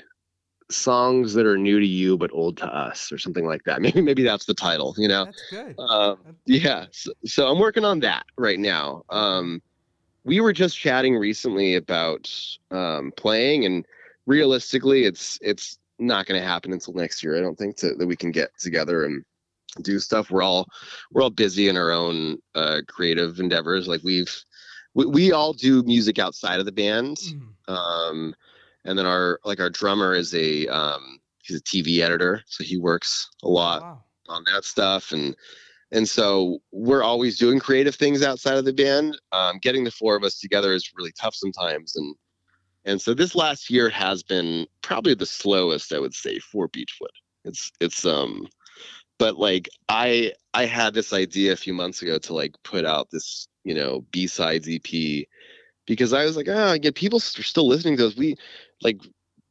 songs 0.70 1.34
that 1.34 1.46
are 1.46 1.56
new 1.56 1.78
to 1.78 1.86
you 1.86 2.18
but 2.18 2.32
old 2.32 2.56
to 2.58 2.66
us, 2.66 3.12
or 3.12 3.18
something 3.18 3.46
like 3.46 3.62
that. 3.64 3.80
Maybe 3.84 4.00
maybe 4.00 4.22
that's 4.24 4.46
the 4.46 4.54
title. 4.54 4.94
You 4.98 5.08
know. 5.08 5.24
That's 5.26 5.50
good. 5.50 5.74
Um, 5.78 6.18
That- 6.24 6.34
yeah 6.48 6.86
so, 6.92 7.10
so 7.24 7.48
i'm 7.48 7.58
working 7.58 7.84
on 7.84 7.98
that 8.00 8.24
right 8.38 8.60
now 8.60 9.02
um 9.10 9.60
we 10.22 10.40
were 10.40 10.52
just 10.52 10.78
chatting 10.78 11.16
recently 11.16 11.74
about 11.74 12.30
um 12.70 13.12
playing 13.16 13.64
and 13.64 13.84
realistically 14.26 15.04
it's 15.04 15.38
it's 15.42 15.78
not 15.98 16.26
going 16.26 16.40
to 16.40 16.46
happen 16.46 16.72
until 16.72 16.94
next 16.94 17.24
year 17.24 17.36
i 17.36 17.40
don't 17.40 17.58
think 17.58 17.76
to, 17.78 17.94
that 17.96 18.06
we 18.06 18.14
can 18.14 18.30
get 18.30 18.50
together 18.60 19.04
and 19.06 19.24
do 19.82 19.98
stuff. 19.98 20.30
We're 20.30 20.42
all 20.42 20.66
we're 21.12 21.22
all 21.22 21.30
busy 21.30 21.68
in 21.68 21.76
our 21.76 21.90
own 21.90 22.38
uh 22.54 22.82
creative 22.88 23.38
endeavors. 23.40 23.86
Like 23.88 24.02
we've 24.02 24.34
we, 24.94 25.06
we 25.06 25.32
all 25.32 25.52
do 25.52 25.82
music 25.82 26.18
outside 26.18 26.60
of 26.60 26.66
the 26.66 26.72
band. 26.72 27.18
Mm. 27.18 27.54
um 27.72 28.34
and 28.84 28.98
then 28.98 29.06
our 29.06 29.40
like 29.44 29.60
our 29.60 29.70
drummer 29.70 30.14
is 30.14 30.34
a 30.34 30.66
um 30.68 31.18
he's 31.42 31.58
a 31.58 31.62
tv 31.62 32.00
editor 32.00 32.42
so 32.46 32.64
he 32.64 32.76
works 32.78 33.28
a 33.42 33.48
lot 33.48 33.82
Wow. 33.82 34.04
on 34.28 34.44
that 34.52 34.64
stuff. 34.64 35.12
And 35.12 35.34
and 35.92 36.08
so 36.08 36.58
we're 36.72 37.02
always 37.04 37.38
doing 37.38 37.60
creative 37.60 37.94
things 37.94 38.22
outside 38.22 38.56
of 38.56 38.64
the 38.64 38.72
band. 38.72 39.18
Um, 39.32 39.58
getting 39.62 39.84
the 39.84 39.90
four 39.92 40.16
of 40.16 40.24
us 40.24 40.40
together 40.40 40.72
is 40.72 40.90
really 40.96 41.12
tough 41.20 41.34
sometimes. 41.34 41.94
And 41.96 42.14
and 42.84 43.00
so 43.00 43.14
this 43.14 43.34
last 43.34 43.70
year 43.70 43.88
has 43.88 44.22
been 44.22 44.66
probably 44.82 45.14
the 45.14 45.26
slowest 45.26 45.92
i 45.92 45.98
would 45.98 46.14
say 46.14 46.38
for 46.38 46.68
beachwood. 46.68 47.14
It's 47.44 47.70
it's 47.80 48.04
um 48.04 48.46
but 49.18 49.36
like 49.36 49.68
i 49.88 50.32
i 50.54 50.64
had 50.64 50.94
this 50.94 51.12
idea 51.12 51.52
a 51.52 51.56
few 51.56 51.72
months 51.72 52.02
ago 52.02 52.18
to 52.18 52.34
like 52.34 52.54
put 52.62 52.84
out 52.84 53.10
this 53.10 53.48
you 53.64 53.74
know 53.74 54.04
b-sides 54.10 54.68
ep 54.68 55.26
because 55.86 56.12
i 56.12 56.24
was 56.24 56.36
like 56.36 56.48
oh 56.48 56.76
yeah 56.82 56.90
people 56.94 57.18
are 57.18 57.20
still 57.20 57.66
listening 57.66 57.96
to 57.96 58.06
us. 58.06 58.16
We 58.16 58.36
like 58.82 59.00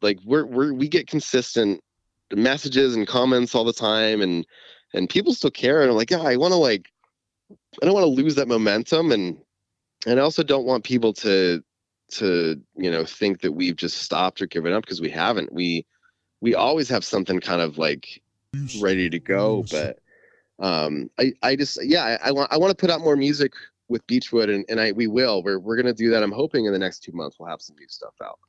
like 0.01 0.19
we're, 0.25 0.45
we're 0.45 0.73
we 0.73 0.87
get 0.87 1.07
consistent 1.07 1.81
messages 2.33 2.95
and 2.95 3.07
comments 3.07 3.55
all 3.55 3.63
the 3.63 3.73
time 3.73 4.21
and 4.21 4.45
and 4.93 5.09
people 5.09 5.33
still 5.33 5.51
care. 5.51 5.81
And 5.81 5.89
i'm 5.91 5.97
like 5.97 6.11
yeah 6.11 6.21
i 6.21 6.35
want 6.35 6.51
to 6.51 6.57
like 6.57 6.89
i 7.81 7.85
don't 7.85 7.93
want 7.93 8.05
to 8.05 8.21
lose 8.21 8.35
that 8.35 8.47
momentum 8.47 9.11
and 9.11 9.37
and 10.05 10.19
i 10.19 10.23
also 10.23 10.43
don't 10.43 10.65
want 10.65 10.83
people 10.83 11.13
to 11.13 11.63
to 12.09 12.61
you 12.77 12.91
know 12.91 13.05
think 13.05 13.41
that 13.41 13.53
we've 13.53 13.75
just 13.75 13.97
stopped 13.97 14.41
or 14.41 14.47
given 14.47 14.73
up 14.73 14.83
because 14.83 15.01
we 15.01 15.09
haven't. 15.09 15.51
We 15.51 15.85
we 16.41 16.55
always 16.55 16.89
have 16.89 17.03
something 17.03 17.39
kind 17.39 17.61
of 17.61 17.77
like 17.77 18.21
ready 18.81 19.09
to 19.09 19.19
go 19.19 19.65
but 19.71 19.99
um 20.59 21.09
i 21.19 21.31
i 21.43 21.55
just 21.55 21.77
yeah 21.83 22.17
i, 22.23 22.29
I 22.29 22.31
want 22.31 22.51
i 22.51 22.57
want 22.57 22.71
to 22.71 22.75
put 22.75 22.89
out 22.89 23.01
more 23.01 23.15
music 23.15 23.53
with 23.89 24.05
beachwood 24.07 24.53
and, 24.53 24.65
and 24.69 24.79
i 24.79 24.91
we 24.91 25.07
will 25.07 25.43
we're, 25.43 25.59
we're 25.59 25.75
gonna 25.75 25.93
do 25.93 26.09
that 26.11 26.23
i'm 26.23 26.31
hoping 26.31 26.65
in 26.65 26.73
the 26.73 26.79
next 26.79 26.99
two 26.99 27.11
months 27.11 27.37
we'll 27.39 27.49
have 27.49 27.61
some 27.61 27.75
new 27.77 27.87
stuff 27.87 28.13
out 28.23 28.39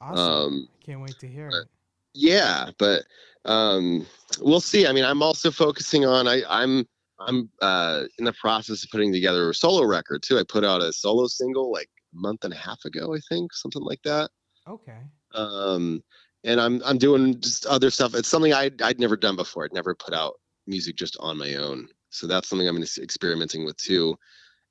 Awesome. 0.00 0.18
um 0.18 0.68
Can't 0.84 1.00
wait 1.00 1.18
to 1.20 1.28
hear 1.28 1.48
it. 1.48 1.68
yeah 2.14 2.70
but 2.78 3.02
um 3.44 4.06
we'll 4.40 4.60
see 4.60 4.86
i 4.86 4.92
mean 4.92 5.04
i'm 5.04 5.22
also 5.22 5.50
focusing 5.50 6.04
on 6.04 6.28
i 6.28 6.42
i'm 6.48 6.86
i'm 7.20 7.48
uh 7.62 8.02
in 8.18 8.24
the 8.24 8.32
process 8.34 8.84
of 8.84 8.90
putting 8.90 9.12
together 9.12 9.50
a 9.50 9.54
solo 9.54 9.84
record 9.84 10.22
too 10.22 10.38
i 10.38 10.42
put 10.48 10.64
out 10.64 10.82
a 10.82 10.92
solo 10.92 11.26
single 11.26 11.72
like 11.72 11.88
a 12.14 12.16
month 12.16 12.44
and 12.44 12.52
a 12.52 12.56
half 12.56 12.84
ago 12.84 13.14
i 13.14 13.18
think 13.28 13.52
something 13.52 13.82
like 13.82 14.02
that 14.02 14.30
Okay. 14.68 15.00
um 15.34 16.02
and 16.44 16.60
i'm 16.60 16.80
i'm 16.84 16.98
doing 16.98 17.40
just 17.40 17.66
other 17.66 17.90
stuff. 17.90 18.14
It's 18.14 18.28
something 18.28 18.52
i'd, 18.52 18.80
I'd 18.82 19.00
never 19.00 19.16
done 19.16 19.36
before. 19.36 19.64
I'd 19.64 19.72
never 19.72 19.94
put 19.94 20.14
out 20.14 20.34
music 20.66 20.96
just 20.96 21.16
on 21.20 21.36
my 21.38 21.54
own. 21.56 21.88
So 22.10 22.26
that's 22.26 22.48
something 22.48 22.68
i'm 22.68 22.82
experimenting 22.82 23.64
with 23.64 23.76
too. 23.76 24.16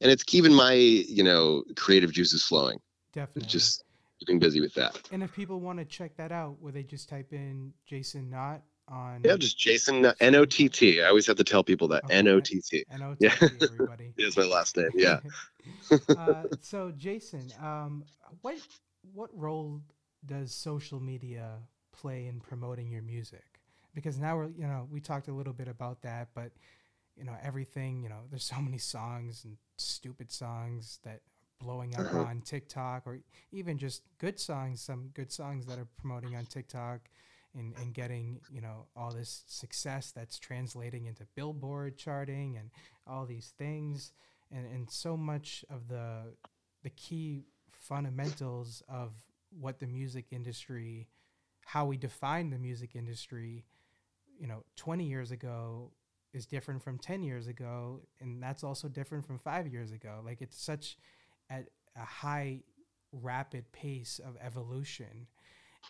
And 0.02 0.12
it's 0.12 0.24
keeping 0.24 0.54
my 0.54 0.74
you 0.74 1.24
know 1.24 1.64
creative 1.76 2.12
juices 2.12 2.44
flowing. 2.44 2.80
Definitely. 3.14 3.50
just 3.50 3.84
keeping 4.20 4.40
busy 4.40 4.60
with 4.62 4.74
that. 4.76 5.00
And 5.12 5.22
if 5.22 5.34
people 5.34 5.60
want 5.60 5.78
to 5.80 5.86
check 5.86 6.16
that 6.18 6.32
out, 6.32 6.60
would 6.62 6.74
they 6.74 6.84
just 6.84 7.10
type 7.10 7.32
in 7.32 7.74
Jason 7.86 8.30
Knott 8.30 8.62
on 8.90 9.22
yeah 9.24 9.38
just 9.38 9.58
jason 9.58 10.12
n-o-t-t 10.20 11.02
i 11.02 11.08
always 11.08 11.26
have 11.26 11.38
to 11.38 11.44
tell 11.46 11.64
people 11.64 11.88
that. 11.88 12.04
Okay. 12.04 12.16
n-o-t-t 12.16 12.84
N-O-T-T, 12.92 13.18
Yeah. 13.26 13.48
everybody? 13.62 14.14
is 14.18 14.36
my 14.36 14.44
last 14.44 14.76
name 14.76 14.90
yeah. 14.96 15.20
Uh, 16.18 16.44
so 16.60 16.92
Jason, 16.98 17.50
um, 17.62 18.04
what 18.42 18.58
what 19.14 19.30
role 19.34 19.82
does 20.26 20.54
social 20.54 21.00
media 21.00 21.58
play 21.92 22.28
in 22.28 22.40
promoting 22.40 22.90
your 22.90 23.02
music? 23.02 23.44
Because 23.94 24.18
now 24.20 24.38
we're 24.38 24.50
you 24.50 24.68
know 24.68 24.88
we 24.92 25.00
talked 25.00 25.28
a 25.28 25.34
little 25.34 25.54
bit 25.54 25.68
about 25.68 26.02
that, 26.04 26.30
but 26.34 26.52
you 27.16 27.24
know 27.24 27.36
everything 27.42 28.02
you 28.04 28.10
know 28.10 28.22
there's 28.30 28.44
so 28.44 28.60
many 28.62 28.78
songs 28.78 29.44
and 29.46 29.58
stupid 29.78 30.32
songs 30.32 31.00
that 31.04 31.16
are 31.16 31.66
blowing 31.66 31.96
up 31.96 32.08
Uh-huh. 32.08 32.24
on 32.24 32.42
TikTok 32.42 33.04
or 33.06 33.20
even 33.52 33.78
just 33.78 34.04
good 34.20 34.40
songs, 34.40 34.82
some 34.82 35.10
good 35.14 35.32
songs 35.32 35.66
that 35.68 35.78
are 35.80 35.88
promoting 35.98 36.36
on 36.36 36.46
TikTok. 36.46 37.10
And, 37.56 37.74
and 37.80 37.94
getting 37.94 38.42
you 38.52 38.62
know 38.62 38.88
all 38.96 39.12
this 39.12 39.44
success 39.46 40.12
that's 40.12 40.40
translating 40.40 41.06
into 41.06 41.26
billboard 41.36 41.98
charting 42.00 42.58
and 42.58 42.72
all 43.06 43.28
these 43.28 43.54
things 43.60 44.12
and 44.52 44.66
and 44.66 44.90
so 44.90 45.16
much 45.16 45.64
of 45.70 45.88
the 45.88 46.34
the 46.82 46.90
key 46.90 47.46
fundamentals 47.72 48.82
of 48.90 49.12
what 49.60 49.80
the 49.80 49.88
music 49.88 50.26
industry 50.32 51.08
how 51.66 51.86
we 51.86 51.98
define 51.98 52.50
the 52.50 52.58
music 52.58 52.96
industry 52.96 53.66
you 54.40 54.48
know 54.48 54.64
20 54.76 55.06
years 55.06 55.32
ago 55.32 55.92
is 56.34 56.46
different 56.46 56.82
from 56.82 56.98
10 56.98 57.24
years 57.24 57.48
ago 57.48 58.02
and 58.20 58.42
that's 58.42 58.64
also 58.64 58.88
different 58.88 59.26
from 59.26 59.40
5 59.40 59.68
years 59.68 59.92
ago. 59.92 60.22
Like 60.26 60.42
it's 60.42 60.62
such 60.62 60.98
at 61.50 61.68
a 61.96 62.04
high 62.04 62.62
rapid 63.12 63.72
pace 63.72 64.20
of 64.26 64.36
evolution. 64.42 65.28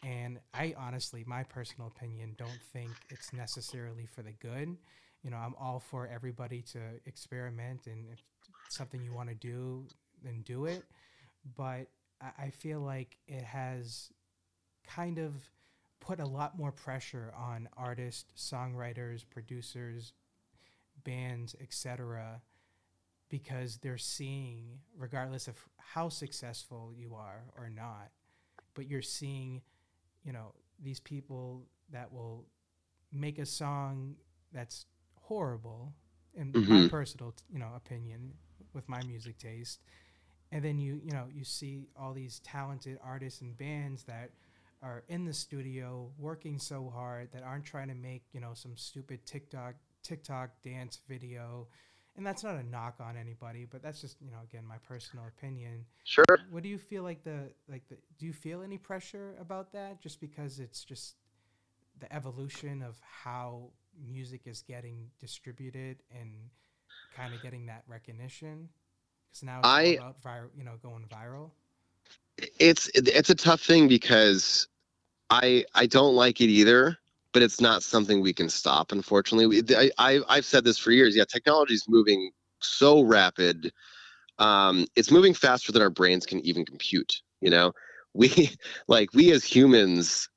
And 0.03 0.39
i 0.53 0.73
honestly 0.77 1.23
my 1.25 1.43
personal 1.43 1.87
opinion 1.87 2.35
don't 2.37 2.61
think 2.73 2.91
it's 3.09 3.31
necessarily 3.31 4.05
for 4.05 4.21
the 4.21 4.33
good. 4.33 4.75
You 5.23 5.31
know 5.31 5.37
i'm 5.37 5.55
all 5.59 5.79
for 5.79 6.07
everybody 6.07 6.61
to 6.73 6.79
experiment 7.05 7.87
and 7.87 8.05
if 8.11 8.21
something 8.69 9.01
you 9.01 9.13
want 9.13 9.29
to 9.29 9.35
do 9.35 9.85
then 10.23 10.41
do 10.45 10.65
it. 10.65 10.83
But 11.55 11.87
I, 12.39 12.49
feel 12.49 12.79
like 12.81 13.17
it 13.27 13.43
has 13.43 14.11
kind 14.87 15.17
of 15.19 15.33
put 15.99 16.19
a 16.19 16.25
lot 16.25 16.57
more 16.57 16.71
pressure 16.71 17.33
on 17.37 17.69
artists 17.77 18.31
songwriters 18.51 19.23
producers 19.29 20.13
bands 21.03 21.55
etc 21.61 22.41
because 23.29 23.77
they're 23.77 23.97
seeing 23.97 24.79
regardless 24.97 25.47
of 25.47 25.55
how 25.77 26.09
successful 26.09 26.91
you 26.95 27.15
are 27.15 27.43
or 27.57 27.69
not 27.69 28.11
but 28.75 28.87
you're 28.87 29.01
seeing 29.01 29.61
you 30.23 30.31
know 30.33 30.53
these 30.81 30.99
people 30.99 31.65
that 31.91 32.11
will 32.11 32.45
make 33.11 33.39
a 33.39 33.45
song 33.45 34.15
that's 34.51 34.85
horrible 35.21 35.93
in 36.35 36.55
my 36.65 36.81
Mhm. 36.81 36.89
personal 36.89 37.33
you 37.51 37.59
know 37.59 37.71
opinion 37.75 38.33
with 38.73 38.87
my 38.89 39.01
music 39.03 39.37
taste 39.37 39.81
and 40.53 40.63
then 40.63 40.77
you 40.77 41.01
you 41.03 41.11
know 41.11 41.25
you 41.33 41.43
see 41.43 41.87
all 41.99 42.13
these 42.13 42.39
talented 42.39 42.97
artists 43.03 43.41
and 43.41 43.57
bands 43.57 44.03
that 44.03 44.29
are 44.81 45.03
in 45.07 45.25
the 45.25 45.33
studio 45.33 46.11
working 46.17 46.59
so 46.59 46.91
hard 46.93 47.29
that 47.33 47.41
aren't 47.43 47.65
trying 47.65 47.87
to 47.87 47.95
make 47.95 48.23
you 48.31 48.39
know 48.39 48.51
some 48.53 48.77
stupid 48.77 49.25
TikTok 49.25 49.73
TikTok 50.03 50.61
dance 50.61 50.99
video, 51.07 51.67
and 52.15 52.27
that's 52.27 52.43
not 52.43 52.55
a 52.55 52.63
knock 52.63 52.95
on 52.99 53.17
anybody, 53.17 53.65
but 53.69 53.81
that's 53.81 53.99
just 53.99 54.17
you 54.21 54.29
know 54.29 54.37
again 54.43 54.63
my 54.65 54.77
personal 54.87 55.25
opinion. 55.27 55.85
Sure. 56.03 56.25
What 56.51 56.61
do 56.61 56.69
you 56.69 56.77
feel 56.77 57.03
like 57.03 57.23
the 57.23 57.49
like 57.67 57.87
the 57.89 57.97
do 58.19 58.27
you 58.27 58.33
feel 58.33 58.61
any 58.61 58.77
pressure 58.77 59.35
about 59.41 59.73
that 59.73 60.01
just 60.01 60.21
because 60.21 60.59
it's 60.59 60.83
just 60.83 61.15
the 61.99 62.13
evolution 62.13 62.83
of 62.83 62.95
how 63.01 63.69
music 64.05 64.41
is 64.45 64.61
getting 64.61 65.09
distributed 65.19 66.03
and 66.11 66.29
kind 67.15 67.33
of 67.33 67.41
getting 67.41 67.65
that 67.65 67.83
recognition? 67.87 68.69
Because 69.33 69.43
now 69.43 69.65
it's 69.65 69.81
I- 69.81 69.97
about 69.97 70.21
viral, 70.21 70.51
you 70.55 70.63
know, 70.63 70.77
going 70.77 71.07
viral. 71.07 71.51
it's 72.59 72.89
it's 72.95 73.29
a 73.29 73.35
tough 73.35 73.61
thing 73.61 73.87
because 73.87 74.67
I 75.29 75.65
I 75.75 75.85
don't 75.87 76.15
like 76.15 76.41
it 76.41 76.45
either, 76.49 76.97
but 77.33 77.43
it's 77.43 77.61
not 77.61 77.83
something 77.83 78.21
we 78.21 78.33
can 78.33 78.49
stop. 78.49 78.91
Unfortunately, 78.91 79.47
we, 79.47 79.63
I, 79.75 79.91
I 79.97 80.21
I've 80.29 80.45
said 80.45 80.63
this 80.65 80.77
for 80.77 80.91
years. 80.91 81.15
Yeah, 81.15 81.25
technology 81.25 81.73
is 81.75 81.85
moving 81.87 82.31
so 82.61 83.01
rapid. 83.01 83.71
Um, 84.39 84.85
it's 84.95 85.11
moving 85.11 85.33
faster 85.33 85.71
than 85.71 85.81
our 85.81 85.89
brains 85.89 86.25
can 86.25 86.39
even 86.45 86.65
compute. 86.65 87.21
You 87.41 87.51
know, 87.51 87.73
we 88.13 88.51
like 88.87 89.13
we 89.13 89.31
as 89.31 89.43
humans 89.43 90.29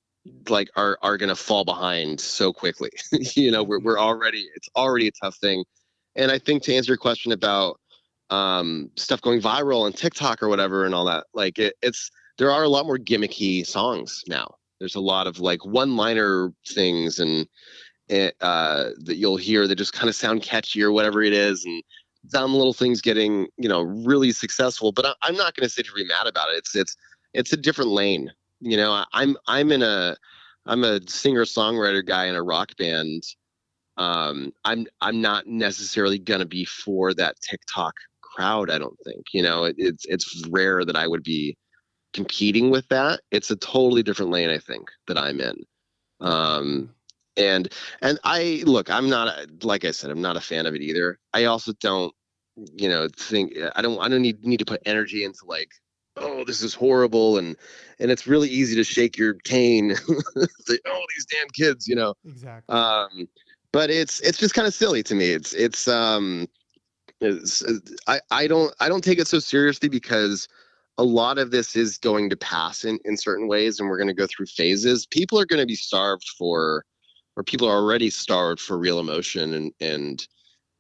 like 0.49 0.69
are 0.77 0.99
are 1.03 1.17
gonna 1.19 1.37
fall 1.37 1.65
behind 1.65 2.21
so 2.21 2.53
quickly. 2.53 2.91
you 3.37 3.51
know, 3.51 3.63
we're 3.63 3.81
we're 3.81 3.99
already 3.99 4.47
it's 4.57 4.69
already 4.77 5.09
a 5.09 5.13
tough 5.13 5.37
thing. 5.37 5.65
And 6.17 6.31
I 6.31 6.39
think 6.39 6.63
to 6.65 6.75
answer 6.75 6.93
your 6.93 6.99
question 6.99 7.33
about 7.33 7.81
um, 8.31 8.91
stuff 8.97 9.21
going 9.21 9.41
viral 9.41 9.85
on 9.85 9.93
TikTok 9.93 10.43
or 10.43 10.49
whatever 10.49 10.85
and 10.85 10.95
all 10.95 11.05
that. 11.05 11.27
Like 11.35 11.59
it, 11.59 11.75
it's 11.83 12.11
there 12.39 12.51
are 12.51 12.65
a 12.65 12.69
lot 12.69 12.87
more 12.87 12.99
gimmicky 12.99 13.67
songs 13.67 14.23
now. 14.29 14.57
There's 14.79 14.95
a 14.95 15.01
lot 15.01 15.27
of 15.27 15.41
like 15.41 15.65
one-liner 15.65 16.53
things 16.69 17.19
and 17.19 17.47
uh, 18.11 18.91
that 18.99 19.17
you'll 19.17 19.37
hear 19.37 19.67
that 19.67 19.77
just 19.77 19.93
kind 19.93 20.09
of 20.09 20.15
sound 20.15 20.43
catchy 20.43 20.83
or 20.83 20.93
whatever 20.93 21.23
it 21.23 21.33
is, 21.33 21.65
and 21.65 21.83
dumb 22.31 22.55
little 22.55 22.73
things 22.73 23.01
getting 23.01 23.47
you 23.57 23.69
know 23.69 23.83
really 23.83 24.33
successful. 24.33 24.93
But 24.93 25.07
I, 25.07 25.15
I'm 25.23 25.37
not 25.37 25.55
going 25.55 25.67
to 25.67 25.73
sit 25.73 25.87
here 25.87 25.95
and 25.97 26.09
be 26.09 26.15
mad 26.15 26.27
about 26.27 26.51
it. 26.51 26.59
It's 26.59 26.75
it's 26.75 26.97
it's 27.35 27.53
a 27.53 27.57
different 27.57 27.91
lane. 27.91 28.33
You 28.61 28.77
know, 28.77 28.93
I, 28.93 29.05
I'm 29.13 29.37
I'm 29.47 29.73
in 29.73 29.83
a 29.83 30.17
I'm 30.67 30.85
a 30.85 31.01
singer 31.09 31.45
songwriter 31.45 32.05
guy 32.05 32.27
in 32.27 32.35
a 32.35 32.43
rock 32.43 32.77
band. 32.77 33.23
Um, 33.97 34.53
I'm 34.65 34.87
I'm 35.01 35.21
not 35.21 35.47
necessarily 35.47 36.19
gonna 36.19 36.47
be 36.47 36.65
for 36.65 37.15
that 37.15 37.41
TikTok 37.41 37.95
crowd. 38.37 38.71
I 38.71 38.79
don't 38.79 38.99
think. 39.05 39.25
You 39.33 39.43
know, 39.43 39.65
it, 39.65 39.77
it's 39.79 40.05
it's 40.07 40.47
rare 40.49 40.85
that 40.85 40.97
I 40.97 41.07
would 41.07 41.23
be 41.23 41.57
competing 42.13 42.71
with 42.71 42.89
that. 42.89 43.21
It's 43.31 43.51
a 43.51 43.57
totally 43.57 44.03
different 44.03 44.31
lane. 44.31 44.51
I 44.51 44.59
think 44.59 44.89
that 45.09 45.19
I'm 45.19 45.41
in. 45.41 45.57
Um, 46.21 46.91
and 47.37 47.69
and 48.03 48.19
I 48.25 48.63
look. 48.67 48.91
I'm 48.91 49.09
not 49.09 49.35
like 49.63 49.85
I 49.85 49.91
said. 49.91 50.11
I'm 50.11 50.23
not 50.23 50.37
a 50.37 50.41
fan 50.41 50.67
of 50.67 50.75
it 50.75 50.83
either. 50.83 51.19
I 51.33 51.45
also 51.45 51.73
don't. 51.81 52.13
You 52.75 52.89
know, 52.89 53.09
think 53.15 53.53
I 53.75 53.83
don't. 53.83 53.99
I 54.01 54.09
don't 54.09 54.23
need 54.23 54.45
need 54.45 54.61
to 54.61 54.65
put 54.65 54.81
energy 54.87 55.25
into 55.25 55.41
like 55.47 55.69
oh 56.17 56.45
this 56.45 56.63
is 56.63 56.75
horrible 56.75 57.39
and 57.39 57.57
and 58.01 58.11
it's 58.11 58.27
really 58.27 58.49
easy 58.49 58.75
to 58.77 58.85
shake 58.85 59.19
your 59.19 59.35
cane 59.45 59.95
say 59.97 60.79
oh 60.87 61.03
these 61.15 61.27
damn 61.31 61.49
kids 61.55 61.87
you 61.87 61.95
know 61.95 62.15
Exactly. 62.25 62.75
um 62.75 63.29
but 63.73 63.91
it's 63.91 64.21
it's 64.21 64.39
just 64.39 64.55
kind 64.55 64.67
of 64.67 64.75
silly 64.75 65.03
to 65.03 65.15
me 65.15 65.31
it's 65.31 65.53
it's 65.53 65.87
um 65.89 66.47
it's, 67.21 67.63
i 68.07 68.21
i 68.31 68.47
don't 68.47 68.75
i 68.81 68.89
don't 68.89 69.03
take 69.03 69.19
it 69.19 69.27
so 69.27 69.39
seriously 69.39 69.89
because 69.89 70.49
a 70.99 71.05
lot 71.05 71.39
of 71.39 71.51
this 71.51 71.77
is 71.77 71.99
going 71.99 72.31
to 72.31 72.37
pass 72.37 72.85
in 72.85 72.99
in 73.05 73.17
certain 73.17 73.49
ways 73.49 73.79
and 73.79 73.89
we're 73.89 73.99
going 73.99 74.09
to 74.09 74.15
go 74.15 74.27
through 74.27 74.47
phases. 74.47 75.07
People 75.07 75.39
are 75.39 75.45
going 75.45 75.61
to 75.61 75.67
be 75.67 75.75
starved 75.75 76.29
for 76.39 76.85
or 77.37 77.43
people 77.43 77.69
are 77.69 77.77
already 77.77 78.09
starved 78.09 78.61
for 78.61 78.79
real 78.79 78.99
emotion 78.99 79.53
and 79.53 79.73
and 79.81 80.27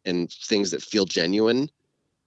and 0.04 0.30
things 0.30 0.70
that 0.70 0.82
feel 0.82 1.04
genuine. 1.04 1.68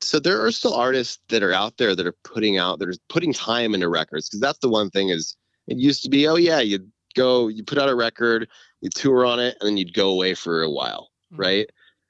So 0.02 0.20
there 0.20 0.44
are 0.46 0.52
still 0.52 0.74
artists 0.74 1.20
that 1.30 1.44
are 1.44 1.54
out 1.54 1.78
there 1.78 1.96
that 1.96 2.06
are 2.06 2.16
putting 2.24 2.58
out 2.58 2.80
that 2.80 2.90
are 2.90 2.94
putting 3.10 3.34
time 3.34 3.74
into 3.74 3.90
records 3.90 4.30
because 4.30 4.40
that's 4.40 4.60
the 4.60 4.70
one 4.70 4.90
thing 4.90 5.10
is 5.10 5.36
it 5.68 5.78
used 5.78 6.04
to 6.04 6.10
be 6.10 6.28
oh 6.28 6.36
yeah 6.36 6.60
you 6.60 6.80
go 7.16 7.48
you 7.48 7.64
put 7.64 7.78
out 7.78 7.90
a 7.90 7.96
record 7.96 8.48
you 8.82 8.90
tour 8.90 9.26
on 9.26 9.40
it 9.40 9.58
and 9.60 9.68
then 9.68 9.78
you'd 9.78 9.94
go 9.94 10.10
away 10.10 10.34
for 10.34 10.62
a 10.62 10.70
while 10.70 11.10
Mhm. 11.34 11.40
right 11.40 11.70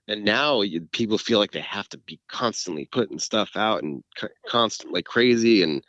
and 0.09 0.25
now 0.25 0.61
you, 0.61 0.81
people 0.91 1.19
feel 1.19 1.37
like 1.39 1.51
they 1.51 1.61
have 1.61 1.87
to 1.89 1.97
be 1.99 2.19
constantly 2.27 2.89
putting 2.91 3.19
stuff 3.19 3.51
out 3.55 3.83
and 3.83 4.03
co- 4.17 4.27
constant 4.47 4.91
like 4.91 5.05
crazy 5.05 5.63
and 5.63 5.83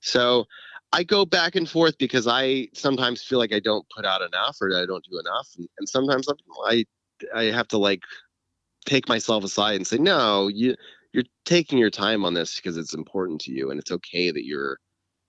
so 0.00 0.44
i 0.92 1.02
go 1.02 1.24
back 1.24 1.56
and 1.56 1.68
forth 1.68 1.96
because 1.98 2.28
i 2.28 2.68
sometimes 2.74 3.22
feel 3.22 3.38
like 3.38 3.52
i 3.52 3.58
don't 3.60 3.86
put 3.94 4.04
out 4.04 4.22
enough 4.22 4.56
or 4.60 4.68
i 4.76 4.86
don't 4.86 5.04
do 5.10 5.18
enough 5.18 5.48
and, 5.56 5.68
and 5.78 5.88
sometimes 5.88 6.28
i 6.66 6.84
i 7.34 7.44
have 7.44 7.66
to 7.66 7.78
like 7.78 8.02
take 8.84 9.08
myself 9.08 9.42
aside 9.42 9.76
and 9.76 9.86
say 9.86 9.98
no 9.98 10.48
you 10.48 10.76
you're 11.12 11.24
taking 11.44 11.78
your 11.78 11.90
time 11.90 12.24
on 12.24 12.34
this 12.34 12.56
because 12.56 12.76
it's 12.76 12.94
important 12.94 13.40
to 13.40 13.50
you 13.50 13.70
and 13.70 13.80
it's 13.80 13.92
okay 13.92 14.30
that 14.30 14.44
you're 14.44 14.78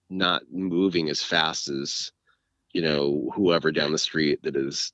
not 0.10 0.42
moving 0.52 1.10
as 1.10 1.24
fast 1.24 1.70
as 1.70 2.12
you 2.74 2.82
know 2.82 3.32
whoever 3.34 3.72
down 3.72 3.94
the 3.94 3.98
street 3.98 4.40
that 4.44 4.58
is 4.58 4.92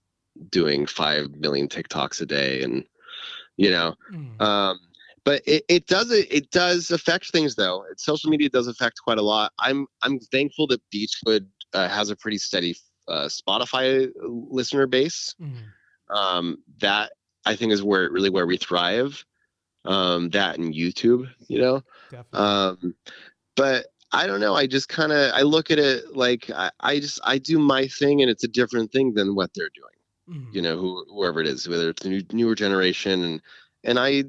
doing 0.49 0.85
5 0.85 1.35
million 1.35 1.67
TikToks 1.67 2.21
a 2.21 2.25
day 2.25 2.63
and 2.63 2.85
you 3.63 3.69
know 3.75 3.89
Mm. 4.11 4.41
um 4.49 4.75
but 5.27 5.41
it, 5.45 5.63
it 5.75 5.83
does 5.87 6.09
it 6.11 6.45
does 6.51 6.91
affect 6.91 7.25
things 7.31 7.55
though 7.55 7.77
social 7.97 8.29
media 8.33 8.49
does 8.49 8.67
affect 8.73 8.95
quite 9.05 9.19
a 9.19 9.27
lot 9.33 9.51
i'm 9.59 9.79
i'm 10.03 10.17
thankful 10.35 10.65
that 10.67 10.81
beachwood 10.93 11.45
uh, 11.77 11.87
has 11.87 12.09
a 12.09 12.15
pretty 12.15 12.37
steady 12.37 12.73
uh, 13.07 13.27
spotify 13.39 14.09
listener 14.57 14.87
base 14.87 15.35
Mhm. 15.39 15.71
um, 16.09 16.57
that 16.79 17.11
I 17.45 17.55
think 17.55 17.71
is 17.71 17.83
where 17.83 18.09
really 18.11 18.29
where 18.29 18.45
we 18.45 18.57
thrive. 18.57 19.25
Um, 19.83 20.29
that 20.29 20.59
and 20.59 20.73
YouTube, 20.73 21.27
you 21.47 21.59
know. 21.59 21.81
Definitely. 22.11 22.39
Um, 22.47 22.95
but 23.55 23.87
I 24.11 24.27
don't 24.27 24.39
know. 24.39 24.53
I 24.55 24.67
just 24.67 24.89
kind 24.89 25.11
of 25.11 25.31
I 25.33 25.41
look 25.41 25.71
at 25.71 25.79
it 25.79 26.15
like 26.15 26.49
I, 26.51 26.69
I 26.79 26.99
just 26.99 27.19
I 27.23 27.39
do 27.39 27.57
my 27.57 27.87
thing, 27.87 28.21
and 28.21 28.29
it's 28.29 28.43
a 28.43 28.47
different 28.47 28.91
thing 28.91 29.13
than 29.13 29.33
what 29.35 29.49
they're 29.55 29.71
doing. 29.73 29.90
Mhm. 30.31 30.53
You 30.53 30.61
know, 30.61 30.77
who, 30.77 31.05
whoever 31.09 31.41
it 31.41 31.47
is, 31.47 31.67
whether 31.67 31.89
it's 31.89 32.03
the 32.03 32.09
new, 32.09 32.21
newer 32.31 32.55
generation, 32.55 33.23
and 33.23 33.41
and 33.83 33.99
I. 33.99 34.23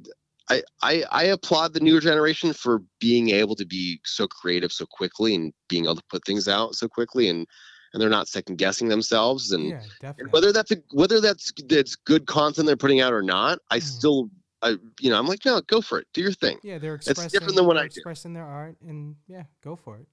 I, 0.51 0.61
I, 0.83 1.05
I 1.13 1.23
applaud 1.27 1.73
the 1.73 1.79
newer 1.81 2.01
generation 2.01 2.53
for 2.53 2.83
being 2.99 3.31
able 3.31 3.55
to 3.55 3.65
be 3.65 4.01
so 4.05 4.27
creative 4.27 4.73
so 4.73 4.85
quickly 4.87 5.37
and 5.37 5.53
being 5.69 5.85
able 5.85 5.95
to 5.95 6.03
put 6.11 6.25
things 6.27 6.49
out 6.49 6.75
so 6.75 6.89
quickly 6.89 7.29
and 7.29 7.47
and 7.93 8.03
they're 8.03 8.11
not 8.11 8.27
second 8.27 8.57
guessing 8.57 8.89
themselves 8.89 9.53
and 9.53 9.67
yeah, 9.67 9.81
and 10.19 10.33
whether 10.33 10.53
that's 10.53 10.73
a, 10.73 10.77
whether 10.91 11.21
that's 11.21 11.53
that's 11.69 11.95
good 11.95 12.27
content 12.27 12.67
they're 12.67 12.77
putting 12.77 13.01
out 13.01 13.13
or 13.13 13.23
not, 13.23 13.61
I 13.71 13.79
Mhm. 13.79 13.83
still, 13.83 14.31
I 14.63 14.77
you 15.01 15.11
know, 15.11 15.19
I'm 15.19 15.27
like, 15.29 15.45
no, 15.45 15.61
go 15.63 15.81
for 15.81 16.01
it, 16.01 16.09
do 16.13 16.21
your 16.21 16.33
thing. 16.33 16.59
yeah, 16.65 16.79
they're 16.79 16.95
it's 16.95 17.07
expressing. 17.07 17.39
different 17.39 17.57
than 17.57 17.67
what 17.67 17.77
I 17.77 17.83
do. 17.85 17.87
expressing 17.87 18.33
their 18.33 18.45
art, 18.45 18.77
and 18.87 19.15
yeah, 19.29 19.45
go 19.63 19.77
for 19.77 19.99
it. 19.99 20.07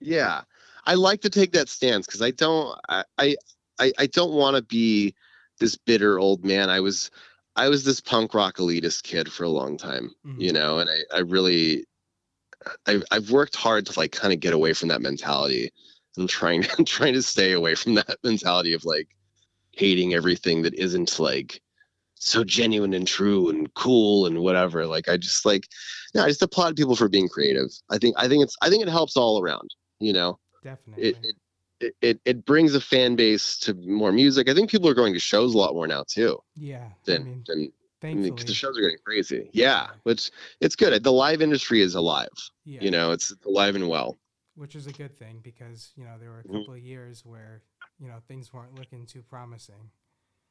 Yeah, 0.00 0.42
I 0.84 0.94
like 0.94 1.20
to 1.22 1.30
take 1.30 1.52
that 1.52 1.68
stance 1.68 2.06
because 2.06 2.22
I 2.22 2.32
don't, 2.32 2.78
I, 2.88 3.04
I, 3.18 3.36
I, 3.78 3.92
I 3.98 4.06
don't 4.06 4.32
want 4.32 4.56
to 4.56 4.62
be 4.62 5.14
this 5.60 5.76
bitter 5.76 6.18
old 6.18 6.44
man. 6.44 6.70
I 6.70 6.80
was, 6.80 7.10
I 7.56 7.68
was 7.68 7.84
this 7.84 8.00
punk 8.00 8.34
rock 8.34 8.56
elitist 8.56 9.02
kid 9.04 9.30
for 9.32 9.44
a 9.44 9.48
long 9.48 9.76
time, 9.76 10.10
you 10.36 10.52
Mhm. 10.52 10.54
know, 10.54 10.78
and 10.78 10.90
I, 10.90 11.16
I 11.16 11.20
really, 11.20 11.84
I, 12.86 13.00
I've 13.10 13.30
worked 13.30 13.56
hard 13.56 13.86
to 13.86 13.98
like 13.98 14.12
kind 14.12 14.32
of 14.32 14.40
get 14.40 14.54
away 14.54 14.72
from 14.72 14.88
that 14.88 15.02
mentality. 15.02 15.70
I'm 16.18 16.26
trying, 16.26 16.64
I'm 16.78 16.84
trying 16.86 17.14
to 17.14 17.22
stay 17.22 17.52
away 17.52 17.74
from 17.74 17.94
that 17.94 18.18
mentality 18.24 18.72
of 18.74 18.84
like 18.84 19.08
hating 19.72 20.14
everything 20.14 20.62
that 20.62 20.74
isn't 20.74 21.18
like 21.20 21.60
so 22.16 22.44
genuine 22.44 22.94
and 22.94 23.06
true 23.06 23.50
and 23.50 23.72
cool 23.74 24.26
and 24.26 24.40
whatever. 24.40 24.86
Like 24.86 25.08
I 25.08 25.16
just 25.16 25.44
like, 25.46 25.68
no, 26.14 26.24
I 26.24 26.28
just 26.28 26.42
applaud 26.42 26.76
people 26.76 26.96
for 26.96 27.08
being 27.08 27.28
creative. 27.28 27.70
I 27.90 27.98
think, 27.98 28.16
I 28.18 28.28
think 28.28 28.44
it's, 28.44 28.56
I 28.62 28.70
think 28.70 28.82
it 28.82 28.88
helps 28.90 29.16
all 29.16 29.42
around. 29.42 29.70
You 30.00 30.12
know, 30.12 30.40
Definitely. 30.62 31.08
it, 31.08 31.16
it 31.22 31.36
it, 31.82 31.96
it 32.00 32.20
it 32.24 32.44
brings 32.44 32.74
a 32.74 32.80
fan 32.80 33.16
base 33.16 33.56
to 33.58 33.74
more 33.74 34.12
music. 34.12 34.48
I 34.48 34.54
think 34.54 34.70
people 34.70 34.88
are 34.88 34.94
going 34.94 35.12
to 35.14 35.20
shows 35.20 35.54
a 35.54 35.58
lot 35.58 35.74
more 35.74 35.86
now 35.86 36.04
too. 36.06 36.38
yeah. 36.56 36.86
I 36.86 36.90
Than 37.04 37.24
mean, 37.24 37.44
than 37.46 37.72
I 38.02 38.14
mean, 38.14 38.22
because 38.34 38.46
the 38.46 38.54
shows 38.54 38.76
are 38.78 38.80
getting 38.80 38.98
crazy. 39.04 39.50
Yeah, 39.52 39.88
which 40.02 40.30
it's 40.60 40.76
good. 40.76 41.02
The 41.04 41.12
live 41.12 41.40
industry 41.42 41.80
is 41.82 41.94
alive. 41.94 42.28
yeah. 42.64 42.80
You 42.82 42.90
know, 42.90 43.12
it's 43.12 43.32
alive 43.46 43.74
and 43.76 43.88
well. 43.88 44.18
which 44.54 44.74
is 44.76 44.86
a 44.86 44.92
good 44.92 45.16
thing 45.16 45.40
because 45.42 45.92
you 45.96 46.04
know 46.04 46.18
there 46.18 46.30
were 46.30 46.40
a 46.40 46.44
Mhm. 46.44 46.58
couple 46.60 46.74
of 46.74 46.80
years 46.80 47.24
where 47.24 47.62
you 47.98 48.08
know 48.08 48.18
things 48.28 48.52
weren't 48.52 48.74
looking 48.78 49.06
too 49.06 49.22
promising. 49.22 49.90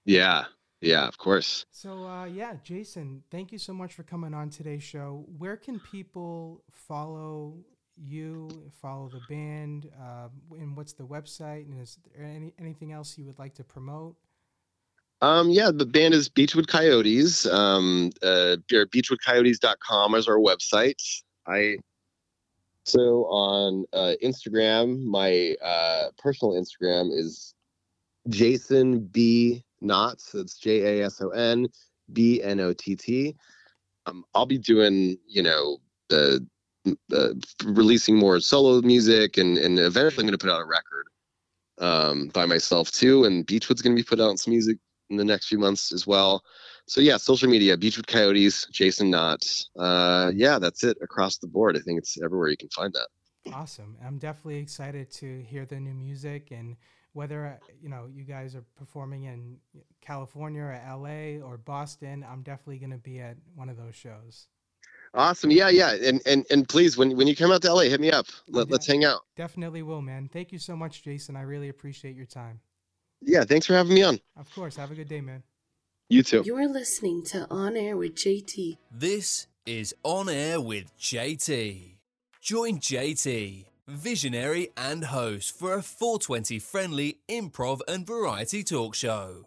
Yeah, 0.05 0.45
yeah, 0.81 1.07
of 1.07 1.17
course. 1.17 1.65
So 1.71 2.05
uh, 2.07 2.25
yeah, 2.25 2.55
Jason, 2.63 3.23
thank 3.29 3.51
you 3.51 3.57
so 3.59 3.73
much 3.73 3.93
for 3.93 4.03
coming 4.03 4.33
on 4.33 4.49
today's 4.49 4.83
show. 4.83 5.25
Where 5.37 5.57
can 5.57 5.79
people 5.79 6.63
follow 6.71 7.63
you, 8.01 8.49
follow 8.81 9.09
the 9.09 9.21
band, 9.29 9.89
uh, 10.01 10.27
and 10.57 10.75
what's 10.75 10.93
the 10.93 11.03
website? 11.03 11.65
And 11.69 11.81
is 11.81 11.97
there 12.15 12.25
any 12.25 12.53
anything 12.59 12.91
else 12.91 13.17
you 13.17 13.25
would 13.25 13.39
like 13.39 13.53
to 13.55 13.63
promote? 13.63 14.15
Um, 15.21 15.51
yeah, 15.51 15.69
the 15.71 15.85
band 15.85 16.15
is 16.15 16.29
Beachwood 16.29 16.67
Coyotes. 16.67 17.45
Um, 17.45 18.11
uh, 18.23 18.57
beachwoodcoyotes.com 18.71 20.15
is 20.15 20.27
our 20.27 20.37
website. 20.37 20.99
I 21.47 21.77
So 22.85 23.25
on 23.25 23.85
uh, 23.93 24.13
Instagram, 24.23 25.03
my 25.03 25.55
uh, 25.63 26.09
personal 26.17 26.53
Instagram 26.55 27.15
is 27.15 27.53
Jason 28.29 29.01
B 29.01 29.63
Knott. 29.79 30.21
So 30.21 30.39
it's 30.39 30.57
J 30.57 30.99
A 31.01 31.05
S 31.05 31.21
O 31.21 31.29
N 31.29 31.67
B 32.13 32.41
N 32.41 32.59
O 32.59 32.73
T 32.73 32.95
T. 32.95 33.35
Um, 34.07 34.23
I'll 34.33 34.47
be 34.47 34.57
doing, 34.57 35.17
you 35.27 35.43
know, 35.43 35.77
the 36.09 36.45
uh, 37.13 37.29
releasing 37.63 38.15
more 38.15 38.39
solo 38.39 38.81
music, 38.81 39.37
and 39.37 39.57
and 39.57 39.79
eventually 39.79 40.23
I'm 40.23 40.27
going 40.27 40.37
to 40.37 40.45
put 40.45 40.51
out 40.51 40.61
a 40.61 40.65
record 40.65 41.07
um, 41.79 42.27
by 42.29 42.45
myself 42.45 42.91
too. 42.91 43.25
And 43.25 43.45
Beachwood's 43.45 43.81
going 43.81 43.95
to 43.95 44.01
be 44.01 44.07
put 44.07 44.19
out 44.19 44.39
some 44.39 44.51
music 44.51 44.77
in 45.09 45.17
the 45.17 45.25
next 45.25 45.47
few 45.47 45.59
months 45.59 45.91
as 45.91 46.07
well. 46.07 46.43
So 46.87 47.01
yeah, 47.01 47.17
social 47.17 47.49
media, 47.49 47.77
Beachwood 47.77 48.07
Coyotes, 48.07 48.67
Jason 48.71 49.09
Knott. 49.11 49.45
Uh, 49.77 50.31
yeah, 50.33 50.59
that's 50.59 50.83
it 50.83 50.97
across 51.01 51.37
the 51.37 51.47
board. 51.47 51.77
I 51.77 51.81
think 51.81 51.99
it's 51.99 52.21
everywhere 52.21 52.49
you 52.49 52.57
can 52.57 52.69
find 52.69 52.93
that. 52.93 53.07
Awesome. 53.53 53.97
I'm 54.05 54.17
definitely 54.17 54.57
excited 54.57 55.11
to 55.13 55.41
hear 55.41 55.65
the 55.65 55.79
new 55.79 55.93
music 55.93 56.51
and 56.51 56.77
whether 57.13 57.59
you 57.81 57.89
know 57.89 58.07
you 58.09 58.23
guys 58.23 58.55
are 58.55 58.63
performing 58.75 59.23
in 59.23 59.57
California 59.99 60.61
or 60.61 60.81
LA 60.97 61.45
or 61.45 61.57
Boston, 61.57 62.25
I'm 62.29 62.41
definitely 62.41 62.77
going 62.77 62.91
to 62.91 62.97
be 62.97 63.19
at 63.19 63.37
one 63.55 63.67
of 63.67 63.77
those 63.77 63.95
shows. 63.95 64.47
Awesome. 65.13 65.51
Yeah, 65.51 65.69
yeah. 65.69 65.93
And 65.93 66.21
and 66.25 66.45
and 66.49 66.67
please 66.67 66.97
when 66.97 67.15
when 67.17 67.27
you 67.27 67.35
come 67.35 67.51
out 67.51 67.61
to 67.63 67.73
LA, 67.73 67.83
hit 67.83 67.99
me 67.99 68.11
up. 68.11 68.27
Let, 68.47 68.71
us 68.71 68.85
hang 68.85 69.03
out. 69.03 69.21
Definitely 69.35 69.81
will, 69.81 70.01
man. 70.01 70.29
Thank 70.31 70.51
you 70.51 70.59
so 70.59 70.75
much, 70.75 71.03
Jason. 71.03 71.35
I 71.35 71.41
really 71.41 71.69
appreciate 71.69 72.15
your 72.15 72.25
time. 72.25 72.61
Yeah, 73.21 73.43
thanks 73.43 73.65
for 73.65 73.73
having 73.73 73.93
me 73.93 74.03
on. 74.03 74.19
Of 74.37 74.53
course. 74.55 74.77
Have 74.77 74.91
a 74.91 74.95
good 74.95 75.09
day, 75.09 75.21
man. 75.21 75.43
You 76.09 76.23
too. 76.23 76.43
You're 76.45 76.67
listening 76.67 77.23
to 77.25 77.47
On 77.49 77.75
Air 77.75 77.97
with 77.97 78.15
JT. 78.15 78.77
This 78.91 79.47
is 79.65 79.93
On 80.03 80.29
Air 80.29 80.59
with 80.59 80.97
JT. 80.97 81.97
Join 82.41 82.79
JT, 82.79 83.65
visionary 83.87 84.69
and 84.75 85.05
host 85.05 85.57
for 85.57 85.75
a 85.75 85.81
420 85.83 86.57
friendly 86.59 87.19
improv 87.29 87.81
and 87.87 88.07
variety 88.07 88.63
talk 88.63 88.95
show 88.95 89.45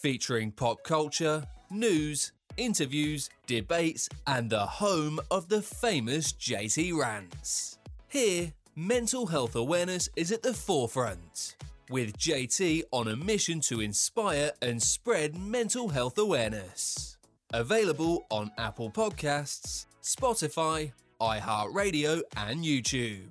featuring 0.00 0.50
pop 0.50 0.82
culture, 0.82 1.44
news, 1.70 2.32
interviews, 2.56 3.30
debates, 3.46 4.08
and 4.26 4.50
the 4.50 4.66
home 4.66 5.20
of 5.30 5.48
the 5.48 5.62
famous 5.62 6.32
JT 6.32 6.98
Rants. 6.98 7.78
Here, 8.08 8.52
mental 8.76 9.26
health 9.26 9.56
awareness 9.56 10.08
is 10.16 10.32
at 10.32 10.42
the 10.42 10.54
forefront, 10.54 11.56
with 11.90 12.16
JT 12.18 12.82
on 12.92 13.08
a 13.08 13.16
mission 13.16 13.60
to 13.60 13.80
inspire 13.80 14.52
and 14.62 14.82
spread 14.82 15.36
mental 15.36 15.88
health 15.88 16.18
awareness. 16.18 17.18
Available 17.52 18.26
on 18.30 18.50
Apple 18.58 18.90
Podcasts, 18.90 19.86
Spotify, 20.02 20.92
iHeartRadio, 21.20 22.22
and 22.36 22.64
YouTube. 22.64 23.28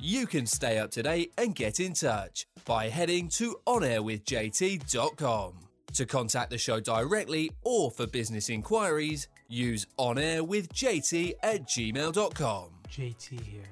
You 0.00 0.26
can 0.26 0.46
stay 0.46 0.78
up 0.78 0.90
to 0.92 1.02
date 1.02 1.32
and 1.38 1.54
get 1.54 1.80
in 1.80 1.94
touch 1.94 2.46
by 2.64 2.88
heading 2.88 3.28
to 3.30 3.56
onairwithjt.com. 3.66 5.65
To 5.96 6.04
contact 6.04 6.50
the 6.50 6.58
show 6.58 6.78
directly 6.78 7.50
or 7.62 7.90
for 7.90 8.06
business 8.06 8.50
inquiries, 8.50 9.28
use 9.48 9.86
onairwithjt 9.98 11.32
at 11.42 11.62
gmail.com. 11.62 12.68
JT 12.90 13.40
here. 13.40 13.62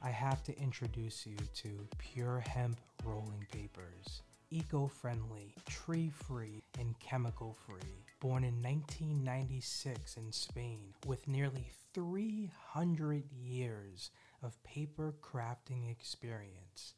I 0.00 0.10
have 0.10 0.44
to 0.44 0.56
introduce 0.60 1.26
you 1.26 1.34
to 1.54 1.70
Pure 1.98 2.44
Hemp 2.46 2.78
Rolling 3.04 3.44
Papers. 3.50 4.22
Eco 4.50 4.86
friendly, 4.86 5.56
tree 5.68 6.12
free, 6.14 6.62
and 6.78 6.96
chemical 7.00 7.56
free. 7.66 8.04
Born 8.20 8.44
in 8.44 8.62
1996 8.62 10.18
in 10.18 10.30
Spain, 10.30 10.94
with 11.04 11.26
nearly 11.26 11.72
300 11.94 13.24
years 13.32 14.12
of 14.40 14.62
paper 14.62 15.16
crafting 15.20 15.90
experience 15.90 16.94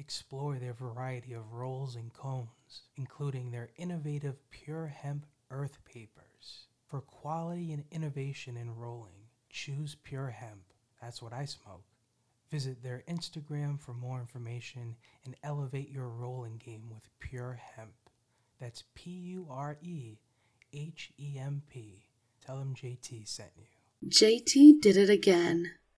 explore 0.00 0.56
their 0.58 0.72
variety 0.72 1.34
of 1.34 1.52
rolls 1.52 1.94
and 1.94 2.12
cones, 2.12 2.82
including 2.96 3.50
their 3.50 3.68
innovative 3.76 4.36
pure 4.50 4.86
hemp 4.88 5.26
earth 5.50 5.78
papers. 5.84 6.66
For 6.86 7.00
quality 7.00 7.72
and 7.72 7.84
innovation 7.92 8.56
in 8.56 8.74
rolling, 8.74 9.28
choose 9.48 9.96
Pure 10.02 10.30
Hemp. 10.30 10.62
That's 11.00 11.22
what 11.22 11.32
I 11.32 11.44
smoke. 11.44 11.84
Visit 12.50 12.82
their 12.82 13.04
Instagram 13.08 13.80
for 13.80 13.94
more 13.94 14.18
information 14.18 14.96
and 15.24 15.36
elevate 15.44 15.90
your 15.90 16.08
rolling 16.08 16.56
game 16.56 16.90
with 16.90 17.08
Pure 17.20 17.60
Hemp. 17.76 17.94
That's 18.60 18.84
P 18.94 19.10
U 19.10 19.46
R 19.48 19.76
E 19.82 20.18
H 20.72 21.12
E 21.18 21.38
M 21.38 21.62
P. 21.68 22.06
Tell 22.44 22.58
them 22.58 22.74
JT 22.74 23.28
sent 23.28 23.50
you. 23.56 24.08
JT 24.08 24.80
did 24.80 24.96
it 24.96 25.10
again. 25.10 25.70